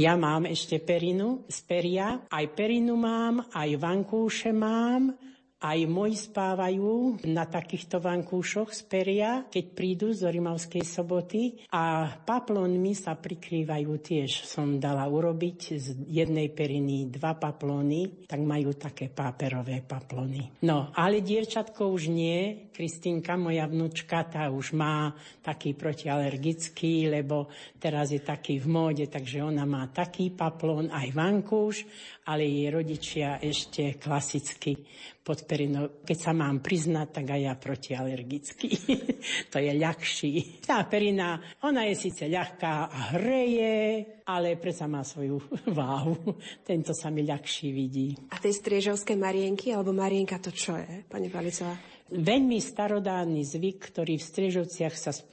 Ja 0.02 0.18
mám 0.18 0.50
ešte 0.50 0.82
perinu 0.82 1.46
z 1.46 1.62
peria, 1.62 2.26
aj 2.26 2.58
perinu 2.58 2.98
mám, 2.98 3.54
aj 3.54 3.70
vankúše 3.78 4.50
mám, 4.50 5.14
aj 5.62 5.80
moji 5.86 6.18
spávajú 6.18 7.22
na 7.30 7.46
takýchto 7.46 8.02
vankúšoch 8.02 8.74
z 8.74 8.82
peria, 8.90 9.32
keď 9.46 9.66
prídu 9.78 10.10
z 10.10 10.26
Rimavskej 10.26 10.82
soboty 10.82 11.70
a 11.70 12.18
paplónmi 12.18 12.98
sa 12.98 13.14
prikrývajú 13.14 13.94
tiež. 14.02 14.50
Som 14.50 14.82
dala 14.82 15.06
urobiť 15.06 15.60
z 15.78 15.88
jednej 16.10 16.50
periny 16.50 17.14
dva 17.14 17.38
paplóny, 17.38 18.26
tak 18.26 18.42
majú 18.42 18.74
také 18.74 19.14
páperové 19.14 19.86
paplóny. 19.86 20.66
No, 20.66 20.90
ale 20.98 21.22
dievčatko 21.22 21.94
už 21.94 22.10
nie. 22.10 22.74
Kristínka, 22.74 23.38
moja 23.38 23.70
vnúčka, 23.70 24.26
tá 24.26 24.50
už 24.50 24.74
má 24.74 25.14
taký 25.46 25.78
protialergický, 25.78 27.14
lebo 27.14 27.54
teraz 27.78 28.10
je 28.10 28.24
taký 28.26 28.58
v 28.58 28.66
móde, 28.66 29.06
takže 29.06 29.46
ona 29.46 29.70
má 29.70 29.86
taký 29.94 30.34
paplón, 30.34 30.90
aj 30.90 31.14
vankúš, 31.14 31.86
ale 32.26 32.46
jej 32.46 32.68
rodičia 32.70 33.42
ešte 33.42 33.98
klasicky 33.98 34.78
pod 35.22 35.46
perinou. 35.46 36.02
Keď 36.02 36.18
sa 36.18 36.34
mám 36.34 36.62
priznať, 36.62 37.08
tak 37.22 37.26
aj 37.34 37.42
ja 37.42 37.54
protialergický. 37.58 38.70
to 39.54 39.58
je 39.62 39.72
ľahší. 39.78 40.62
Tá 40.66 40.86
perina, 40.86 41.42
ona 41.66 41.86
je 41.90 41.96
síce 41.98 42.26
ľahká 42.26 42.90
a 42.90 43.00
hreje, 43.18 43.78
ale 44.26 44.58
predsa 44.58 44.90
má 44.90 45.06
svoju 45.06 45.38
váhu. 45.78 46.38
Tento 46.66 46.94
sa 46.94 47.14
mi 47.14 47.26
ľahší 47.26 47.70
vidí. 47.70 48.18
A 48.34 48.42
tej 48.42 48.58
striežovské 48.58 49.14
marienky, 49.18 49.74
alebo 49.74 49.94
marienka 49.94 50.42
to 50.42 50.50
čo 50.50 50.78
je, 50.78 51.06
pani 51.06 51.30
Palicová? 51.30 51.91
Veľmi 52.12 52.60
starodávny 52.60 53.48
zvyk, 53.48 53.88
ktorý 53.88 54.20
v 54.20 54.28
Strežovciach 54.28 55.00
sa 55.00 55.16
z 55.16 55.24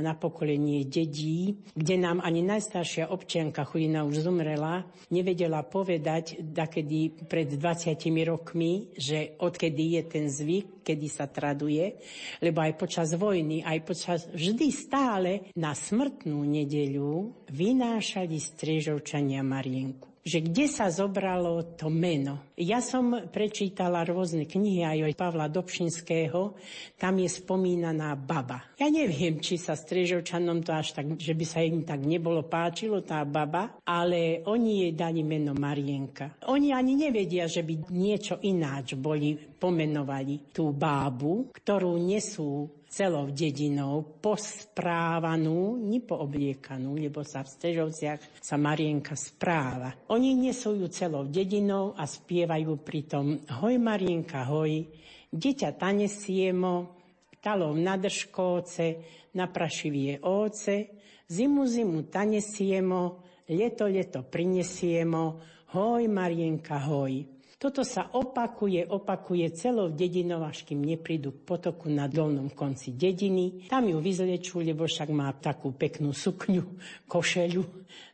na 0.00 0.16
pokolenie 0.16 0.88
dedí, 0.88 1.60
kde 1.76 2.00
nám 2.00 2.24
ani 2.24 2.40
najstaršia 2.40 3.12
občianka 3.12 3.68
Chudina 3.68 4.00
už 4.00 4.24
zomrela, 4.24 4.80
nevedela 5.12 5.60
povedať, 5.60 6.40
dakedy 6.40 7.28
pred 7.28 7.52
20 7.52 8.00
rokmi, 8.24 8.96
že 8.96 9.36
odkedy 9.44 10.00
je 10.00 10.02
ten 10.08 10.24
zvyk, 10.32 10.80
kedy 10.80 11.06
sa 11.12 11.28
traduje, 11.28 12.00
lebo 12.40 12.64
aj 12.64 12.80
počas 12.80 13.12
vojny, 13.12 13.60
aj 13.60 13.78
počas 13.84 14.24
vždy 14.32 14.68
stále 14.72 15.52
na 15.60 15.76
smrtnú 15.76 16.48
nedeľu 16.48 17.44
vynášali 17.52 18.40
Strežovčania 18.40 19.44
Marienku 19.44 20.11
že 20.22 20.38
kde 20.38 20.70
sa 20.70 20.86
zobralo 20.86 21.74
to 21.74 21.90
meno. 21.90 22.54
Ja 22.54 22.78
som 22.78 23.26
prečítala 23.26 24.06
rôzne 24.06 24.46
knihy 24.46 24.86
aj 24.86 24.98
od 25.10 25.14
Pavla 25.18 25.46
Dobšinského, 25.50 26.54
tam 26.94 27.14
je 27.18 27.26
spomínaná 27.26 28.14
baba. 28.14 28.70
Ja 28.78 28.86
neviem, 28.86 29.42
či 29.42 29.58
sa 29.58 29.74
Strežovčanom 29.74 30.62
to 30.62 30.70
až 30.70 30.94
tak, 30.94 31.18
že 31.18 31.34
by 31.34 31.44
sa 31.44 31.58
im 31.66 31.82
tak 31.82 32.06
nebolo 32.06 32.46
páčilo, 32.46 33.02
tá 33.02 33.26
baba, 33.26 33.82
ale 33.82 34.46
oni 34.46 34.86
jej 34.86 34.92
dali 34.94 35.26
meno 35.26 35.58
Marienka. 35.58 36.38
Oni 36.46 36.70
ani 36.70 36.94
nevedia, 36.94 37.50
že 37.50 37.66
by 37.66 37.90
niečo 37.90 38.38
ináč 38.46 38.94
boli 38.94 39.34
pomenovali 39.34 40.54
tú 40.54 40.70
bábu, 40.70 41.50
ktorú 41.50 41.98
nesú 41.98 42.81
celou 42.92 43.32
dedinou, 43.32 44.20
posprávanú, 44.20 45.80
nepoobliekanú, 45.80 46.92
lebo 47.00 47.24
sa 47.24 47.40
v 47.40 47.48
Stežovciach 47.48 48.20
sa 48.36 48.60
Marienka 48.60 49.16
správa. 49.16 49.96
Oni 50.12 50.36
nesú 50.36 50.76
ju 50.76 50.92
celou 50.92 51.24
dedinou 51.24 51.96
a 51.96 52.04
spievajú 52.04 52.84
pritom 52.84 53.40
Hoj 53.64 53.80
Marienka, 53.80 54.44
hoj, 54.44 54.84
deťa 55.32 55.80
tanesiemo, 55.80 57.00
talov 57.40 57.72
na 57.80 57.96
držkóce, 57.96 59.00
na 59.32 59.48
prašivie 59.48 60.20
óce, 60.20 61.00
zimu 61.32 61.64
zimu 61.64 62.12
tanesiemo, 62.12 63.24
leto 63.48 63.88
leto 63.88 64.20
prinesiemo, 64.20 65.40
hoj 65.72 66.04
Marienka, 66.12 66.76
hoj. 66.84 67.31
Toto 67.62 67.86
sa 67.86 68.10
opakuje, 68.10 68.90
opakuje 68.90 69.54
celou 69.54 69.94
dedinou, 69.94 70.42
až 70.42 70.66
kým 70.66 70.82
neprídu 70.82 71.30
k 71.30 71.46
potoku 71.46 71.86
na 71.86 72.10
dolnom 72.10 72.50
konci 72.50 72.98
dediny. 72.98 73.70
Tam 73.70 73.86
ju 73.86 74.02
vyzlečú, 74.02 74.58
lebo 74.58 74.82
však 74.82 75.06
má 75.14 75.30
takú 75.38 75.70
peknú 75.70 76.10
sukňu, 76.10 76.66
košeľu, 77.06 77.62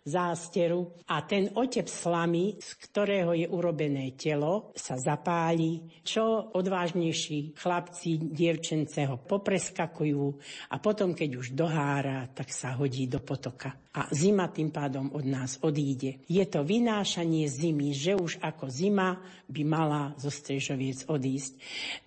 zásteru. 0.09 1.05
A 1.13 1.23
ten 1.29 1.53
otep 1.53 1.87
slamy, 1.87 2.57
z 2.57 2.71
ktorého 2.89 3.37
je 3.37 3.45
urobené 3.45 4.17
telo, 4.17 4.73
sa 4.73 4.97
zapáli. 4.97 6.01
Čo 6.01 6.57
odvážnejší 6.57 7.53
chlapci, 7.55 8.33
dievčence 8.33 9.05
ho 9.05 9.21
popreskakujú 9.21 10.25
a 10.73 10.77
potom, 10.81 11.13
keď 11.13 11.31
už 11.37 11.47
dohára, 11.53 12.33
tak 12.33 12.49
sa 12.49 12.73
hodí 12.81 13.05
do 13.05 13.21
potoka. 13.21 13.77
A 13.99 14.07
zima 14.15 14.47
tým 14.49 14.71
pádom 14.71 15.11
od 15.11 15.27
nás 15.27 15.59
odíde. 15.61 16.23
Je 16.31 16.45
to 16.47 16.63
vynášanie 16.63 17.51
zimy, 17.51 17.91
že 17.91 18.15
už 18.15 18.39
ako 18.39 18.71
zima 18.71 19.19
by 19.51 19.63
mala 19.67 20.15
zo 20.15 20.31
Strežoviec 20.31 21.11
odísť. 21.11 21.53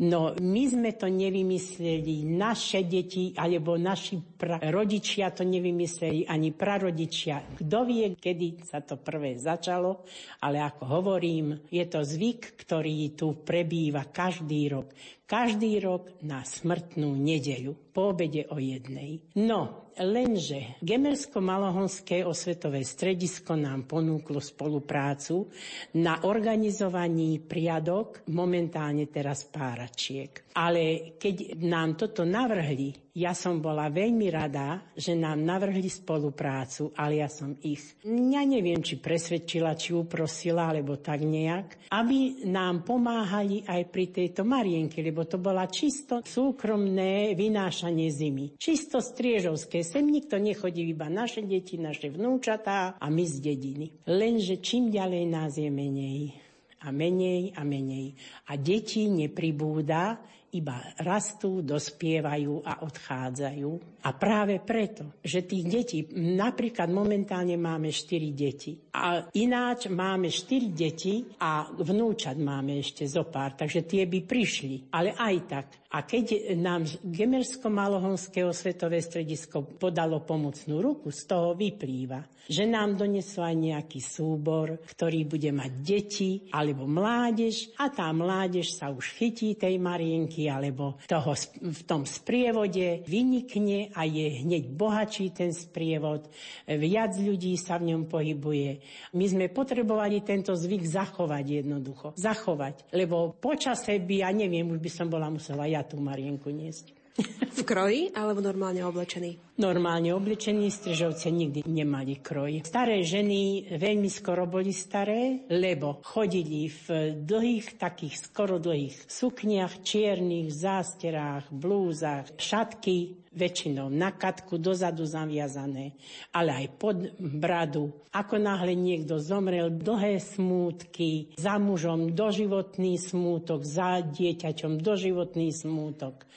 No 0.07 0.31
my 0.39 0.63
sme 0.71 0.95
to 0.95 1.11
nevymysleli, 1.11 2.23
naše 2.23 2.87
deti 2.87 3.35
alebo 3.35 3.75
naši 3.75 4.23
pra- 4.23 4.61
rodičia 4.61 5.35
to 5.35 5.43
nevymysleli, 5.43 6.29
ani 6.29 6.55
prarodičia. 6.55 7.59
Kto 7.59 7.83
vie, 7.91 8.15
kedy 8.15 8.63
sa 8.63 8.79
to 8.79 8.95
prvé 8.95 9.35
začalo, 9.35 10.07
ale 10.39 10.63
ako 10.63 10.83
hovorím, 10.87 11.67
je 11.67 11.83
to 11.91 11.99
zvyk, 12.07 12.55
ktorý 12.55 13.11
tu 13.19 13.43
prebýva 13.43 14.07
každý 14.07 14.71
rok. 14.71 14.95
Každý 15.27 15.79
rok 15.83 16.23
na 16.23 16.43
smrtnú 16.43 17.15
nedeľu, 17.15 17.91
po 17.91 18.15
obede 18.15 18.47
o 18.51 18.59
jednej. 18.59 19.19
No, 19.35 19.90
lenže 19.99 20.79
Gemersko-Malohonské 20.79 22.23
osvetové 22.23 22.85
stredisko 22.85 23.59
nám 23.59 23.89
ponúklo 23.89 24.39
spoluprácu 24.39 25.51
na 25.99 26.23
organizovaní 26.23 27.41
priadok, 27.43 28.23
momentálne 28.31 29.09
teraz 29.11 29.43
páračiek. 29.49 30.51
Ale 30.55 31.15
keď 31.15 31.59
nám 31.63 31.95
toto 31.95 32.27
navrhli, 32.27 33.11
ja 33.11 33.35
som 33.35 33.59
bola 33.59 33.91
veľmi 33.91 34.31
rada, 34.31 34.87
že 34.95 35.11
nám 35.19 35.43
navrhli 35.43 35.91
spoluprácu, 35.91 36.95
ale 36.95 37.19
ja 37.19 37.27
som 37.27 37.59
ich, 37.59 37.99
ja 38.07 38.43
neviem, 38.47 38.79
či 38.79 39.03
presvedčila, 39.03 39.75
či 39.75 39.91
uprosila, 39.91 40.71
alebo 40.71 40.95
tak 40.95 41.27
nejak, 41.27 41.91
aby 41.91 42.47
nám 42.47 42.87
pomáhali 42.87 43.67
aj 43.67 43.81
pri 43.91 44.05
tejto 44.15 44.47
Marienke, 44.47 45.03
lebo 45.03 45.27
to 45.27 45.43
bola 45.43 45.67
čisto 45.67 46.23
súkromné 46.23 47.35
vynášanie 47.35 48.07
zimy. 48.07 48.55
Čisto 48.55 49.03
striežovské. 49.03 49.83
Sem 49.91 50.07
nikto 50.07 50.39
nechodí, 50.39 50.95
iba 50.95 51.11
naše 51.11 51.43
deti, 51.43 51.75
naše 51.75 52.07
vnúčatá 52.07 52.95
a 52.95 53.11
my 53.11 53.27
z 53.27 53.43
dediny. 53.43 54.07
Lenže 54.07 54.63
čím 54.63 54.87
ďalej 54.87 55.23
nás 55.27 55.59
je 55.59 55.67
menej 55.67 56.31
a 56.79 56.95
menej 56.95 57.51
a 57.51 57.67
menej. 57.67 58.15
A 58.47 58.55
detí 58.55 59.11
nepribúda, 59.11 60.15
iba 60.51 60.83
rastú, 60.99 61.63
dospievajú 61.63 62.63
a 62.63 62.83
odchádzajú. 62.83 63.71
A 64.01 64.09
práve 64.17 64.59
preto, 64.59 65.21
že 65.21 65.45
tých 65.45 65.65
detí, 65.69 65.99
napríklad 66.11 66.89
momentálne 66.89 67.55
máme 67.55 67.93
4 67.93 68.33
deti 68.33 68.73
a 68.91 69.29
ináč 69.37 69.87
máme 69.87 70.27
4 70.27 70.73
deti 70.73 71.23
a 71.39 71.69
vnúčat 71.69 72.35
máme 72.35 72.81
ešte 72.81 73.05
zo 73.07 73.29
pár, 73.29 73.55
takže 73.55 73.85
tie 73.85 74.03
by 74.09 74.19
prišli. 74.25 74.91
Ale 74.91 75.13
aj 75.13 75.35
tak, 75.47 75.65
a 75.91 76.07
keď 76.07 76.55
nám 76.55 76.87
Gemersko-Malohonské 77.03 78.47
svetové 78.55 79.03
stredisko 79.03 79.75
podalo 79.77 80.23
pomocnú 80.23 80.79
ruku, 80.79 81.11
z 81.11 81.21
toho 81.27 81.51
vyplýva, 81.53 82.23
že 82.47 82.65
nám 82.65 82.97
doneslo 82.97 83.45
aj 83.45 83.55
nejaký 83.59 83.99
súbor, 84.01 84.81
ktorý 84.87 85.29
bude 85.29 85.51
mať 85.53 85.71
deti 85.83 86.31
alebo 86.49 86.89
mládež 86.89 87.75
a 87.77 87.91
tá 87.93 88.09
mládež 88.09 88.75
sa 88.75 88.89
už 88.89 89.13
chytí 89.19 89.59
tej 89.59 89.77
Marienky 89.77 90.40
alebo 90.47 91.01
toho 91.09 91.33
v 91.59 91.81
tom 91.83 92.05
sprievode 92.05 93.03
vynikne 93.09 93.91
a 93.91 94.07
je 94.07 94.45
hneď 94.45 94.69
bohačí 94.71 95.33
ten 95.33 95.51
sprievod, 95.51 96.29
viac 96.69 97.17
ľudí 97.17 97.57
sa 97.57 97.81
v 97.81 97.93
ňom 97.93 98.07
pohybuje. 98.07 98.69
My 99.17 99.25
sme 99.25 99.45
potrebovali 99.49 100.23
tento 100.23 100.53
zvyk 100.53 100.85
zachovať 100.85 101.65
jednoducho. 101.65 102.07
Zachovať, 102.15 102.93
lebo 102.93 103.35
počase 103.35 103.97
by, 103.99 104.23
ja 104.23 104.29
neviem, 104.31 104.69
už 104.69 104.79
by 104.79 104.91
som 104.93 105.07
bola 105.09 105.27
musela 105.27 105.65
ja 105.67 105.81
tú 105.81 105.99
Marienku 105.99 106.53
niesť. 106.53 107.00
V 107.57 107.61
kroji 107.67 108.15
alebo 108.15 108.39
normálne 108.39 108.81
oblečený? 108.87 109.59
Normálne 109.59 110.15
oblečení 110.15 110.71
strežovce 110.71 111.29
nikdy 111.29 111.67
nemali 111.67 112.23
kroj. 112.23 112.65
Staré 112.65 113.03
ženy 113.03 113.69
veľmi 113.75 114.09
skoro 114.09 114.47
boli 114.47 114.71
staré, 114.73 115.45
lebo 115.51 116.01
chodili 116.01 116.71
v 116.71 117.13
dlhých, 117.21 117.77
takých 117.77 118.15
skoro 118.31 118.57
dlhých 118.57 119.05
sukniach, 119.05 119.83
čiernych, 119.83 120.49
zásterách, 120.49 121.51
blúzach, 121.53 122.31
šatky, 122.39 123.21
väčšinou 123.31 123.87
na 123.87 124.11
katku 124.11 124.59
dozadu 124.59 125.07
zaviazané, 125.07 125.95
ale 126.35 126.51
aj 126.51 126.67
pod 126.75 126.97
bradu. 127.15 127.95
Ako 128.11 128.35
náhle 128.35 128.75
niekto 128.75 129.23
zomrel, 129.23 129.71
dlhé 129.71 130.19
smútky, 130.19 131.31
za 131.39 131.55
mužom 131.55 132.11
doživotný 132.11 132.99
smútok, 132.99 133.63
za 133.63 134.03
dieťaťom 134.03 134.83
doživotný 134.83 135.55
smútok 135.55 136.27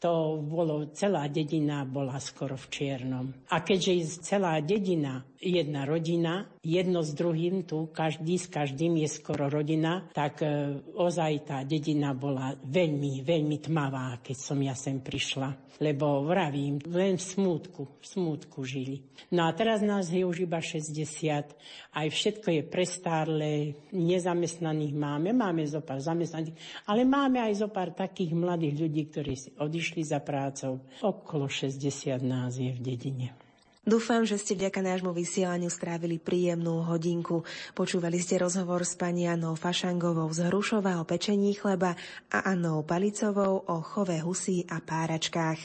to 0.00 0.40
bolo, 0.40 0.88
celá 0.96 1.28
dedina 1.28 1.84
bola 1.84 2.16
skoro 2.16 2.56
v 2.56 2.66
čiernom. 2.72 3.26
A 3.52 3.60
keďže 3.60 4.24
celá 4.24 4.56
dedina 4.64 5.20
jedna 5.40 5.88
rodina, 5.88 6.44
jedno 6.60 7.00
s 7.00 7.16
druhým, 7.16 7.64
tu 7.64 7.88
každý 7.88 8.36
s 8.36 8.46
každým 8.52 9.00
je 9.00 9.08
skoro 9.08 9.48
rodina, 9.48 10.04
tak 10.12 10.44
e, 10.44 10.76
ozaj 10.92 11.32
tá 11.48 11.58
dedina 11.64 12.12
bola 12.12 12.52
veľmi, 12.60 13.24
veľmi 13.24 13.56
tmavá, 13.64 14.20
keď 14.20 14.36
som 14.36 14.60
ja 14.60 14.76
sem 14.76 15.00
prišla. 15.00 15.72
Lebo 15.80 16.28
vravím, 16.28 16.76
len 16.92 17.16
v 17.16 17.24
smútku, 17.24 18.04
v 18.04 18.04
smútku 18.04 18.60
žili. 18.68 19.00
No 19.32 19.48
a 19.48 19.56
teraz 19.56 19.80
nás 19.80 20.12
je 20.12 20.28
už 20.28 20.44
iba 20.44 20.60
60, 20.60 21.56
aj 21.96 22.06
všetko 22.12 22.48
je 22.52 22.62
prestárle, 22.68 23.52
nezamestnaných 23.88 24.92
máme, 24.92 25.32
máme 25.32 25.64
zo 25.64 25.80
pár 25.80 26.04
zamestnaných, 26.04 26.52
ale 26.84 27.08
máme 27.08 27.40
aj 27.40 27.64
zo 27.64 27.68
pár 27.72 27.96
takých 27.96 28.36
mladých 28.36 28.76
ľudí, 28.76 29.02
ktorí 29.08 29.34
si 29.40 29.48
odišli 29.56 30.04
za 30.04 30.20
prácou. 30.20 30.84
Okolo 31.00 31.48
60 31.48 31.80
nás 32.20 32.60
je 32.60 32.76
v 32.76 32.80
dedine. 32.84 33.49
Dúfam, 33.80 34.28
že 34.28 34.36
ste 34.36 34.60
vďaka 34.60 34.84
nášmu 34.84 35.16
vysielaniu 35.16 35.72
strávili 35.72 36.20
príjemnú 36.20 36.84
hodinku. 36.84 37.48
Počúvali 37.72 38.20
ste 38.20 38.36
rozhovor 38.36 38.84
s 38.84 38.92
pani 38.92 39.24
Anou 39.24 39.56
Fašangovou 39.56 40.28
z 40.36 40.52
Hrušova 40.52 41.00
o 41.00 41.08
pečení 41.08 41.56
chleba 41.56 41.96
a 42.28 42.38
Annou 42.44 42.84
Palicovou 42.84 43.64
o 43.64 43.76
chove 43.80 44.20
husí 44.20 44.68
a 44.68 44.84
páračkách. 44.84 45.60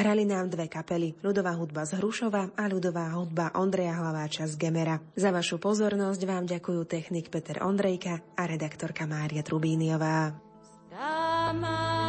Hrali 0.00 0.24
nám 0.24 0.48
dve 0.48 0.72
kapely, 0.72 1.20
ľudová 1.20 1.60
hudba 1.60 1.84
z 1.84 2.00
Hrušova 2.00 2.56
a 2.56 2.64
ľudová 2.72 3.12
hudba 3.12 3.52
Ondreja 3.60 4.00
Hlaváča 4.00 4.48
z 4.48 4.56
Gemera. 4.56 4.96
Za 5.12 5.28
vašu 5.28 5.60
pozornosť 5.60 6.24
vám 6.24 6.48
ďakujú 6.48 6.88
technik 6.88 7.28
Peter 7.28 7.60
Ondrejka 7.60 8.32
a 8.32 8.48
redaktorka 8.48 9.04
Mária 9.04 9.44
Trubíniová. 9.44 10.32
Stáma. 10.88 12.07